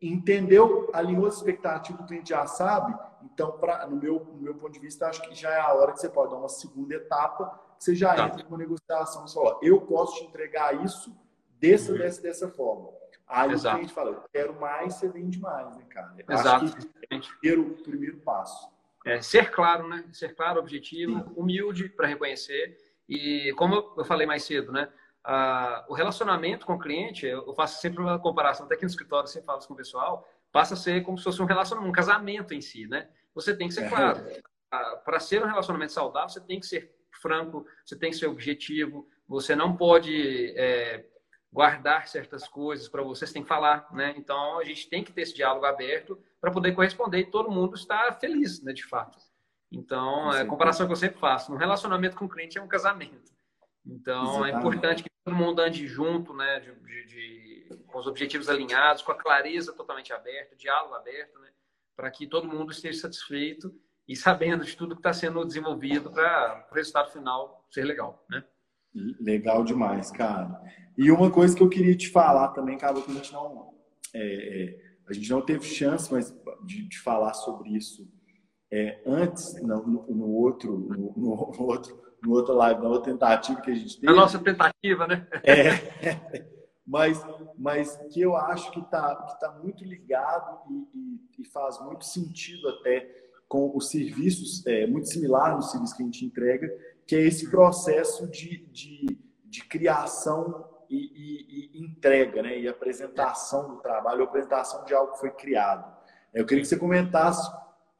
entendeu, 0.00 0.90
alinhou 0.92 1.26
as 1.26 1.36
expectativas 1.36 2.02
do 2.02 2.06
cliente 2.06 2.30
já 2.30 2.46
sabe, 2.46 2.94
então, 3.24 3.52
pra, 3.52 3.86
no, 3.86 3.96
meu, 3.96 4.24
no 4.24 4.42
meu 4.42 4.54
ponto 4.54 4.72
de 4.72 4.78
vista, 4.78 5.08
acho 5.08 5.22
que 5.22 5.34
já 5.34 5.50
é 5.50 5.60
a 5.60 5.72
hora 5.72 5.92
que 5.92 6.00
você 6.00 6.08
pode 6.08 6.30
dar 6.30 6.38
uma 6.38 6.48
segunda 6.48 6.94
etapa, 6.94 7.60
que 7.78 7.84
você 7.84 7.94
já 7.94 8.14
tá. 8.14 8.26
entra 8.26 8.44
com 8.44 8.56
negociação, 8.56 9.26
você 9.26 9.34
fala, 9.34 9.58
eu 9.62 9.80
posso 9.80 10.18
te 10.18 10.24
entregar 10.24 10.84
isso 10.84 11.16
dessa, 11.58 11.92
uhum. 11.92 11.98
dessa, 11.98 12.22
dessa 12.22 12.48
forma. 12.48 12.90
Aí 13.26 13.50
Exato. 13.50 13.76
o 13.76 13.78
cliente 13.78 13.94
fala, 13.94 14.10
eu 14.10 14.22
quero 14.32 14.60
mais, 14.60 14.94
você 14.94 15.08
vende 15.08 15.40
mais, 15.40 15.76
né, 15.76 15.84
cara? 15.88 16.14
Exato. 16.28 16.64
Acho 16.66 16.76
que 16.76 16.86
é 16.86 16.88
o 16.88 17.22
primeiro, 17.30 17.82
primeiro 17.82 18.16
passo. 18.18 18.68
É, 19.04 19.20
ser 19.20 19.50
claro, 19.50 19.88
né? 19.88 20.04
Ser 20.12 20.34
claro, 20.34 20.60
objetivo, 20.60 21.12
Sim. 21.12 21.32
humilde 21.36 21.88
para 21.88 22.06
reconhecer. 22.06 22.78
E 23.08 23.52
como 23.56 23.94
eu 23.96 24.04
falei 24.04 24.26
mais 24.26 24.44
cedo, 24.44 24.72
né? 24.72 24.90
ah, 25.24 25.84
o 25.88 25.94
relacionamento 25.94 26.66
com 26.66 26.74
o 26.74 26.78
cliente, 26.78 27.26
eu 27.26 27.54
faço 27.54 27.80
sempre 27.80 28.00
uma 28.00 28.18
comparação, 28.18 28.66
até 28.66 28.74
aqui 28.74 28.84
no 28.84 28.90
escritório, 28.90 29.26
sempre 29.26 29.46
falo 29.46 29.58
isso 29.58 29.68
com 29.68 29.74
o 29.74 29.76
pessoal, 29.76 30.28
passa 30.52 30.74
a 30.74 30.76
ser 30.76 31.02
como 31.02 31.16
se 31.16 31.24
fosse 31.24 31.40
um 31.40 31.46
relacionamento, 31.46 31.88
um 31.90 31.92
casamento 31.92 32.52
em 32.52 32.60
si, 32.60 32.86
né? 32.86 33.08
Você 33.34 33.56
tem 33.56 33.68
que 33.68 33.74
ser 33.74 33.84
é. 33.84 33.88
claro. 33.88 34.22
Ah, 34.70 34.96
Para 35.04 35.18
ser 35.18 35.42
um 35.42 35.46
relacionamento 35.46 35.92
saudável, 35.92 36.28
você 36.28 36.40
tem 36.40 36.60
que 36.60 36.66
ser 36.66 36.94
franco, 37.22 37.66
você 37.84 37.96
tem 37.96 38.10
que 38.10 38.16
ser 38.16 38.26
objetivo, 38.26 39.08
você 39.26 39.56
não 39.56 39.74
pode 39.74 40.52
é, 40.56 41.06
guardar 41.54 42.08
certas 42.08 42.48
coisas 42.48 42.88
para 42.88 43.00
você, 43.00 43.24
você 43.24 43.34
tem 43.34 43.42
que 43.42 43.48
falar, 43.48 43.86
né? 43.92 44.12
Então, 44.16 44.58
a 44.58 44.64
gente 44.64 44.90
tem 44.90 45.04
que 45.04 45.12
ter 45.12 45.22
esse 45.22 45.36
diálogo 45.36 45.64
aberto 45.64 46.20
para 46.40 46.50
poder 46.50 46.72
corresponder 46.72 47.20
e 47.20 47.30
todo 47.30 47.48
mundo 47.48 47.76
está 47.76 48.12
feliz, 48.12 48.60
né, 48.60 48.72
de 48.72 48.84
fato. 48.84 49.16
Então, 49.70 50.34
é 50.34 50.42
a 50.42 50.46
comparação 50.46 50.84
que 50.84 50.92
eu 50.92 50.96
sempre 50.96 51.20
faço, 51.20 51.52
no 51.52 51.56
relacionamento 51.56 52.16
com 52.16 52.24
o 52.24 52.28
cliente 52.28 52.58
é 52.58 52.62
um 52.62 52.66
casamento. 52.66 53.32
Então, 53.86 54.44
é 54.44 54.48
Exatamente. 54.48 54.54
é 54.54 54.58
importante 54.58 55.02
que 55.04 55.10
todo 55.24 55.36
mundo 55.36 55.60
ande 55.60 55.86
junto, 55.86 56.34
né, 56.34 56.58
de, 56.58 56.74
de, 56.74 57.06
de, 57.06 57.84
com 57.86 57.98
os 58.00 58.08
objetivos 58.08 58.48
alinhados, 58.48 59.02
com 59.02 59.12
a 59.12 59.16
clareza 59.16 59.72
totalmente 59.72 60.12
aberta, 60.12 60.56
diálogo 60.56 60.94
aberto, 60.94 61.38
né, 61.38 61.50
para 61.94 62.10
que 62.10 62.26
todo 62.26 62.48
mundo 62.48 62.72
esteja 62.72 63.02
satisfeito 63.02 63.72
e 64.08 64.16
sabendo 64.16 64.64
de 64.64 64.76
tudo 64.76 64.96
que 64.96 65.00
está 65.00 65.12
sendo 65.12 65.44
desenvolvido 65.44 66.10
para 66.10 66.66
o 66.68 66.74
resultado 66.74 67.12
final 67.12 67.64
ser 67.70 67.84
legal, 67.84 68.24
né? 68.28 68.44
Legal 69.20 69.64
demais, 69.64 70.10
cara. 70.10 70.60
E 70.96 71.10
uma 71.10 71.30
coisa 71.30 71.56
que 71.56 71.62
eu 71.62 71.68
queria 71.68 71.96
te 71.96 72.08
falar 72.08 72.48
também, 72.48 72.78
cara, 72.78 73.00
que 73.00 73.10
a 73.10 73.14
gente 73.14 73.32
não, 73.32 73.74
é, 74.14 74.62
é, 74.62 74.78
a 75.08 75.12
gente 75.12 75.28
não 75.30 75.42
teve 75.42 75.64
chance, 75.64 76.12
mas 76.12 76.34
de, 76.64 76.88
de 76.88 77.00
falar 77.00 77.34
sobre 77.34 77.70
isso 77.70 78.08
é, 78.72 79.02
antes, 79.06 79.60
no, 79.62 79.82
no, 80.08 80.30
outro, 80.30 80.78
no, 80.78 81.12
no 81.16 81.30
outro 81.62 82.04
no 82.24 82.32
outro 82.32 82.54
live, 82.54 82.80
na 82.80 82.88
outra 82.88 83.12
tentativa 83.12 83.60
que 83.60 83.70
a 83.70 83.74
gente 83.74 84.00
teve. 84.00 84.10
A 84.10 84.16
nossa 84.16 84.38
tentativa, 84.38 85.06
né? 85.06 85.26
É, 85.44 86.46
mas, 86.86 87.22
mas 87.56 87.96
que 88.10 88.20
eu 88.20 88.34
acho 88.34 88.70
que 88.72 88.80
está 88.80 89.14
que 89.26 89.40
tá 89.40 89.52
muito 89.62 89.84
ligado 89.84 90.60
e, 90.70 90.88
e, 90.94 91.42
e, 91.42 91.44
faz 91.46 91.80
muito 91.80 92.04
sentido 92.04 92.68
até 92.68 93.06
com 93.46 93.76
os 93.76 93.90
serviços, 93.90 94.66
é, 94.66 94.86
muito 94.86 95.08
similar 95.08 95.54
nos 95.54 95.70
serviços 95.70 95.96
que 95.96 96.02
a 96.02 96.06
gente 96.06 96.24
entrega, 96.24 96.66
que 97.06 97.16
é 97.16 97.20
esse 97.20 97.50
processo 97.50 98.26
de, 98.28 98.66
de, 98.66 99.18
de 99.44 99.64
criação 99.64 100.68
e, 100.88 100.96
e, 100.96 101.78
e, 101.78 101.84
entrega, 101.84 102.42
né? 102.42 102.58
E 102.58 102.68
apresentação 102.68 103.68
do 103.68 103.76
trabalho, 103.76 104.24
apresentação 104.24 104.84
de 104.84 104.94
algo 104.94 105.12
que 105.12 105.20
foi 105.20 105.30
criado. 105.30 105.92
Eu 106.32 106.44
queria 106.46 106.62
que 106.62 106.68
você 106.68 106.76
comentasse 106.76 107.48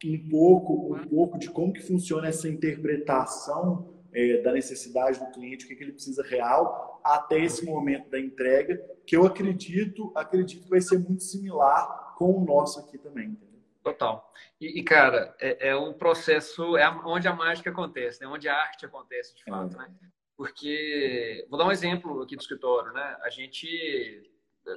um 0.05 0.28
pouco, 0.28 0.94
um 0.94 1.09
pouco 1.09 1.38
de 1.38 1.50
como 1.50 1.72
que 1.72 1.80
funciona 1.80 2.28
essa 2.28 2.48
interpretação 2.48 3.94
é, 4.12 4.42
da 4.42 4.52
necessidade 4.52 5.18
do 5.18 5.30
cliente, 5.32 5.64
o 5.64 5.68
que, 5.68 5.76
que 5.76 5.82
ele 5.82 5.92
precisa 5.92 6.22
real, 6.22 7.00
até 7.02 7.38
esse 7.38 7.64
momento 7.64 8.11
da 8.11 8.18
entrega, 8.18 8.80
que 9.07 9.16
eu 9.16 9.26
acredito, 9.26 10.12
acredito 10.14 10.64
que 10.64 10.70
vai 10.70 10.80
ser 10.80 10.98
muito 10.98 11.22
similar 11.22 12.14
com 12.16 12.32
o 12.32 12.44
nosso 12.44 12.80
aqui 12.80 12.96
também. 12.98 13.28
Entendeu? 13.28 13.53
Total. 13.85 14.32
E, 14.59 14.80
e 14.80 14.82
cara, 14.82 15.37
é, 15.39 15.68
é, 15.68 15.76
um 15.76 15.93
processo, 15.93 16.74
é 16.76 16.89
onde 17.05 17.28
a 17.28 17.35
mágica 17.35 17.68
acontece, 17.68 18.22
né? 18.22 18.26
onde 18.26 18.49
a 18.49 18.57
arte 18.57 18.87
acontece 18.87 19.37
de 19.37 19.45
fato, 19.45 19.76
né? 19.76 19.93
Porque, 20.37 21.47
vou 21.51 21.59
dar 21.59 21.66
um 21.66 21.70
exemplo 21.70 22.22
aqui 22.22 22.35
do 22.35 22.41
escritório, 22.41 22.93
né? 22.93 23.16
A 23.22 23.28
gente 23.28 24.32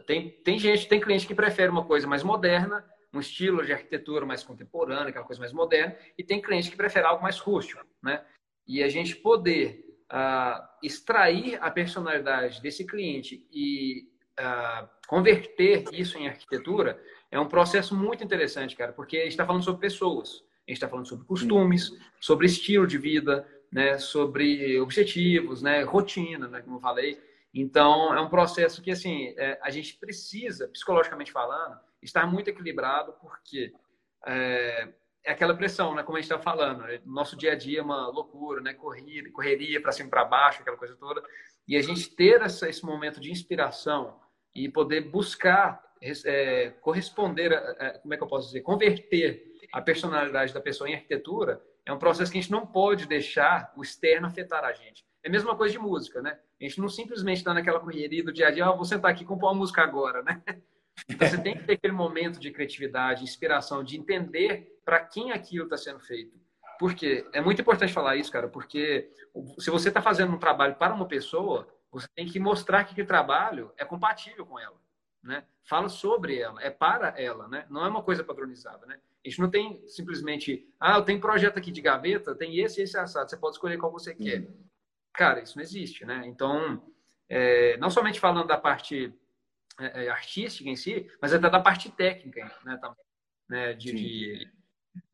tem, 0.05 0.29
tem 0.43 0.59
gente, 0.59 0.87
tem 0.87 0.99
cliente 0.99 1.25
que 1.25 1.33
prefere 1.33 1.71
uma 1.71 1.85
coisa 1.85 2.05
mais 2.05 2.21
moderna, 2.21 2.85
um 3.13 3.19
estilo 3.19 3.65
de 3.65 3.71
arquitetura 3.71 4.25
mais 4.25 4.43
contemporânea, 4.43 5.07
aquela 5.07 5.25
coisa 5.25 5.39
mais 5.39 5.53
moderna, 5.53 5.97
e 6.17 6.23
tem 6.23 6.41
cliente 6.41 6.69
que 6.69 6.77
prefere 6.77 7.07
algo 7.07 7.23
mais 7.23 7.39
rústico, 7.39 7.83
né? 8.03 8.23
e 8.67 8.83
a 8.83 8.89
gente 8.89 9.15
poder 9.15 9.85
uh, 10.11 10.67
extrair 10.83 11.57
a 11.61 11.71
personalidade 11.71 12.61
desse 12.61 12.85
cliente 12.85 13.47
e 13.51 14.09
uh, 14.37 14.87
converter 15.07 15.85
isso 15.93 16.17
em 16.17 16.27
arquitetura 16.27 17.01
é 17.31 17.39
um 17.39 17.47
processo 17.47 17.95
muito 17.95 18.23
interessante, 18.23 18.75
cara, 18.75 18.93
porque 18.93 19.17
a 19.17 19.21
gente 19.21 19.31
está 19.31 19.45
falando 19.45 19.63
sobre 19.63 19.81
pessoas, 19.81 20.43
a 20.67 20.71
gente 20.71 20.77
está 20.77 20.87
falando 20.87 21.07
sobre 21.07 21.25
costumes, 21.25 21.91
sobre 22.19 22.45
estilo 22.45 22.87
de 22.87 22.97
vida, 22.97 23.47
né, 23.71 23.97
sobre 23.97 24.79
objetivos, 24.79 25.61
né, 25.61 25.83
rotina, 25.83 26.47
né, 26.47 26.61
como 26.61 26.77
eu 26.77 26.81
falei. 26.81 27.21
Então, 27.53 28.13
é 28.13 28.21
um 28.21 28.29
processo 28.29 28.81
que, 28.81 28.91
assim, 28.91 29.33
é, 29.37 29.59
a 29.61 29.69
gente 29.69 29.95
precisa, 29.95 30.67
psicologicamente 30.67 31.31
falando, 31.31 31.77
estar 32.01 32.25
muito 32.27 32.49
equilibrado, 32.49 33.13
porque 33.21 33.73
é, 34.25 34.89
é 35.23 35.31
aquela 35.31 35.55
pressão, 35.55 35.93
né? 35.95 36.03
Como 36.03 36.17
a 36.17 36.21
gente 36.21 36.31
está 36.31 36.41
falando, 36.41 36.83
né? 36.83 37.01
nosso 37.05 37.35
dia 37.35 37.53
a 37.53 37.55
dia 37.55 37.79
é 37.79 37.83
uma 37.83 38.07
loucura, 38.07 38.61
né? 38.61 38.73
Correria, 38.73 39.29
correria 39.31 39.81
para 39.81 39.91
cima 39.91 40.07
e 40.07 40.09
para 40.09 40.25
baixo, 40.25 40.61
aquela 40.61 40.77
coisa 40.77 40.95
toda. 40.95 41.21
E 41.67 41.75
a 41.75 41.81
gente 41.81 42.09
ter 42.15 42.41
essa, 42.41 42.69
esse 42.69 42.85
momento 42.85 43.19
de 43.19 43.31
inspiração 43.31 44.19
e 44.55 44.69
poder 44.69 45.01
buscar 45.01 45.83
é, 46.01 46.71
corresponder, 46.81 47.53
a, 47.53 47.99
como 47.99 48.13
é 48.13 48.17
que 48.17 48.23
eu 48.23 48.27
posso 48.27 48.47
dizer, 48.47 48.61
converter 48.61 49.53
a 49.71 49.81
personalidade 49.81 50.53
da 50.53 50.61
pessoa 50.61 50.89
em 50.89 50.95
arquitetura, 50.95 51.61
é 51.85 51.91
um 51.91 51.97
processo 51.97 52.31
que 52.31 52.37
a 52.37 52.41
gente 52.41 52.51
não 52.51 52.65
pode 52.65 53.07
deixar 53.07 53.73
o 53.75 53.81
externo 53.81 54.27
afetar 54.27 54.63
a 54.63 54.73
gente. 54.73 55.05
É 55.23 55.29
a 55.29 55.31
mesma 55.31 55.55
coisa 55.55 55.73
de 55.73 55.79
música, 55.79 56.21
né? 56.21 56.37
A 56.59 56.63
gente 56.63 56.79
não 56.79 56.89
simplesmente 56.89 57.37
está 57.37 57.53
naquela 57.53 57.79
correria 57.79 58.23
do 58.23 58.31
dia 58.31 58.47
a 58.47 58.51
dia, 58.51 58.65
ah, 58.65 58.71
vou 58.71 58.85
sentar 58.85 59.11
aqui 59.11 59.23
e 59.23 59.25
compor 59.25 59.49
uma 59.49 59.59
música 59.59 59.81
agora, 59.81 60.21
né? 60.23 60.41
Então 61.07 61.27
você 61.27 61.37
tem 61.37 61.55
que 61.55 61.63
ter 61.63 61.73
aquele 61.73 61.93
momento 61.93 62.39
de 62.39 62.49
criatividade, 62.49 63.23
inspiração, 63.23 63.83
de 63.83 63.95
entender 63.95 64.81
para 64.83 64.99
quem 64.99 65.31
aquilo 65.31 65.65
está 65.65 65.77
sendo 65.77 65.99
feito. 65.99 66.35
Porque 66.79 67.23
é 67.33 67.39
muito 67.39 67.61
importante 67.61 67.93
falar 67.93 68.15
isso, 68.15 68.31
cara, 68.31 68.47
porque 68.47 69.07
se 69.59 69.69
você 69.69 69.89
está 69.89 70.01
fazendo 70.01 70.33
um 70.33 70.39
trabalho 70.39 70.75
para 70.75 70.95
uma 70.95 71.07
pessoa, 71.07 71.67
você 71.91 72.07
tem 72.15 72.25
que 72.25 72.39
mostrar 72.39 72.83
que 72.83 72.93
aquele 72.93 73.07
trabalho 73.07 73.71
é 73.77 73.85
compatível 73.85 74.43
com 74.43 74.59
ela, 74.59 74.75
né? 75.27 75.45
Fala 75.63 75.89
sobre 75.89 76.39
ela, 76.39 76.61
é 76.61 76.69
para 76.69 77.09
ela, 77.21 77.47
né? 77.47 77.65
Não 77.69 77.85
é 77.85 77.89
uma 77.89 78.01
coisa 78.01 78.23
padronizada, 78.23 78.85
né? 78.85 78.99
A 79.23 79.29
gente 79.29 79.41
não 79.41 79.49
tem 79.49 79.85
simplesmente, 79.85 80.65
ah, 80.79 80.97
eu 80.97 81.03
tenho 81.03 81.19
projeto 81.19 81.57
aqui 81.57 81.71
de 81.71 81.81
gaveta, 81.81 82.33
tem 82.33 82.57
esse, 82.59 82.81
esse 82.81 82.97
assado, 82.97 83.29
você 83.29 83.35
pode 83.35 83.55
escolher 83.55 83.77
qual 83.77 83.91
você 83.91 84.15
quer. 84.15 84.39
Uhum. 84.39 84.63
Cara, 85.13 85.41
isso 85.41 85.57
não 85.57 85.63
existe, 85.63 86.05
né? 86.05 86.23
Então, 86.25 86.81
é, 87.27 87.75
não 87.77 87.89
somente 87.89 88.19
falando 88.19 88.47
da 88.47 88.57
parte 88.57 89.13
é, 89.79 90.05
é 90.05 90.09
artística 90.09 90.69
em 90.69 90.75
si, 90.75 91.09
mas 91.21 91.33
até 91.33 91.49
da 91.49 91.59
parte 91.59 91.91
técnica, 91.91 92.49
né? 92.63 92.77
Também, 92.77 93.05
né? 93.49 93.73
De, 93.73 93.91
de, 93.91 94.51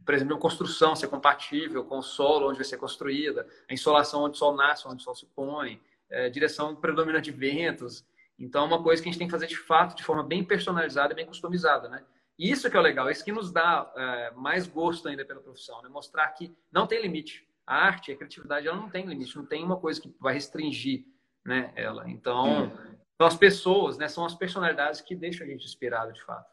por 0.05 0.13
exemplo, 0.13 0.37
construção 0.37 0.95
ser 0.95 1.07
compatível 1.07 1.83
com 1.83 1.97
o 1.97 2.03
solo 2.03 2.49
onde 2.49 2.57
vai 2.57 2.65
ser 2.65 2.77
construída, 2.77 3.47
a 3.67 3.73
insolação 3.73 4.23
onde 4.23 4.35
o 4.35 4.39
sol 4.39 4.55
nasce, 4.55 4.87
onde 4.87 5.01
o 5.01 5.03
sol 5.03 5.15
se 5.15 5.25
põe, 5.25 5.81
é, 6.09 6.29
direção 6.29 6.75
predominante 6.75 7.31
de 7.31 7.37
ventos. 7.37 8.05
Então, 8.37 8.63
é 8.63 8.67
uma 8.67 8.83
coisa 8.83 9.01
que 9.01 9.07
a 9.07 9.11
gente 9.11 9.19
tem 9.19 9.27
que 9.27 9.31
fazer 9.31 9.47
de 9.47 9.57
fato, 9.57 9.95
de 9.95 10.03
forma 10.03 10.23
bem 10.23 10.43
personalizada 10.43 11.13
e 11.13 11.15
bem 11.15 11.25
customizada, 11.25 11.87
né? 11.87 12.03
Isso 12.37 12.69
que 12.69 12.75
é 12.75 12.79
o 12.79 12.83
legal, 12.83 13.09
isso 13.09 13.23
que 13.23 13.31
nos 13.31 13.51
dá 13.51 13.91
é, 13.95 14.31
mais 14.31 14.67
gosto 14.67 15.07
ainda 15.07 15.23
pela 15.23 15.39
profissão, 15.39 15.81
né? 15.81 15.89
Mostrar 15.89 16.27
que 16.29 16.55
não 16.71 16.87
tem 16.87 17.01
limite. 17.01 17.47
A 17.65 17.75
arte, 17.75 18.11
a 18.11 18.15
criatividade, 18.15 18.67
ela 18.67 18.77
não 18.77 18.89
tem 18.89 19.05
limite, 19.05 19.37
não 19.37 19.45
tem 19.45 19.63
uma 19.63 19.77
coisa 19.77 20.01
que 20.01 20.13
vai 20.19 20.33
restringir, 20.33 21.05
né? 21.45 21.71
Ela. 21.75 22.09
Então, 22.09 22.71
são 23.17 23.27
as 23.27 23.37
pessoas, 23.37 23.97
né? 23.97 24.07
São 24.07 24.25
as 24.25 24.35
personalidades 24.35 24.99
que 24.99 25.15
deixam 25.15 25.45
a 25.45 25.49
gente 25.49 25.65
inspirado, 25.65 26.11
de 26.11 26.23
fato. 26.23 26.51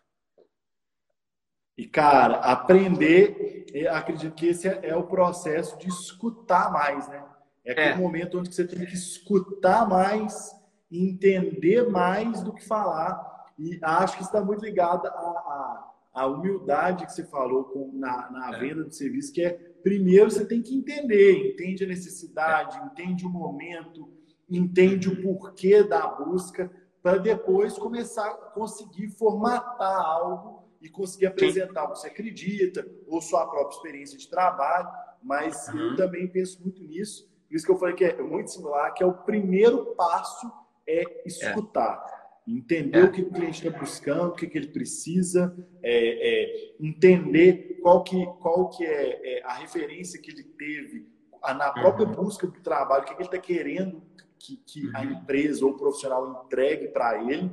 E, 1.76 1.86
cara, 1.86 2.36
aprender, 2.36 3.64
acredito 3.90 4.34
que 4.34 4.48
esse 4.48 4.68
é, 4.68 4.80
é 4.82 4.96
o 4.96 5.06
processo 5.06 5.78
de 5.78 5.88
escutar 5.88 6.70
mais, 6.70 7.08
né? 7.08 7.24
É 7.64 7.72
aquele 7.72 7.88
é. 7.88 7.96
momento 7.96 8.38
onde 8.38 8.54
você 8.54 8.66
tem 8.66 8.84
que 8.84 8.94
escutar 8.94 9.88
mais, 9.88 10.50
entender 10.90 11.88
mais 11.88 12.42
do 12.42 12.52
que 12.52 12.64
falar. 12.66 13.46
E 13.58 13.78
acho 13.82 14.16
que 14.16 14.22
está 14.22 14.42
muito 14.42 14.64
ligado 14.64 15.06
à, 15.06 15.10
à, 15.10 15.92
à, 16.14 16.26
humildade 16.26 17.04
que 17.04 17.12
você 17.12 17.24
falou 17.24 17.64
com, 17.64 17.92
na, 17.94 18.30
na 18.30 18.56
é. 18.56 18.58
venda 18.58 18.84
do 18.84 18.92
serviço, 18.92 19.32
que 19.32 19.42
é 19.42 19.52
primeiro 19.82 20.30
você 20.30 20.44
tem 20.44 20.62
que 20.62 20.74
entender, 20.74 21.52
entende 21.52 21.84
a 21.84 21.86
necessidade, 21.88 22.78
é. 22.78 22.84
entende 22.86 23.26
o 23.26 23.30
momento, 23.30 24.08
entende 24.48 25.08
o 25.08 25.22
porquê 25.22 25.82
da 25.82 26.06
busca, 26.06 26.70
para 27.02 27.18
depois 27.18 27.78
começar 27.78 28.28
a 28.28 28.34
conseguir 28.34 29.08
formatar 29.10 30.00
algo 30.00 30.68
e 30.80 30.88
conseguir 30.88 31.26
apresentar 31.26 31.84
o 31.84 31.92
que 31.92 31.98
você 31.98 32.08
acredita, 32.08 32.86
ou 33.06 33.20
sua 33.20 33.46
própria 33.46 33.76
experiência 33.76 34.18
de 34.18 34.28
trabalho. 34.28 34.88
Mas 35.22 35.68
uhum. 35.68 35.78
eu 35.78 35.96
também 35.96 36.26
penso 36.26 36.62
muito 36.62 36.82
nisso. 36.82 37.28
Por 37.46 37.54
isso 37.56 37.66
que 37.66 37.72
eu 37.72 37.78
falei 37.78 37.94
que 37.94 38.04
é 38.04 38.22
muito 38.22 38.50
similar, 38.50 38.92
que 38.94 39.02
é 39.02 39.06
o 39.06 39.12
primeiro 39.12 39.94
passo 39.94 40.50
é 40.86 41.22
escutar. 41.26 42.04
É. 42.16 42.20
Entender 42.50 42.98
é. 42.98 43.04
o 43.04 43.12
que 43.12 43.22
o 43.22 43.30
cliente 43.30 43.66
está 43.66 43.78
buscando, 43.78 44.30
o 44.30 44.34
que, 44.34 44.46
que 44.46 44.58
ele 44.58 44.68
precisa, 44.68 45.54
é, 45.82 45.92
é, 45.92 46.74
entender 46.80 47.78
qual 47.82 48.02
que, 48.02 48.26
qual 48.40 48.68
que 48.70 48.84
é, 48.84 49.38
é 49.38 49.42
a 49.44 49.54
referência 49.54 50.20
que 50.20 50.30
ele 50.30 50.42
teve 50.42 51.06
na 51.42 51.70
própria 51.70 52.06
uhum. 52.06 52.14
busca 52.14 52.46
do 52.46 52.60
trabalho, 52.60 53.02
o 53.02 53.06
que, 53.06 53.14
que 53.14 53.22
ele 53.22 53.28
está 53.28 53.38
querendo 53.38 54.02
que, 54.38 54.56
que 54.56 54.86
uhum. 54.86 54.92
a 54.94 55.04
empresa 55.04 55.64
ou 55.64 55.72
o 55.72 55.76
profissional 55.76 56.44
entregue 56.44 56.88
para 56.88 57.22
ele, 57.22 57.52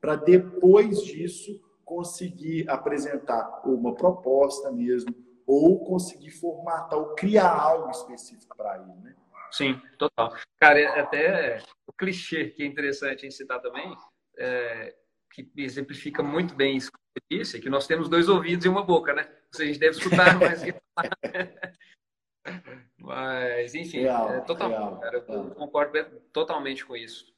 para 0.00 0.16
depois 0.16 1.02
disso 1.02 1.60
conseguir 1.84 2.68
apresentar 2.68 3.62
uma 3.64 3.94
proposta 3.94 4.72
mesmo, 4.72 5.14
ou 5.46 5.84
conseguir 5.84 6.30
formatar 6.30 6.98
ou 6.98 7.14
criar 7.14 7.52
algo 7.52 7.90
específico 7.90 8.56
para 8.56 8.76
ele, 8.76 8.94
né? 9.02 9.14
Sim, 9.52 9.80
total. 9.98 10.34
Cara, 10.58 10.80
é 10.80 11.00
até 11.00 11.62
o 11.86 11.92
clichê 11.92 12.46
que 12.46 12.62
é 12.62 12.66
interessante 12.66 13.26
em 13.26 13.30
citar 13.30 13.60
também, 13.60 13.94
é, 14.38 14.94
que 15.30 15.50
exemplifica 15.58 16.22
muito 16.22 16.54
bem 16.54 16.76
isso 16.76 16.90
que 16.90 17.38
disse, 17.38 17.58
é 17.58 17.60
que 17.60 17.68
nós 17.68 17.86
temos 17.86 18.08
dois 18.08 18.28
ouvidos 18.28 18.64
e 18.64 18.68
uma 18.68 18.82
boca, 18.82 19.12
né? 19.12 19.28
Ou 19.28 19.56
seja, 19.56 19.64
a 19.64 19.72
gente 19.72 19.80
deve 19.80 19.98
escutar 19.98 20.38
mais 20.38 20.62
que. 20.62 20.74
Mas, 22.98 23.74
enfim, 23.74 24.00
real, 24.00 24.30
é 24.30 24.40
totalmente, 24.40 24.78
real, 24.78 24.98
cara, 24.98 25.16
eu 25.16 25.50
concordo 25.54 25.98
totalmente 26.32 26.84
com 26.84 26.96
isso. 26.96 27.32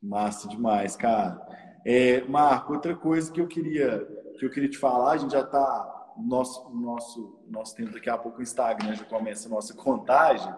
Massa 0.00 0.48
demais, 0.48 0.94
cara. 0.96 1.40
É, 1.84 2.20
Marco, 2.22 2.74
outra 2.74 2.94
coisa 2.94 3.32
que 3.32 3.40
eu 3.40 3.48
queria 3.48 4.04
que 4.38 4.44
eu 4.44 4.50
queria 4.50 4.68
te 4.68 4.76
falar, 4.76 5.12
a 5.12 5.16
gente 5.16 5.32
já 5.32 5.40
está 5.40 6.12
nosso 6.18 6.68
nosso 6.70 7.42
nosso 7.48 7.74
tempo 7.74 7.92
daqui 7.92 8.10
a 8.10 8.18
pouco 8.18 8.38
o 8.38 8.42
Instagram 8.42 8.94
já 8.94 9.04
começa 9.04 9.48
a 9.48 9.50
nossa 9.50 9.74
contagem, 9.74 10.52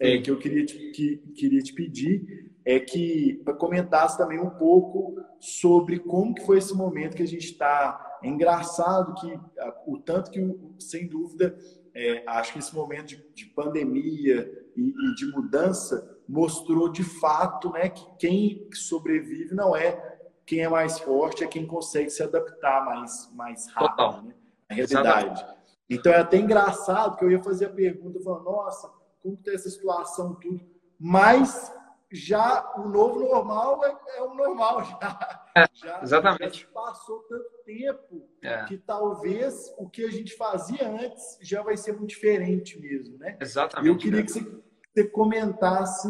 é, 0.00 0.18
que 0.18 0.30
eu 0.30 0.38
queria 0.38 0.64
te, 0.64 0.90
que, 0.90 1.18
queria 1.36 1.60
te 1.60 1.74
pedir 1.74 2.50
é 2.64 2.80
que 2.80 3.42
comentasse 3.58 4.16
também 4.16 4.40
um 4.40 4.50
pouco 4.50 5.16
sobre 5.38 5.98
como 5.98 6.34
que 6.34 6.44
foi 6.44 6.58
esse 6.58 6.74
momento 6.74 7.16
que 7.16 7.22
a 7.22 7.28
gente 7.28 7.46
está. 7.46 8.18
É 8.22 8.28
engraçado 8.28 9.14
que 9.14 9.38
o 9.86 9.98
tanto 9.98 10.30
que, 10.30 10.40
sem 10.78 11.08
dúvida, 11.08 11.56
é, 11.94 12.22
acho 12.26 12.52
que 12.52 12.58
esse 12.58 12.74
momento 12.74 13.08
de, 13.08 13.24
de 13.34 13.46
pandemia 13.46 14.50
e, 14.76 14.88
e, 14.88 15.14
de 15.14 15.26
mudança 15.26 16.18
mostrou 16.28 16.88
de 16.88 17.02
fato 17.02 17.70
né, 17.70 17.88
que 17.88 18.06
quem 18.18 18.68
sobrevive 18.72 19.54
não 19.54 19.74
é 19.74 20.18
quem 20.46 20.60
é 20.60 20.68
mais 20.68 20.98
forte, 20.98 21.44
é 21.44 21.46
quem 21.46 21.66
consegue 21.66 22.10
se 22.10 22.22
adaptar 22.22 22.84
mais, 22.84 23.30
mais 23.34 23.68
rápido 23.72 24.28
né, 24.28 24.34
à 24.68 24.74
realidade. 24.74 25.46
Então 25.88 26.12
é 26.12 26.18
até 26.18 26.36
engraçado 26.36 27.16
que 27.16 27.24
eu 27.24 27.30
ia 27.30 27.42
fazer 27.42 27.66
a 27.66 27.70
pergunta, 27.70 28.20
falando, 28.20 28.44
nossa, 28.44 28.90
como 29.22 29.34
está 29.34 29.52
essa 29.52 29.70
situação, 29.70 30.34
tudo. 30.34 30.60
Mas 30.98 31.72
já 32.12 32.74
o 32.76 32.88
novo 32.88 33.20
normal 33.20 33.84
é, 33.84 34.18
é 34.18 34.22
o 34.22 34.34
normal 34.34 34.82
já. 35.00 35.46
É, 35.56 35.66
já 35.72 36.02
exatamente. 36.02 36.62
Já 36.62 36.68
passou 36.68 37.20
tanto 37.28 37.50
tempo 37.64 38.28
é. 38.42 38.64
que 38.64 38.76
talvez 38.78 39.72
o 39.78 39.88
que 39.88 40.04
a 40.04 40.10
gente 40.10 40.36
fazia 40.36 40.88
antes 40.88 41.38
já 41.40 41.62
vai 41.62 41.76
ser 41.76 41.92
muito 41.92 42.10
diferente 42.10 42.80
mesmo, 42.80 43.18
né? 43.18 43.36
Exatamente. 43.40 43.88
Eu 43.88 43.96
queria 43.96 44.22
que 44.22 44.30
você, 44.30 44.62
você 44.92 45.08
comentasse 45.08 46.08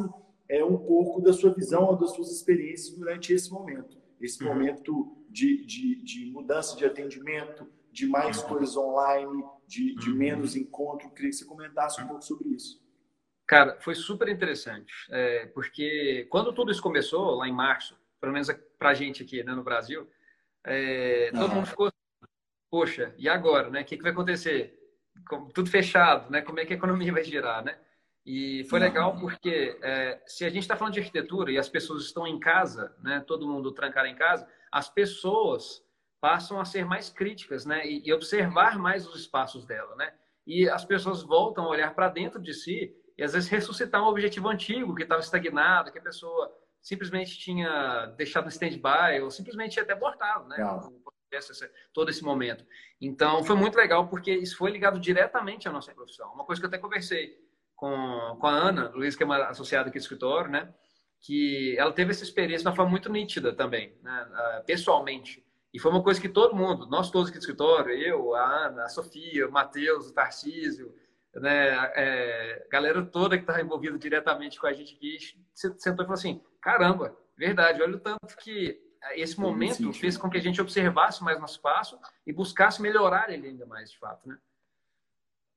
é, 0.49 0.65
um 0.65 0.77
pouco 0.77 1.21
da 1.21 1.33
sua 1.33 1.53
visão 1.55 1.85
ou 1.85 1.97
das 1.97 2.11
suas 2.11 2.31
experiências 2.31 2.97
durante 2.97 3.33
esse 3.33 3.51
momento. 3.51 3.99
Esse 4.21 4.43
uhum. 4.43 4.51
momento 4.51 5.17
de, 5.31 5.65
de, 5.65 6.03
de, 6.03 6.31
mudança 6.33 6.77
de 6.77 6.85
atendimento, 6.85 7.67
de 7.93 8.07
mais 8.07 8.43
uhum. 8.43 8.49
coisas 8.49 8.77
online, 8.77 9.45
de, 9.67 9.95
de 9.95 10.11
uhum. 10.11 10.17
menos 10.17 10.57
encontro. 10.57 11.07
Eu 11.07 11.13
queria 11.13 11.31
que 11.31 11.37
você 11.37 11.45
comentasse 11.45 12.03
um 12.03 12.07
pouco 12.09 12.25
sobre 12.25 12.49
isso. 12.51 12.83
Cara, 13.51 13.77
foi 13.81 13.97
super 13.97 14.29
interessante, 14.29 14.93
é, 15.11 15.47
porque 15.47 16.25
quando 16.31 16.53
tudo 16.53 16.71
isso 16.71 16.81
começou, 16.81 17.35
lá 17.35 17.49
em 17.49 17.53
março, 17.53 17.99
pelo 18.21 18.33
menos 18.33 18.49
para 18.79 18.91
a 18.91 18.95
gente 18.95 19.25
aqui 19.25 19.43
né, 19.43 19.53
no 19.53 19.65
Brasil, 19.65 20.09
é, 20.63 21.33
todo 21.33 21.57
mundo 21.57 21.67
ficou, 21.67 21.93
poxa, 22.71 23.13
e 23.19 23.29
agora, 23.29 23.69
né? 23.69 23.81
O 23.81 23.85
que, 23.85 23.97
que 23.97 24.05
vai 24.05 24.13
acontecer? 24.13 24.79
Tudo 25.53 25.69
fechado, 25.69 26.31
né? 26.31 26.43
Como 26.43 26.61
é 26.61 26.65
que 26.65 26.75
a 26.75 26.77
economia 26.77 27.13
vai 27.13 27.25
girar, 27.25 27.65
né? 27.65 27.77
E 28.25 28.63
foi 28.71 28.79
legal 28.79 29.19
porque 29.19 29.77
é, 29.83 30.23
se 30.29 30.45
a 30.45 30.49
gente 30.49 30.63
está 30.63 30.77
falando 30.77 30.95
de 30.95 31.01
arquitetura 31.01 31.51
e 31.51 31.59
as 31.59 31.69
pessoas 31.69 32.05
estão 32.05 32.29
em 32.29 32.39
casa, 32.39 32.95
né? 33.03 33.19
Todo 33.27 33.49
mundo 33.49 33.73
trancado 33.73 34.07
em 34.07 34.15
casa, 34.15 34.47
as 34.71 34.89
pessoas 34.89 35.85
passam 36.21 36.61
a 36.61 36.65
ser 36.65 36.85
mais 36.85 37.11
críticas, 37.11 37.67
né? 37.67 37.85
E, 37.85 38.07
e 38.07 38.13
observar 38.13 38.79
mais 38.79 39.09
os 39.09 39.19
espaços 39.19 39.67
dela, 39.67 39.97
né? 39.97 40.13
E 40.47 40.69
as 40.69 40.85
pessoas 40.85 41.25
voltam 41.25 41.65
a 41.65 41.69
olhar 41.69 41.93
para 41.97 42.09
dentro 42.09 42.41
de 42.41 42.55
si 42.55 42.95
e 43.21 43.23
às 43.23 43.35
vezes 43.35 43.51
ressuscitar 43.51 44.03
um 44.03 44.07
objetivo 44.07 44.49
antigo 44.49 44.95
que 44.95 45.03
estava 45.03 45.21
estagnado, 45.21 45.93
que 45.93 45.99
a 45.99 46.03
pessoa 46.03 46.51
simplesmente 46.81 47.39
tinha 47.39 48.07
deixado 48.17 48.45
no 48.45 48.49
stand-by 48.49 49.21
ou 49.23 49.31
simplesmente 49.31 49.79
até 49.79 49.93
abortado, 49.93 50.49
né? 50.49 50.57
todo 51.93 52.09
esse 52.09 52.25
momento. 52.25 52.65
Então, 52.99 53.45
foi 53.45 53.55
muito 53.57 53.77
legal 53.77 54.09
porque 54.09 54.33
isso 54.33 54.57
foi 54.57 54.71
ligado 54.71 54.99
diretamente 54.99 55.69
à 55.69 55.71
nossa 55.71 55.93
profissão. 55.93 56.33
Uma 56.33 56.47
coisa 56.47 56.63
que 56.63 56.65
eu 56.65 56.69
até 56.69 56.79
conversei 56.79 57.39
com, 57.77 58.39
com 58.41 58.47
a 58.47 58.53
Ana 58.53 58.89
Luiz, 58.89 59.15
que 59.15 59.23
é 59.23 59.27
uma 59.27 59.49
associada 59.49 59.91
aqui 59.91 59.99
do 59.99 60.03
escritório, 60.03 60.51
né? 60.51 60.73
Que 61.21 61.77
ela 61.79 61.93
teve 61.93 62.13
essa 62.13 62.25
experiência 62.25 62.63
de 62.63 62.69
uma 62.69 62.75
forma 62.75 62.91
muito 62.91 63.13
nítida 63.13 63.53
também, 63.53 63.95
né? 64.03 64.63
Pessoalmente. 64.67 65.45
E 65.75 65.79
foi 65.79 65.91
uma 65.91 66.03
coisa 66.03 66.19
que 66.19 66.29
todo 66.29 66.57
mundo, 66.57 66.87
nós 66.87 67.11
todos 67.11 67.29
aqui 67.29 67.39
do 67.39 67.43
escritório, 67.43 67.93
eu, 67.93 68.35
a 68.35 68.67
Ana, 68.67 68.85
a 68.85 68.89
Sofia, 68.89 69.47
o 69.47 69.53
Matheus, 69.53 70.09
o 70.09 70.15
Tarcísio, 70.15 70.95
né, 71.35 71.93
é, 71.95 72.67
galera 72.71 73.05
toda 73.05 73.37
que 73.37 73.45
está 73.45 73.61
envolvida 73.61 73.99
diretamente 73.99 74.59
com 74.59 74.67
a 74.67 74.73
gente 74.73 74.95
aqui 74.95 75.19
sentou 75.55 76.05
e 76.05 76.07
falou 76.07 76.15
assim: 76.15 76.43
caramba, 76.61 77.17
verdade, 77.37 77.83
olha 77.83 77.97
o 77.97 78.01
tanto 78.01 78.37
que 78.37 78.81
esse 79.13 79.39
momento 79.39 79.93
fez 79.93 80.17
com 80.17 80.29
que 80.29 80.37
a 80.37 80.43
gente 80.43 80.61
observasse 80.61 81.23
mais 81.23 81.41
nosso 81.41 81.61
passo 81.61 81.99
e 82.27 82.33
buscasse 82.33 82.83
melhorar 82.83 83.31
ele 83.31 83.49
ainda 83.49 83.65
mais, 83.65 83.91
de 83.91 83.99
fato, 83.99 84.29
né? 84.29 84.37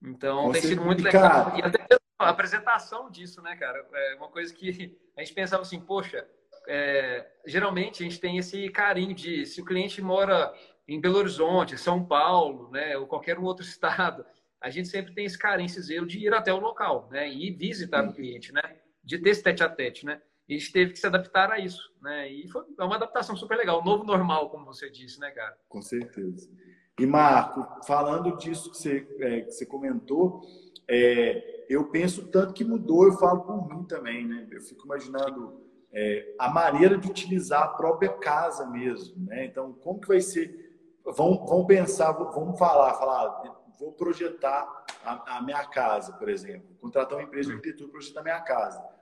Então, 0.02 0.48
Você 0.48 0.62
tem 0.62 0.70
sido 0.70 0.84
muito 0.84 1.04
legal. 1.04 1.58
E 1.58 1.62
até 1.62 1.86
a 2.20 2.30
apresentação 2.30 3.10
disso, 3.10 3.42
né, 3.42 3.56
cara? 3.56 3.86
É 3.94 4.16
uma 4.16 4.30
coisa 4.30 4.54
que 4.54 4.98
a 5.18 5.22
gente 5.22 5.34
pensava 5.34 5.62
assim, 5.62 5.80
poxa, 5.80 6.28
é, 6.68 7.26
geralmente 7.46 8.04
a 8.04 8.06
gente 8.06 8.20
tem 8.20 8.38
esse 8.38 8.70
carinho 8.70 9.14
de 9.14 9.46
se 9.46 9.62
o 9.62 9.66
cliente 9.66 10.02
mora 10.02 10.54
em 10.88 11.00
Belo 11.00 11.18
Horizonte, 11.18 11.78
São 11.78 12.04
Paulo, 12.04 12.70
né, 12.72 12.98
ou 12.98 13.08
qualquer 13.08 13.38
outro 13.40 13.64
estado, 13.66 14.26
a 14.64 14.70
gente 14.70 14.88
sempre 14.88 15.14
tem 15.14 15.26
esse 15.26 15.38
esse 15.60 15.82
zelo 15.82 16.08
de 16.08 16.20
ir 16.20 16.34
até 16.34 16.54
o 16.54 16.60
local, 16.60 17.10
né, 17.12 17.32
e 17.32 17.52
visitar 17.52 18.08
o 18.08 18.14
cliente, 18.14 18.54
né, 18.54 18.62
de 19.04 19.20
ter 19.20 19.32
esse 19.32 19.44
tete 19.44 19.62
a 19.62 19.68
tete, 19.68 20.06
né. 20.06 20.22
E 20.48 20.56
a 20.56 20.58
gente 20.58 20.72
teve 20.72 20.94
que 20.94 21.00
se 21.00 21.06
adaptar 21.06 21.52
a 21.52 21.60
isso, 21.60 21.94
né, 22.02 22.32
e 22.32 22.48
foi 22.48 22.64
uma 22.80 22.96
adaptação 22.96 23.36
super 23.36 23.58
legal, 23.58 23.82
o 23.82 23.86
novo 23.86 24.06
normal, 24.06 24.50
como 24.50 24.66
você 24.66 24.90
disse, 24.90 25.20
né, 25.20 25.32
cara? 25.32 25.58
Com 25.68 25.82
certeza. 25.82 26.50
E 26.98 27.06
Marco, 27.06 27.86
falando 27.86 28.38
disso 28.38 28.72
que 28.72 28.78
você, 28.78 29.08
é, 29.20 29.42
que 29.42 29.52
você 29.52 29.66
comentou, 29.66 30.42
é, 30.88 31.66
eu 31.68 31.90
penso 31.90 32.28
tanto 32.28 32.54
que 32.54 32.64
mudou, 32.64 33.06
eu 33.06 33.14
falo 33.14 33.42
por 33.42 33.68
mim 33.68 33.84
também, 33.84 34.26
né? 34.28 34.48
Eu 34.52 34.62
fico 34.62 34.86
imaginando 34.86 35.60
é, 35.92 36.36
a 36.40 36.50
maneira 36.50 36.98
de 36.98 37.10
utilizar 37.10 37.64
a 37.64 37.68
própria 37.70 38.10
casa 38.10 38.70
mesmo, 38.70 39.26
né? 39.26 39.46
Então, 39.46 39.74
como 39.74 40.00
que 40.00 40.08
vai 40.08 40.22
ser? 40.22 40.72
Vão, 41.04 41.46
vão 41.46 41.66
pensar, 41.66 42.12
vamos 42.12 42.60
falar, 42.60 42.94
falar, 42.94 43.44
vou 43.80 43.92
projetar 43.92 44.86
a, 45.04 45.38
a 45.38 45.42
minha 45.42 45.66
casa, 45.66 46.14
por 46.14 46.30
exemplo, 46.30 46.76
contratar 46.82 47.18
uma 47.18 47.24
empresa 47.24 47.50
de 47.50 47.56
arquitetura 47.56 47.90
para 47.90 48.00
projetar 48.00 48.20
a 48.20 48.24
minha 48.24 48.42
casa. 48.42 48.94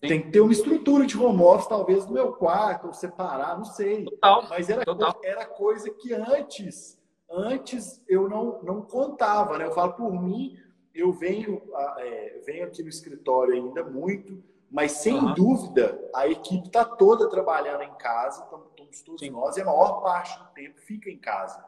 Tem 0.00 0.22
que 0.22 0.30
ter 0.30 0.40
uma 0.40 0.52
estrutura 0.52 1.04
de 1.04 1.18
home 1.18 1.42
office, 1.42 1.68
talvez 1.68 2.06
no 2.06 2.12
meu 2.12 2.32
quarto, 2.32 2.86
ou 2.86 2.94
separar, 2.94 3.58
não 3.58 3.66
sei. 3.66 4.06
Total, 4.06 4.46
Mas 4.48 4.70
era, 4.70 4.82
total. 4.82 5.12
Coisa, 5.12 5.28
era 5.28 5.44
coisa 5.44 5.90
que 5.90 6.14
antes, 6.14 6.98
antes 7.30 8.02
eu 8.08 8.26
não, 8.26 8.62
não 8.62 8.80
contava, 8.80 9.58
né? 9.58 9.66
Eu 9.66 9.72
falo 9.72 9.92
por 9.92 10.10
mim, 10.10 10.56
eu 10.94 11.12
venho, 11.12 11.62
é, 11.98 12.40
venho 12.46 12.66
aqui 12.66 12.82
no 12.82 12.88
escritório 12.88 13.52
ainda 13.52 13.84
muito, 13.84 14.42
mas 14.70 14.92
sem 14.92 15.14
uhum. 15.14 15.34
dúvida 15.34 16.00
a 16.14 16.26
equipe 16.26 16.68
está 16.68 16.84
toda 16.84 17.28
trabalhando 17.28 17.82
em 17.82 17.94
casa, 17.94 18.42
estamos 18.42 19.02
todos 19.02 19.20
Sim. 19.20 19.30
nós, 19.30 19.56
e 19.56 19.60
a 19.60 19.64
maior 19.66 20.00
parte 20.00 20.38
do 20.38 20.46
tempo 20.52 20.80
fica 20.80 21.10
em 21.10 21.18
casa. 21.18 21.62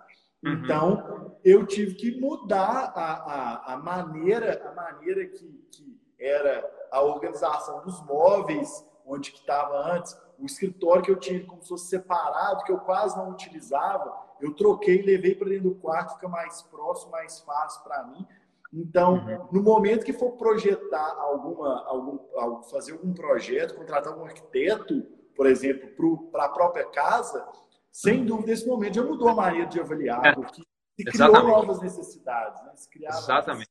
Uhum. 0.44 0.52
Então, 0.52 1.36
eu 1.44 1.66
tive 1.66 1.94
que 1.94 2.20
mudar 2.20 2.92
a, 2.94 3.12
a, 3.12 3.74
a 3.74 3.76
maneira, 3.76 4.62
a 4.68 4.74
maneira 4.74 5.26
que, 5.26 5.46
que 5.70 6.00
era 6.18 6.68
a 6.90 7.02
organização 7.02 7.82
dos 7.82 8.00
móveis, 8.04 8.86
onde 9.06 9.32
que 9.32 9.38
estava 9.38 9.94
antes, 9.94 10.16
o 10.38 10.46
escritório 10.46 11.02
que 11.02 11.10
eu 11.10 11.18
tinha 11.18 11.44
como 11.46 11.62
se 11.62 11.68
fosse 11.68 11.88
separado, 11.88 12.64
que 12.64 12.72
eu 12.72 12.78
quase 12.78 13.16
não 13.16 13.30
utilizava, 13.30 14.12
eu 14.40 14.54
troquei 14.54 15.02
levei 15.02 15.34
para 15.34 15.48
dentro 15.48 15.70
do 15.70 15.74
quarto, 15.76 16.14
fica 16.14 16.28
mais 16.28 16.62
próximo, 16.62 17.12
mais 17.12 17.40
fácil 17.40 17.82
para 17.84 18.04
mim. 18.04 18.26
Então, 18.72 19.14
uhum. 19.14 19.48
no 19.52 19.62
momento 19.62 20.04
que 20.04 20.12
for 20.12 20.32
projetar 20.32 21.16
alguma, 21.18 21.84
algum, 21.86 22.62
fazer 22.64 22.92
algum 22.92 23.12
projeto, 23.12 23.74
contratar 23.74 24.16
um 24.16 24.24
arquiteto, 24.24 25.02
por 25.36 25.46
exemplo, 25.46 26.28
para 26.30 26.46
a 26.46 26.48
própria 26.48 26.86
casa, 26.86 27.46
sem 27.92 28.24
dúvida, 28.24 28.52
esse 28.52 28.66
momento 28.66 28.94
já 28.94 29.02
mudou 29.02 29.28
a 29.28 29.34
maneira 29.34 29.66
de 29.66 29.78
avaliar, 29.78 30.24
é. 30.24 30.32
porque 30.32 30.62
se 30.98 31.04
criou 31.04 31.32
novas 31.32 31.82
necessidades. 31.82 32.62
Né? 32.64 32.72
Se 32.74 32.88
Exatamente. 33.04 33.70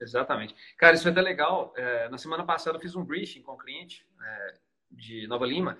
Exatamente. 0.00 0.54
Cara, 0.78 0.94
isso 0.94 1.08
é 1.08 1.10
até 1.10 1.20
legal. 1.20 1.72
É, 1.76 2.08
na 2.08 2.18
semana 2.18 2.44
passada 2.44 2.76
eu 2.76 2.80
fiz 2.80 2.94
um 2.94 3.04
briefing 3.04 3.42
com 3.42 3.54
um 3.54 3.58
cliente 3.58 4.06
é, 4.22 4.54
de 4.90 5.26
Nova 5.26 5.44
Lima 5.44 5.76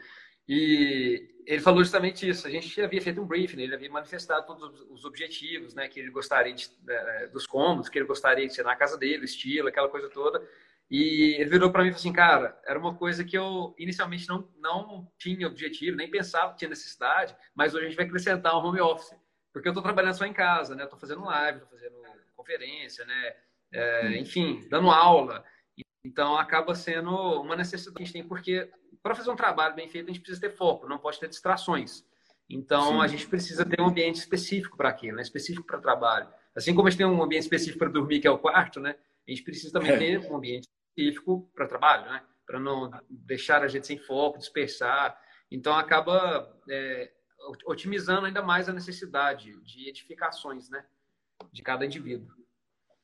e 0.46 1.28
ele 1.46 1.62
falou 1.62 1.84
justamente 1.84 2.28
isso. 2.28 2.46
A 2.46 2.50
gente 2.50 2.80
havia 2.80 3.00
feito 3.00 3.20
um 3.20 3.26
briefing, 3.26 3.60
ele 3.60 3.74
havia 3.74 3.90
manifestado 3.90 4.46
todos 4.46 4.80
os 4.90 5.04
objetivos, 5.04 5.72
né, 5.74 5.88
que 5.88 6.00
ele 6.00 6.10
gostaria 6.10 6.52
de, 6.52 6.68
é, 6.88 7.28
dos 7.28 7.46
cômodos, 7.46 7.88
que 7.88 7.98
ele 7.98 8.06
gostaria 8.06 8.46
de 8.46 8.54
ser 8.54 8.64
na 8.64 8.74
casa 8.74 8.98
dele, 8.98 9.24
estilo, 9.24 9.68
aquela 9.68 9.88
coisa 9.88 10.08
toda. 10.08 10.42
E 10.90 11.36
ele 11.38 11.50
virou 11.50 11.70
para 11.70 11.82
mim 11.82 11.88
e 11.88 11.92
falou 11.92 12.00
assim, 12.00 12.12
cara, 12.12 12.58
era 12.66 12.78
uma 12.78 12.94
coisa 12.94 13.22
que 13.22 13.36
eu 13.36 13.74
inicialmente 13.78 14.26
não, 14.26 14.48
não 14.58 15.12
tinha 15.18 15.46
objetivo, 15.46 15.96
nem 15.96 16.10
pensava 16.10 16.52
que 16.52 16.58
tinha 16.58 16.70
necessidade, 16.70 17.36
mas 17.54 17.74
hoje 17.74 17.84
a 17.84 17.88
gente 17.88 17.96
vai 17.96 18.06
acrescentar 18.06 18.54
um 18.54 18.64
home 18.64 18.80
office, 18.80 19.14
porque 19.52 19.68
eu 19.68 19.72
estou 19.72 19.82
trabalhando 19.82 20.14
só 20.14 20.24
em 20.24 20.32
casa, 20.32 20.74
né? 20.74 20.84
Estou 20.84 20.98
fazendo 20.98 21.24
live, 21.24 21.58
estou 21.58 21.78
fazendo 21.78 21.96
conferência, 22.34 23.04
né? 23.04 23.34
É, 23.70 24.18
enfim, 24.18 24.66
dando 24.70 24.90
aula. 24.90 25.44
Então 26.02 26.38
acaba 26.38 26.74
sendo 26.74 27.10
uma 27.42 27.54
necessidade 27.54 27.96
que 27.96 28.02
a 28.02 28.06
gente 28.06 28.14
tem, 28.14 28.26
porque 28.26 28.70
para 29.02 29.14
fazer 29.14 29.30
um 29.30 29.36
trabalho 29.36 29.74
bem 29.74 29.90
feito, 29.90 30.06
a 30.06 30.12
gente 30.12 30.22
precisa 30.22 30.40
ter 30.40 30.56
foco, 30.56 30.88
não 30.88 30.98
pode 30.98 31.20
ter 31.20 31.28
distrações. 31.28 32.02
Então, 32.48 32.92
Sim. 32.92 33.00
a 33.02 33.06
gente 33.06 33.26
precisa 33.26 33.62
ter 33.62 33.78
um 33.78 33.88
ambiente 33.88 34.16
específico 34.16 34.74
para 34.74 34.88
aquilo, 34.88 35.16
né? 35.16 35.22
específico 35.22 35.66
para 35.66 35.78
trabalho. 35.78 36.28
Assim 36.56 36.74
como 36.74 36.88
a 36.88 36.90
gente 36.90 36.98
tem 36.98 37.06
um 37.06 37.22
ambiente 37.22 37.42
específico 37.42 37.78
para 37.78 37.90
dormir, 37.90 38.20
que 38.20 38.26
é 38.26 38.30
o 38.30 38.38
quarto, 38.38 38.80
né? 38.80 38.96
a 39.26 39.30
gente 39.30 39.42
precisa 39.42 39.70
também 39.72 39.92
é. 39.92 39.98
ter 39.98 40.30
um 40.30 40.36
ambiente 40.36 40.66
específico 40.98 41.48
para 41.54 41.68
trabalho, 41.68 42.10
né? 42.10 42.22
para 42.44 42.58
não 42.58 42.90
deixar 43.08 43.62
a 43.62 43.68
gente 43.68 43.86
sem 43.86 43.98
foco, 43.98 44.38
dispersar. 44.38 45.18
Então, 45.50 45.74
acaba 45.74 46.58
é, 46.68 47.10
otimizando 47.66 48.26
ainda 48.26 48.42
mais 48.42 48.68
a 48.68 48.72
necessidade 48.72 49.52
de 49.62 49.88
edificações 49.88 50.68
né? 50.68 50.84
de 51.52 51.62
cada 51.62 51.86
indivíduo. 51.86 52.28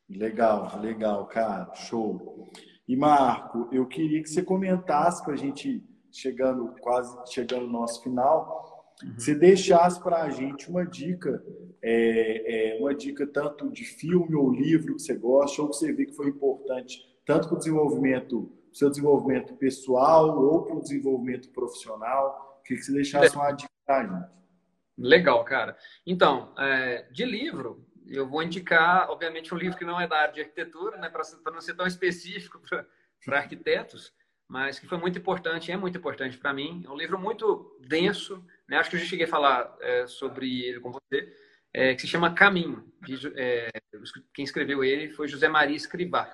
Legal, 0.09 0.80
legal, 0.80 1.26
cara. 1.26 1.72
Show. 1.74 2.51
E 2.86 2.97
Marco, 2.97 3.68
eu 3.72 3.86
queria 3.86 4.22
que 4.22 4.28
você 4.28 4.42
comentasse 4.42 5.22
para 5.24 5.34
a 5.34 5.36
gente 5.36 5.82
chegando 6.12 6.74
quase 6.80 7.32
chegando 7.32 7.66
no 7.66 7.72
nosso 7.72 8.03
final, 8.03 8.95
uhum. 9.03 9.14
você 9.18 9.34
deixasse 9.34 10.01
para 10.01 10.22
a 10.22 10.30
gente 10.30 10.70
uma 10.70 10.86
dica, 10.86 11.42
é, 11.82 12.76
é, 12.76 12.80
uma 12.80 12.95
dica 12.95 13.26
tanto 13.26 13.70
de 13.70 13.84
filme 13.84 14.34
ou 14.34 14.53
livro 14.53 14.95
que 14.95 15.03
você 15.03 15.16
gosta 15.16 15.61
ou 15.61 15.70
que 15.70 15.76
você 15.76 15.92
vê 15.92 16.07
que 16.07 16.14
foi 16.14 16.28
importante 16.28 17.13
tanto 17.25 17.49
para 17.49 17.57
o 17.57 17.59
desenvolvimento, 17.59 18.53
seu 18.72 18.91
desenvolvimento 18.91 19.55
pessoal 19.55 20.39
ou 20.39 20.64
para 20.64 20.77
o 20.77 20.83
desenvolvimento 20.83 21.49
profissional. 21.51 22.61
Queria 22.64 22.81
que 22.81 22.87
você 22.87 22.93
deixasse 22.93 23.35
uma 23.35 23.53
dica 23.53 23.70
para 23.87 23.99
a 23.99 24.03
gente. 24.07 24.35
Legal, 24.97 25.45
cara. 25.45 25.77
Então, 26.07 26.53
é, 26.57 27.03
de 27.11 27.25
livro, 27.25 27.85
eu 28.07 28.29
vou 28.29 28.43
indicar, 28.43 29.11
obviamente, 29.11 29.55
um 29.55 29.59
livro 29.59 29.77
que 29.77 29.85
não 29.85 30.01
é 30.01 30.07
da 30.07 30.16
área 30.16 30.35
de 30.35 30.41
arquitetura, 30.41 30.97
né, 30.99 31.09
para 31.09 31.22
não 31.53 31.61
ser 31.61 31.75
tão 31.75 31.87
específico 31.87 32.61
para 33.25 33.39
arquitetos, 33.39 34.12
mas 34.49 34.79
que 34.79 34.87
foi 34.87 34.99
muito 34.99 35.18
importante, 35.18 35.72
é 35.72 35.77
muito 35.77 35.99
importante 35.99 36.39
para 36.39 36.53
mim. 36.53 36.83
É 36.87 36.91
um 36.91 36.97
livro 36.97 37.18
muito 37.18 37.79
denso, 37.81 38.45
né, 38.68 38.77
acho 38.77 38.91
que 38.91 38.97
eu 38.97 39.01
já 39.01 39.07
cheguei 39.07 39.25
a 39.25 39.29
falar 39.29 39.77
é, 39.81 40.07
sobre 40.07 40.62
ele 40.62 40.81
com 40.81 40.93
você, 40.93 41.35
é, 41.72 41.95
que 41.95 42.03
se 42.03 42.07
chama 42.07 42.35
Caminho. 42.35 42.85
De, 43.01 43.33
é, 43.37 43.68
quem 44.33 44.45
escreveu 44.45 44.85
ele 44.85 45.11
foi 45.11 45.27
José 45.27 45.49
Maria 45.49 45.77
Escrivá. 45.77 46.33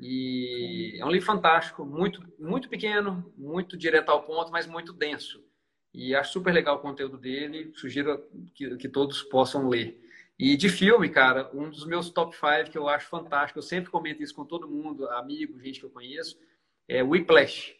E 0.00 0.96
é 0.98 1.04
um 1.04 1.10
livro 1.10 1.26
fantástico, 1.26 1.84
muito, 1.84 2.22
muito 2.38 2.70
pequeno, 2.70 3.30
muito 3.36 3.76
direto 3.76 4.08
ao 4.08 4.22
ponto, 4.22 4.50
mas 4.50 4.66
muito 4.66 4.94
denso. 4.94 5.44
E 5.92 6.14
acho 6.14 6.32
super 6.32 6.54
legal 6.54 6.76
o 6.76 6.80
conteúdo 6.80 7.18
dele, 7.18 7.70
sugiro 7.74 8.26
que, 8.54 8.76
que 8.76 8.88
todos 8.88 9.22
possam 9.22 9.68
ler. 9.68 10.00
E 10.38 10.56
de 10.56 10.70
filme, 10.70 11.10
cara, 11.10 11.50
um 11.52 11.68
dos 11.68 11.84
meus 11.84 12.08
top 12.08 12.34
5 12.34 12.70
que 12.70 12.78
eu 12.78 12.88
acho 12.88 13.08
fantástico, 13.08 13.58
eu 13.58 13.62
sempre 13.62 13.90
comento 13.90 14.22
isso 14.22 14.34
com 14.34 14.44
todo 14.44 14.70
mundo, 14.70 15.06
amigo, 15.10 15.60
gente 15.60 15.78
que 15.78 15.84
eu 15.84 15.90
conheço, 15.90 16.38
é 16.88 17.02
Whiplash, 17.02 17.76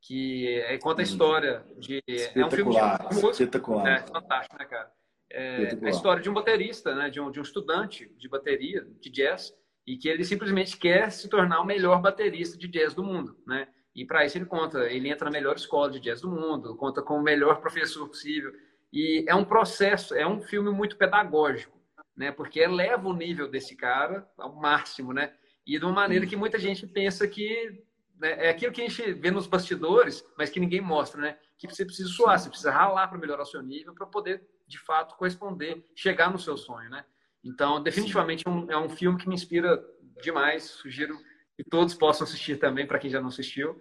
que 0.00 0.48
é, 0.62 0.76
conta 0.78 1.00
a 1.00 1.04
história 1.04 1.64
de... 1.78 2.02
É 2.08 2.44
um 2.44 2.50
filme 2.50 2.72
de... 2.72 3.30
Espetacular. 3.30 3.86
É 3.86 3.98
fantástico, 4.00 4.58
né, 4.58 4.64
cara? 4.64 4.92
É 5.30 5.78
a 5.80 5.90
história 5.90 6.20
de 6.20 6.28
um 6.28 6.34
baterista, 6.34 6.92
né, 6.94 7.08
de 7.08 7.20
um, 7.20 7.30
de 7.30 7.38
um 7.38 7.42
estudante 7.42 8.12
de 8.18 8.28
bateria, 8.28 8.84
de 9.00 9.08
jazz, 9.08 9.56
e 9.86 9.96
que 9.96 10.08
ele 10.08 10.24
simplesmente 10.24 10.76
quer 10.76 11.10
se 11.10 11.28
tornar 11.28 11.60
o 11.60 11.66
melhor 11.66 12.00
baterista 12.00 12.56
de 12.56 12.68
jazz 12.68 12.94
do 12.94 13.02
mundo, 13.02 13.36
né? 13.46 13.68
E 13.94 14.04
para 14.04 14.24
isso 14.24 14.38
ele 14.38 14.46
conta, 14.46 14.90
ele 14.90 15.08
entra 15.08 15.26
na 15.26 15.30
melhor 15.30 15.56
escola 15.56 15.90
de 15.90 16.00
jazz 16.00 16.22
do 16.22 16.30
mundo, 16.30 16.76
conta 16.76 17.02
com 17.02 17.18
o 17.18 17.22
melhor 17.22 17.60
professor 17.60 18.08
possível. 18.08 18.52
E 18.92 19.24
é 19.28 19.34
um 19.34 19.44
processo, 19.44 20.14
é 20.14 20.26
um 20.26 20.40
filme 20.40 20.70
muito 20.70 20.96
pedagógico 20.96 21.82
né? 22.16 22.30
Porque 22.30 22.60
eleva 22.60 23.08
o 23.08 23.14
nível 23.14 23.48
desse 23.48 23.74
cara 23.74 24.28
ao 24.38 24.54
máximo, 24.54 25.12
né? 25.12 25.34
E 25.66 25.78
de 25.78 25.84
uma 25.84 25.92
maneira 25.92 26.26
que 26.26 26.36
muita 26.36 26.58
gente 26.58 26.86
pensa 26.86 27.26
que 27.26 27.82
né, 28.18 28.46
é 28.46 28.50
aquilo 28.50 28.72
que 28.72 28.82
a 28.82 28.88
gente 28.88 29.12
vê 29.12 29.30
nos 29.30 29.46
bastidores, 29.46 30.24
mas 30.36 30.50
que 30.50 30.60
ninguém 30.60 30.80
mostra, 30.80 31.20
né? 31.20 31.38
Que 31.58 31.66
você 31.66 31.84
precisa 31.84 32.08
suar, 32.08 32.38
você 32.38 32.48
precisa 32.48 32.70
ralar 32.70 33.08
para 33.08 33.18
melhorar 33.18 33.42
o 33.42 33.46
seu 33.46 33.62
nível 33.62 33.94
para 33.94 34.06
poder, 34.06 34.46
de 34.66 34.78
fato, 34.78 35.16
corresponder, 35.16 35.84
chegar 35.94 36.30
no 36.30 36.38
seu 36.38 36.56
sonho, 36.56 36.90
né? 36.90 37.04
Então, 37.44 37.82
definitivamente 37.82 38.46
é 38.46 38.50
um, 38.50 38.70
é 38.70 38.78
um 38.78 38.88
filme 38.88 39.18
que 39.18 39.28
me 39.28 39.34
inspira 39.34 39.82
demais. 40.22 40.64
Sugiro 40.64 41.16
que 41.56 41.64
todos 41.64 41.94
possam 41.94 42.26
assistir 42.26 42.56
também, 42.58 42.86
para 42.86 42.98
quem 42.98 43.10
já 43.10 43.20
não 43.20 43.28
assistiu. 43.28 43.78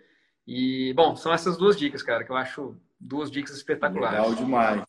E, 0.47 0.93
bom, 0.93 1.15
são 1.15 1.33
essas 1.33 1.57
duas 1.57 1.77
dicas, 1.77 2.01
cara, 2.01 2.23
que 2.23 2.31
eu 2.31 2.35
acho 2.35 2.75
duas 2.99 3.29
dicas 3.29 3.55
espetaculares. 3.55 4.19
Legal 4.19 4.35
demais. 4.35 4.83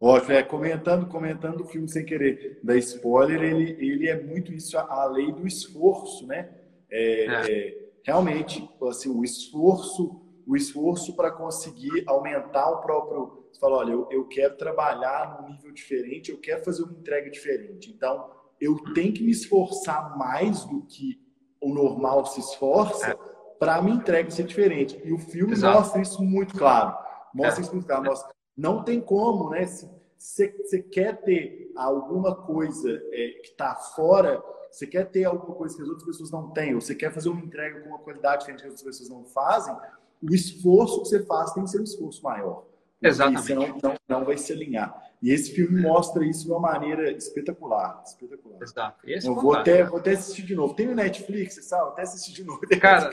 Ótimo, 0.00 0.32
é, 0.32 0.42
comentando, 0.42 1.06
comentando 1.06 1.62
o 1.62 1.66
filme 1.66 1.88
sem 1.88 2.04
querer 2.04 2.60
da 2.62 2.76
spoiler, 2.76 3.42
ele, 3.42 3.70
ele 3.78 4.08
é 4.08 4.20
muito 4.20 4.52
isso, 4.52 4.76
a 4.76 5.06
lei 5.06 5.32
do 5.32 5.46
esforço, 5.46 6.26
né? 6.26 6.50
É, 6.90 7.24
é. 7.24 7.50
É, 7.50 7.84
realmente, 8.04 8.68
assim, 8.88 9.08
o 9.08 9.24
esforço, 9.24 10.20
o 10.46 10.54
esforço 10.54 11.16
para 11.16 11.30
conseguir 11.30 12.04
aumentar 12.06 12.68
o 12.70 12.82
próprio. 12.82 13.43
Você 13.54 13.60
fala, 13.60 13.76
olha, 13.76 13.92
eu, 13.92 14.08
eu 14.10 14.26
quero 14.26 14.56
trabalhar 14.56 15.40
num 15.40 15.50
nível 15.50 15.70
diferente, 15.70 16.32
eu 16.32 16.38
quero 16.38 16.64
fazer 16.64 16.82
uma 16.82 16.92
entrega 16.92 17.30
diferente. 17.30 17.88
Então, 17.88 18.28
eu 18.60 18.76
tenho 18.92 19.12
que 19.12 19.22
me 19.22 19.30
esforçar 19.30 20.18
mais 20.18 20.64
do 20.64 20.82
que 20.82 21.22
o 21.60 21.72
normal 21.72 22.26
se 22.26 22.40
esforça 22.40 23.12
é. 23.12 23.16
para 23.60 23.76
a 23.76 23.82
minha 23.82 23.96
entrega 23.96 24.28
ser 24.28 24.42
diferente. 24.42 25.00
E 25.04 25.12
o 25.12 25.18
filme 25.18 25.52
Exato. 25.52 25.78
mostra 25.78 26.02
isso 26.02 26.22
muito 26.24 26.58
claro. 26.58 26.98
Mostra 27.32 27.60
é. 27.60 27.62
isso 27.62 27.72
muito 27.72 27.86
claro. 27.86 28.02
Mostra, 28.02 28.34
não 28.56 28.82
tem 28.82 29.00
como, 29.00 29.50
né? 29.50 29.64
Se 29.66 29.86
você 30.18 30.82
quer 30.82 31.22
ter 31.22 31.70
alguma 31.76 32.34
coisa 32.34 32.90
é, 33.12 33.40
que 33.40 33.50
está 33.50 33.76
fora, 33.76 34.42
você 34.68 34.84
quer 34.84 35.08
ter 35.12 35.26
alguma 35.26 35.54
coisa 35.54 35.76
que 35.76 35.82
as 35.82 35.88
outras 35.88 36.06
pessoas 36.08 36.32
não 36.32 36.50
têm, 36.50 36.74
ou 36.74 36.80
você 36.80 36.96
quer 36.96 37.12
fazer 37.12 37.28
uma 37.28 37.40
entrega 37.40 37.82
com 37.82 37.90
uma 37.90 38.00
qualidade 38.00 38.40
diferente 38.40 38.62
que 38.62 38.66
as 38.66 38.72
outras 38.72 38.98
pessoas 38.98 39.10
não 39.10 39.24
fazem, 39.26 39.76
o 40.20 40.34
esforço 40.34 41.02
que 41.02 41.08
você 41.08 41.24
faz 41.24 41.52
tem 41.52 41.62
que 41.62 41.70
ser 41.70 41.80
um 41.80 41.84
esforço 41.84 42.20
maior. 42.20 42.64
Exatamente. 43.02 43.42
Senão 43.42 43.78
não, 43.82 43.94
não 44.08 44.24
vai 44.24 44.38
se 44.38 44.52
alinhar. 44.52 44.94
E 45.22 45.30
esse 45.30 45.54
filme 45.54 45.80
mostra 45.80 46.24
isso 46.24 46.44
de 46.44 46.50
uma 46.50 46.60
maneira 46.60 47.10
espetacular. 47.10 48.02
espetacular. 48.04 48.62
Exato. 48.62 49.08
Esse 49.08 49.26
eu 49.26 49.34
vou 49.34 49.54
até, 49.54 49.84
vou 49.84 49.98
até 49.98 50.12
assistir 50.12 50.42
de 50.42 50.54
novo. 50.54 50.74
Tem 50.74 50.86
no 50.86 50.94
Netflix, 50.94 51.64
sabe? 51.66 51.90
Até 51.90 52.02
assistir 52.02 52.32
de 52.32 52.44
novo. 52.44 52.60
Cara, 52.80 53.10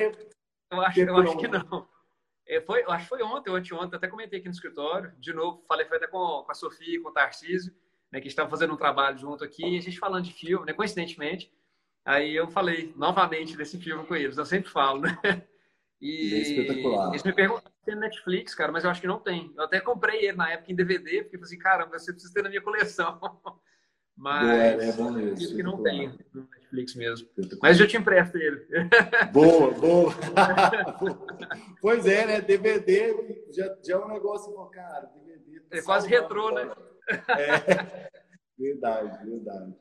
eu 0.72 0.82
acho, 0.82 1.00
eu 1.00 1.18
acho 1.18 1.38
que 1.38 1.48
não. 1.48 1.88
É, 2.48 2.60
foi, 2.60 2.84
acho 2.84 3.04
que 3.04 3.10
foi 3.10 3.24
ontem 3.24 3.50
ou 3.50 3.56
anteontem, 3.56 3.96
até 3.96 4.10
comentei 4.10 4.40
aqui 4.40 4.48
no 4.50 4.54
escritório, 4.54 5.14
de 5.18 5.32
novo, 5.32 5.64
falei 5.68 5.86
foi 5.86 5.96
até 5.96 6.08
com, 6.08 6.44
com 6.44 6.52
a 6.52 6.54
Sofia, 6.54 7.02
com 7.02 7.08
o 7.08 7.14
Tarcísio, 7.14 7.74
né, 8.12 8.20
que 8.20 8.28
estavam 8.28 8.50
fazendo 8.50 8.74
um 8.74 8.78
trabalho 8.78 9.18
junto 9.18 9.42
aqui, 9.42 9.66
e 9.66 9.78
a 9.78 9.82
gente 9.82 9.98
falando 9.98 10.26
de 10.26 10.34
filme, 10.34 10.66
né, 10.66 10.74
coincidentemente, 10.74 11.50
aí 12.04 12.36
eu 12.36 12.50
falei 12.50 12.94
novamente 12.98 13.56
desse 13.56 13.78
filme 13.78 14.06
com 14.06 14.16
eles, 14.16 14.38
eu 14.38 14.46
sempre 14.46 14.70
falo, 14.70 15.02
né? 15.02 15.18
E 16.02 16.34
é 16.34 16.38
espetacular. 16.40 17.10
Eles 17.10 17.24
me 17.24 17.32
perguntaram 17.32 17.72
se 17.72 17.86
tem 17.86 17.96
Netflix, 17.96 18.56
cara, 18.56 18.72
mas 18.72 18.84
eu 18.84 18.90
acho 18.90 19.00
que 19.00 19.08
não 19.08 19.20
tem. 19.20 19.54
Eu 19.56 19.64
até 19.64 19.80
comprei 19.80 20.26
ele 20.26 20.38
na 20.38 20.50
época 20.50 20.72
em 20.72 20.76
DVD, 20.76 21.22
porque 21.22 21.36
eu 21.36 21.40
falei 21.40 21.44
assim, 21.44 21.60
caramba, 21.60 22.00
você 22.00 22.12
precisa 22.12 22.34
ter 22.34 22.42
na 22.42 22.50
minha 22.50 22.62
coleção. 22.62 23.20
Mas 24.14 24.80
é, 24.80 24.90
é 24.90 24.92
bom 24.92 25.10
mesmo. 25.10 25.56
que 25.56 25.64
não 25.64 25.82
tem 25.82 26.10
no 26.32 26.48
Netflix 26.48 26.94
mesmo. 26.94 27.28
Mas 27.60 27.80
eu 27.80 27.88
te 27.88 27.98
empresto 27.98 28.38
ele. 28.38 28.68
Boa, 29.34 29.72
boa. 29.72 30.14
pois 31.82 32.06
é, 32.06 32.28
né? 32.28 32.42
DVD 32.42 33.48
já, 33.50 33.76
já 33.84 33.96
é 33.96 33.98
um 33.98 34.10
negócio, 34.10 34.54
cara, 34.68 35.10
DVD. 35.16 35.64
É 35.72 35.82
quase 35.82 36.08
retrô, 36.08 36.52
né? 36.52 36.70
É, 37.30 38.10
verdade, 38.60 39.26
verdade. 39.26 39.74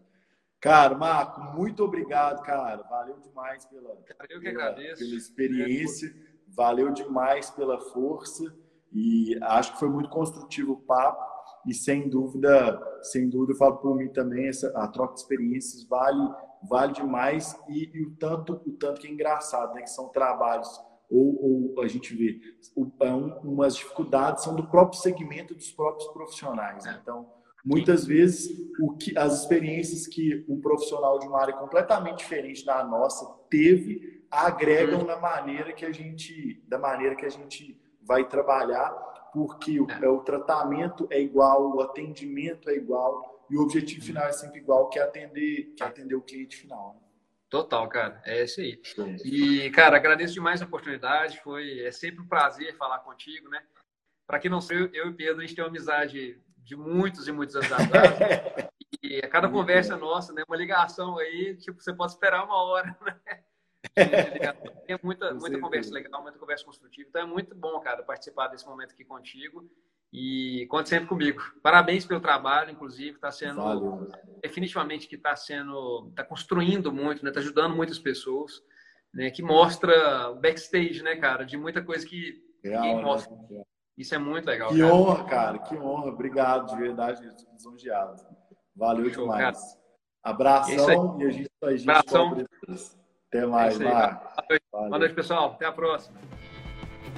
Cara, 0.60 0.94
Marco, 0.94 1.40
muito 1.56 1.82
obrigado, 1.82 2.42
cara. 2.42 2.82
Valeu 2.88 3.18
demais 3.18 3.64
pela, 3.64 3.96
agradeço. 4.18 5.02
pela 5.02 5.16
experiência, 5.16 6.14
valeu 6.48 6.92
demais 6.92 7.50
pela 7.50 7.80
força 7.80 8.44
e 8.92 9.38
acho 9.42 9.72
que 9.72 9.78
foi 9.78 9.88
muito 9.88 10.10
construtivo 10.10 10.72
o 10.72 10.80
papo 10.80 11.24
e 11.66 11.72
sem 11.72 12.08
dúvida, 12.08 12.80
sem 13.02 13.28
dúvida, 13.28 13.52
eu 13.52 13.56
falo 13.56 13.78
por 13.78 13.96
mim 13.96 14.08
também, 14.08 14.48
essa, 14.48 14.68
a 14.76 14.88
troca 14.88 15.14
de 15.14 15.20
experiências 15.20 15.84
vale, 15.84 16.34
vale 16.68 16.92
demais 16.92 17.58
e, 17.68 17.90
e 17.94 18.02
o 18.06 18.16
tanto 18.16 18.54
o 18.66 18.72
tanto 18.72 19.00
que 19.00 19.06
é 19.06 19.10
engraçado, 19.10 19.74
né? 19.74 19.82
Que 19.82 19.90
são 19.90 20.08
trabalhos 20.08 20.68
ou, 21.10 21.74
ou 21.76 21.82
a 21.82 21.88
gente 21.88 22.14
vê 22.14 22.40
o, 22.76 22.90
é 23.00 23.12
um, 23.12 23.38
umas 23.40 23.76
dificuldades 23.76 24.44
são 24.44 24.54
do 24.54 24.66
próprio 24.68 25.00
segmento 25.00 25.54
dos 25.54 25.72
próprios 25.72 26.08
profissionais. 26.12 26.84
Né? 26.84 26.98
Então, 27.02 27.28
muitas 27.64 28.04
vezes 28.06 28.50
o 28.80 28.96
que 28.96 29.16
as 29.16 29.40
experiências 29.40 30.06
que 30.06 30.44
um 30.48 30.60
profissional 30.60 31.18
de 31.18 31.26
uma 31.26 31.40
área 31.40 31.54
completamente 31.54 32.18
diferente 32.18 32.64
da 32.64 32.82
nossa 32.84 33.26
teve 33.48 34.24
agregam 34.30 35.00
uhum. 35.00 35.06
na 35.06 35.16
maneira 35.16 35.72
que 35.72 35.84
a 35.84 35.92
gente 35.92 36.62
da 36.68 36.78
maneira 36.78 37.14
que 37.14 37.26
a 37.26 37.30
gente 37.30 37.80
vai 38.02 38.26
trabalhar 38.26 38.90
porque 39.32 39.80
o, 39.80 39.86
é. 39.90 40.08
o 40.08 40.20
tratamento 40.20 41.06
é 41.10 41.20
igual, 41.20 41.74
o 41.74 41.80
atendimento 41.80 42.68
é 42.68 42.74
igual 42.74 43.46
e 43.50 43.56
o 43.56 43.62
objetivo 43.62 44.04
final 44.04 44.24
é 44.24 44.32
sempre 44.32 44.58
igual, 44.58 44.88
que 44.88 44.98
é 44.98 45.02
atender, 45.02 45.72
que 45.76 45.82
é 45.82 45.86
atender 45.86 46.14
o 46.14 46.22
cliente 46.22 46.56
final. 46.56 46.94
Né? 46.94 47.00
Total, 47.48 47.88
cara, 47.88 48.22
é 48.24 48.44
isso 48.44 48.60
aí. 48.60 48.80
E, 49.24 49.70
cara, 49.70 49.96
agradeço 49.96 50.34
demais 50.34 50.62
a 50.62 50.64
oportunidade, 50.64 51.40
foi 51.40 51.80
é 51.80 51.90
sempre 51.90 52.20
um 52.20 52.28
prazer 52.28 52.76
falar 52.76 53.00
contigo, 53.00 53.48
né? 53.48 53.60
Para 54.24 54.38
quem 54.38 54.48
não 54.48 54.60
sabe, 54.60 54.88
eu 54.94 55.08
e 55.08 55.12
Pedro, 55.12 55.38
a 55.38 55.40
gente 55.40 55.56
tem 55.56 55.64
uma 55.64 55.68
amizade 55.70 56.40
de 56.64 56.76
muitos 56.76 57.28
e 57.28 57.32
muitos 57.32 57.56
anos 57.56 57.72
atrás. 57.72 58.70
e 59.02 59.18
a 59.18 59.28
cada 59.28 59.48
conversa 59.48 59.96
nossa, 59.96 60.32
né, 60.32 60.42
uma 60.46 60.56
ligação 60.56 61.18
aí, 61.18 61.56
tipo, 61.56 61.80
você 61.80 61.92
pode 61.92 62.12
esperar 62.12 62.44
uma 62.44 62.62
hora, 62.64 62.96
né? 63.00 63.42
Tem 64.86 64.98
muita, 65.02 65.32
muita 65.34 65.58
conversa 65.58 65.92
legal, 65.92 66.22
muita 66.22 66.38
conversa 66.38 66.64
construtiva. 66.64 67.08
Então 67.08 67.22
é 67.22 67.26
muito 67.26 67.54
bom, 67.54 67.80
cara, 67.80 68.02
participar 68.02 68.48
desse 68.48 68.66
momento 68.66 68.92
aqui 68.92 69.04
contigo. 69.04 69.68
E 70.12 70.66
conte 70.68 70.88
sempre 70.88 71.08
comigo. 71.08 71.40
Parabéns 71.62 72.04
pelo 72.04 72.20
trabalho, 72.20 72.70
inclusive. 72.70 73.14
Está 73.14 73.30
sendo. 73.30 73.62
Valeu. 73.62 74.08
Definitivamente 74.42 75.06
que 75.06 75.14
está 75.14 75.36
sendo. 75.36 76.08
Está 76.10 76.24
construindo 76.24 76.92
muito, 76.92 77.18
está 77.18 77.26
né? 77.26 77.32
Tá 77.32 77.40
ajudando 77.40 77.76
muitas 77.76 77.98
pessoas. 77.98 78.60
Né? 79.14 79.30
Que 79.30 79.42
mostra 79.42 80.30
o 80.30 80.34
backstage, 80.34 81.02
né, 81.02 81.16
cara? 81.16 81.44
De 81.44 81.56
muita 81.56 81.80
coisa 81.82 82.04
que 82.04 82.42
Real, 82.62 82.82
ninguém 82.82 82.96
né? 82.96 83.02
mostra. 83.02 83.34
Né? 83.50 83.62
Isso 84.00 84.14
é 84.14 84.18
muito 84.18 84.46
legal. 84.46 84.70
Que 84.70 84.80
cara. 84.80 84.94
honra, 84.94 85.24
cara. 85.24 85.58
Que 85.58 85.76
honra. 85.76 86.06
Obrigado, 86.06 86.70
de 86.70 86.76
verdade, 86.76 87.20
lisonjeado. 87.52 88.16
Valeu 88.74 89.12
Show, 89.12 89.24
demais. 89.24 89.58
Cara. 89.58 89.80
Abração 90.22 91.20
é 91.20 91.24
e 91.24 91.26
a 91.26 91.30
gente, 91.30 91.50
a 91.62 91.76
gente 91.76 91.90
Abração. 91.90 92.46
Até 93.28 93.46
mais, 93.46 93.78
é 93.78 93.84
Marco. 93.84 94.26
Boa 94.72 94.98
noite, 94.98 95.14
pessoal. 95.14 95.52
Até 95.52 95.66
a 95.66 95.72
próxima. 95.72 96.18